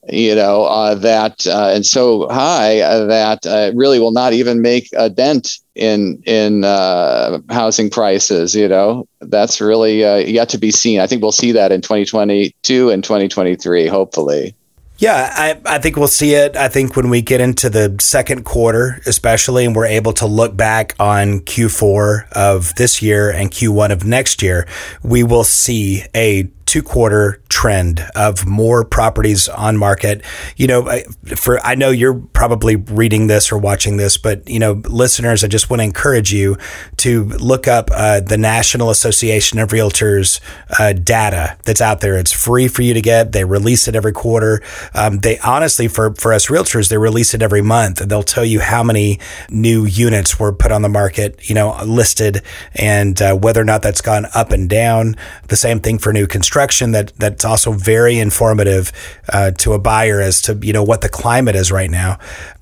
you 0.09 0.36
know, 0.36 0.65
uh, 0.65 0.95
that 0.95 1.47
uh, 1.47 1.71
and 1.73 1.86
so 1.86 2.28
high 2.30 2.80
uh, 2.80 3.05
that 3.05 3.45
uh, 3.45 3.69
it 3.69 3.76
really 3.76 3.99
will 3.99 4.11
not 4.11 4.34
even 4.34 4.61
make 4.61 4.89
a 4.95 5.09
dent 5.09 5.59
in 5.73 6.21
in 6.26 6.63
uh, 6.63 7.39
housing 7.49 7.89
prices. 7.89 8.55
You 8.55 8.67
know, 8.67 9.07
that's 9.21 9.59
really 9.59 10.05
uh, 10.05 10.17
yet 10.17 10.49
to 10.49 10.57
be 10.57 10.71
seen. 10.71 10.99
I 10.99 11.07
think 11.07 11.21
we'll 11.21 11.32
see 11.32 11.51
that 11.53 11.71
in 11.71 11.82
2022 11.82 12.89
and 12.89 13.03
2023, 13.03 13.88
hopefully. 13.88 14.55
Yeah, 14.98 15.30
I, 15.34 15.76
I 15.76 15.80
think 15.80 15.98
we'll 15.98 16.08
see 16.08 16.36
it. 16.36 16.56
I 16.56 16.70
think 16.70 16.96
when 16.96 17.10
we 17.10 17.22
get 17.22 17.41
into 17.41 17.70
the 17.70 17.98
second 18.00 18.46
quarter, 18.46 19.02
especially, 19.06 19.66
and 19.66 19.76
we're 19.76 19.88
able 19.88 20.14
to 20.14 20.26
look 20.26 20.56
back 20.56 20.96
on 21.00 21.41
Q4 21.41 22.32
of 22.32 22.74
this 22.76 23.02
year 23.02 23.30
and 23.30 23.52
Q1 23.52 23.91
of 23.91 24.06
next 24.06 24.41
year, 24.41 24.66
we 25.04 25.22
will 25.24 25.43
see 25.43 26.04
a 26.16 26.50
two 26.76 26.84
quarter 26.84 27.41
trend 27.47 28.05
of 28.17 28.45
more 28.45 28.84
properties 28.84 29.47
on 29.47 29.78
market. 29.78 30.21
You 30.57 30.67
know, 30.67 30.99
for 31.38 31.57
I 31.61 31.76
know 31.76 31.89
you're 31.89 32.15
probably 32.34 32.76
reading 32.76 33.28
this 33.28 33.49
or 33.49 33.57
watching 33.57 33.95
this, 33.95 34.17
but 34.17 34.49
you 34.49 34.59
know, 34.59 34.73
listeners, 34.84 35.41
I 35.41 35.47
just 35.47 35.69
want 35.69 35.80
to 35.80 35.86
encourage 35.86 36.34
you 36.34 36.57
to 36.97 37.23
look 37.23 37.65
up 37.65 37.89
uh, 37.93 38.19
the 38.19 38.38
National 38.38 38.89
Association 38.89 39.57
of 39.57 39.69
Realtors 39.69 40.41
uh, 40.78 40.91
data 40.91 41.57
that's 41.63 41.80
out 41.80 42.01
there. 42.01 42.17
It's 42.17 42.34
free 42.34 42.67
for 42.67 42.82
you 42.82 42.93
to 42.93 43.01
get. 43.01 43.32
They 43.32 43.45
release 43.45 43.88
it 43.88 43.95
every 43.95 44.11
quarter. 44.11 44.61
Um, 44.93 45.19
they 45.19 45.39
honestly, 45.39 45.88
for 45.88 46.13
for 46.15 46.34
us 46.34 46.47
realtors, 46.47 46.89
they 46.89 46.97
release 46.97 47.34
it 47.34 47.41
every 47.41 47.61
month, 47.61 48.01
and 48.01 48.11
they'll 48.11 48.21
tell 48.21 48.43
you 48.43 48.59
how 48.59 48.84
many 48.84 49.21
new 49.49 49.86
units 49.86 50.38
were 50.38 50.51
put 50.51 50.73
on 50.73 50.82
the 50.82 50.89
market. 50.89 51.39
You 51.49 51.55
know, 51.55 51.82
listed, 51.86 52.41
and 52.73 53.21
uh, 53.21 53.34
whether 53.34 53.61
or 53.61 53.65
not 53.65 53.82
that's 53.82 54.01
gone 54.01 54.26
up 54.36 54.51
and 54.51 54.69
down. 54.69 55.15
The 55.47 55.55
same 55.55 55.80
thing 55.80 55.99
for 55.99 56.11
new 56.11 56.28
construction 56.28 56.64
construction 56.66 56.91
that 56.91 57.13
that's 57.18 57.45
also 57.45 57.72
very 57.72 58.18
informative 58.18 58.91
uh, 59.30 59.51
to 59.51 59.74
a 59.74 59.80
buyer 59.80 60.20
as 60.20 60.41
to 60.41 60.57
you 60.63 60.74
know 60.74 60.84
what 60.84 61.01
the 61.01 61.09
climate 61.09 61.55
is 61.55 61.72
right 61.72 61.91
now, 61.91 62.18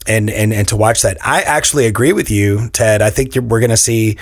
and 0.06 0.30
and 0.30 0.54
and 0.54 0.68
to 0.68 0.76
watch 0.76 1.02
that. 1.04 1.18
I 1.26 1.42
actually 1.42 1.86
agree 1.86 2.12
with 2.12 2.30
you, 2.30 2.70
Ted. 2.70 3.02
I 3.02 3.10
think 3.10 3.36
we're 3.36 3.62
going 3.62 3.70
to 3.70 3.78
see 3.78 4.18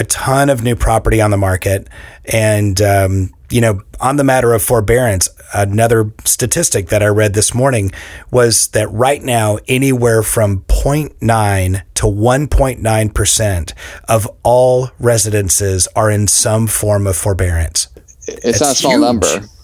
a 0.00 0.04
ton 0.04 0.48
of 0.48 0.62
new 0.62 0.74
property 0.74 1.20
on 1.20 1.30
the 1.30 1.36
market, 1.36 1.88
and 2.24 2.80
um, 2.80 3.30
you 3.50 3.60
know, 3.60 3.82
on 4.00 4.16
the 4.16 4.24
matter 4.24 4.54
of 4.54 4.62
forbearance, 4.62 5.28
another 5.52 6.12
statistic 6.24 6.88
that 6.88 7.02
I 7.02 7.08
read 7.08 7.34
this 7.34 7.54
morning 7.54 7.92
was 8.30 8.68
that 8.68 8.90
right 8.90 9.22
now, 9.22 9.58
anywhere 9.68 10.22
from 10.22 10.62
0.9 10.62 11.82
to 11.94 12.06
1.9% 12.06 13.72
of 14.08 14.28
all 14.42 14.90
residences 14.98 15.88
are 15.94 16.10
in 16.10 16.26
some 16.26 16.66
form 16.66 17.06
of 17.06 17.16
forbearance 17.16 17.88
it's, 18.26 18.60
not 18.60 18.72
a 18.72 18.74
small 18.74 18.92
huge. 18.92 19.00
number. 19.00 19.48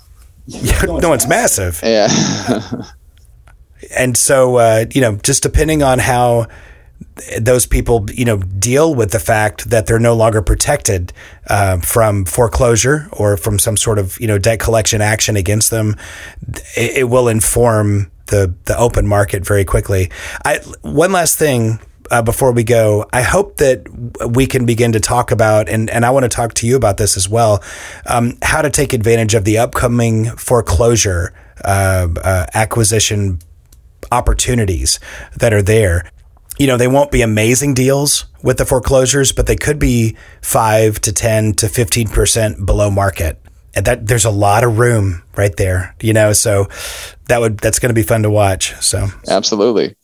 Yeah, 0.45 0.83
no, 0.87 1.13
it's 1.13 1.29
massive. 1.29 1.79
Yeah. 1.85 2.09
and 3.97 4.17
so, 4.17 4.57
uh, 4.57 4.87
you 4.93 5.01
know, 5.01 5.15
just 5.19 5.41
depending 5.45 5.85
on 5.85 6.01
how 6.01 6.49
those 7.39 7.67
people, 7.67 8.07
you 8.13 8.25
know, 8.25 8.39
deal 8.39 8.95
with 8.95 9.13
the 9.13 9.19
fact 9.21 9.71
that 9.71 9.87
they're 9.87 9.99
no 9.99 10.15
longer 10.15 10.43
protected 10.43 11.13
uh, 11.49 11.79
from 11.79 12.25
foreclosure 12.25 13.09
or 13.13 13.37
from 13.37 13.59
some 13.59 13.77
sort 13.77 13.99
of 13.99 14.19
you 14.21 14.27
know 14.27 14.39
debt 14.39 14.59
collection 14.59 15.01
action 15.01 15.37
against 15.37 15.71
them, 15.71 15.97
it, 16.77 16.99
it 16.99 17.05
will 17.05 17.29
inform 17.29 18.11
the 18.27 18.55
the 18.65 18.77
open 18.79 19.07
market 19.07 19.47
very 19.47 19.65
quickly. 19.65 20.11
I 20.45 20.59
one 20.83 21.13
last 21.13 21.39
thing 21.39 21.81
uh, 22.13 22.21
before 22.21 22.53
we 22.53 22.63
go, 22.63 23.07
I 23.11 23.23
hope 23.23 23.57
that 23.57 23.89
we 24.29 24.47
can 24.47 24.67
begin 24.67 24.93
to 24.93 25.01
talk 25.01 25.31
about, 25.31 25.69
and, 25.69 25.89
and 25.89 26.05
I 26.05 26.11
want 26.11 26.25
to 26.25 26.29
talk 26.29 26.53
to 26.55 26.67
you 26.67 26.77
about 26.77 26.99
this 26.99 27.17
as 27.17 27.27
well, 27.27 27.65
um, 28.07 28.37
how 28.43 28.61
to 28.61 28.69
take 28.69 28.93
advantage 28.93 29.35
of 29.35 29.45
the 29.45 29.57
upcoming 29.57 30.27
foreclosure 30.37 31.33
uh, 31.65 32.09
uh, 32.23 32.47
acquisition 32.53 33.39
opportunities 34.13 35.01
that 35.39 35.55
are 35.55 35.63
there. 35.63 36.11
You 36.59 36.67
know, 36.67 36.77
they 36.77 36.87
won't 36.87 37.11
be 37.11 37.23
amazing 37.23 37.73
deals 37.73 38.27
with 38.43 38.59
the 38.59 38.67
foreclosures, 38.67 39.33
but 39.33 39.47
they 39.47 39.57
could 39.57 39.79
be 39.79 40.15
five 40.43 41.01
to 41.01 41.13
10 41.13 41.55
to 41.55 41.67
15% 41.67 42.67
below 42.67 42.91
market 42.91 43.42
and 43.75 43.85
that 43.87 44.07
there's 44.07 44.25
a 44.25 44.31
lot 44.31 44.65
of 44.65 44.79
room 44.79 45.23
right 45.37 45.57
there, 45.57 45.95
you 46.01 46.13
know. 46.13 46.33
So 46.33 46.69
that 47.29 47.41
would 47.41 47.59
that's 47.59 47.79
going 47.79 47.91
to 47.91 47.95
be 47.95 48.03
fun 48.03 48.23
to 48.23 48.31
watch. 48.31 48.75
So 48.83 49.09
absolutely. 49.29 49.97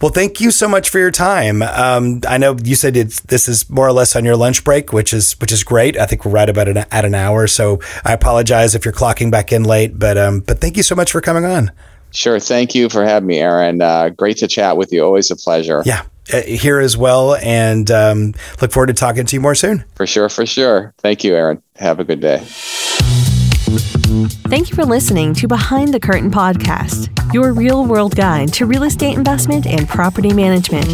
Well, 0.00 0.12
thank 0.12 0.40
you 0.40 0.50
so 0.50 0.68
much 0.68 0.90
for 0.90 0.98
your 0.98 1.10
time. 1.10 1.62
Um, 1.62 2.20
I 2.28 2.38
know 2.38 2.56
you 2.62 2.76
said 2.76 2.96
it's 2.96 3.20
this 3.20 3.48
is 3.48 3.68
more 3.68 3.86
or 3.86 3.92
less 3.92 4.14
on 4.14 4.24
your 4.24 4.36
lunch 4.36 4.64
break, 4.64 4.92
which 4.92 5.12
is 5.12 5.32
which 5.40 5.52
is 5.52 5.64
great. 5.64 5.98
I 5.98 6.06
think 6.06 6.24
we're 6.24 6.32
right 6.32 6.48
about 6.48 6.68
an, 6.68 6.78
at 6.78 7.04
an 7.04 7.14
hour. 7.14 7.46
So 7.46 7.80
I 8.04 8.12
apologize 8.12 8.74
if 8.74 8.84
you're 8.84 8.94
clocking 8.94 9.30
back 9.30 9.52
in 9.52 9.64
late, 9.64 9.98
but 9.98 10.16
um, 10.16 10.40
but 10.40 10.60
thank 10.60 10.76
you 10.76 10.82
so 10.82 10.94
much 10.94 11.12
for 11.12 11.20
coming 11.20 11.44
on. 11.44 11.72
Sure. 12.12 12.38
Thank 12.38 12.74
you 12.74 12.88
for 12.88 13.04
having 13.04 13.26
me, 13.26 13.38
Aaron. 13.40 13.82
Uh, 13.82 14.08
great 14.10 14.38
to 14.38 14.48
chat 14.48 14.76
with 14.76 14.92
you. 14.92 15.04
Always 15.04 15.30
a 15.30 15.36
pleasure. 15.36 15.82
Yeah. 15.84 16.04
Uh, 16.32 16.42
here 16.42 16.80
as 16.80 16.96
well, 16.96 17.36
and 17.36 17.88
um, 17.88 18.34
look 18.60 18.72
forward 18.72 18.88
to 18.88 18.94
talking 18.94 19.24
to 19.24 19.36
you 19.36 19.40
more 19.40 19.54
soon. 19.54 19.84
For 19.94 20.08
sure, 20.08 20.28
for 20.28 20.44
sure. 20.44 20.92
Thank 20.98 21.22
you, 21.22 21.36
Aaron. 21.36 21.62
Have 21.76 22.00
a 22.00 22.04
good 22.04 22.18
day. 22.20 22.42
Thank 24.48 24.70
you 24.70 24.76
for 24.76 24.84
listening 24.84 25.34
to 25.34 25.48
Behind 25.48 25.92
the 25.92 25.98
Curtain 26.00 26.30
podcast, 26.30 27.10
your 27.34 27.52
real 27.52 27.84
world 27.84 28.14
guide 28.14 28.52
to 28.54 28.64
real 28.66 28.84
estate 28.84 29.18
investment 29.18 29.66
and 29.66 29.88
property 29.88 30.32
management. 30.32 30.86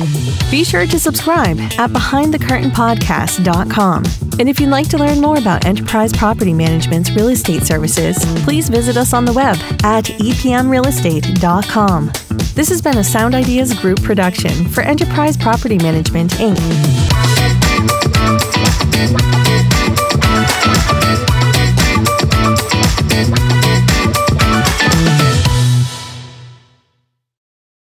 Be 0.50 0.64
sure 0.64 0.86
to 0.86 0.98
subscribe 0.98 1.60
at 1.60 1.90
behindthecurtainpodcast.com. 1.90 4.04
And 4.38 4.48
if 4.48 4.58
you'd 4.58 4.70
like 4.70 4.88
to 4.88 4.96
learn 4.98 5.20
more 5.20 5.36
about 5.36 5.66
Enterprise 5.66 6.12
Property 6.12 6.54
Management's 6.54 7.10
real 7.10 7.28
estate 7.28 7.64
services, 7.64 8.16
please 8.44 8.68
visit 8.68 8.96
us 8.96 9.12
on 9.12 9.24
the 9.26 9.32
web 9.32 9.56
at 9.84 10.04
epmrealestate.com. 10.06 12.41
This 12.54 12.68
has 12.68 12.82
been 12.82 12.98
a 12.98 13.04
Sound 13.04 13.34
Ideas 13.34 13.72
Group 13.72 14.02
production 14.02 14.68
for 14.68 14.82
Enterprise 14.82 15.38
Property 15.38 15.78
Management, 15.78 16.32
Inc. 16.32 16.58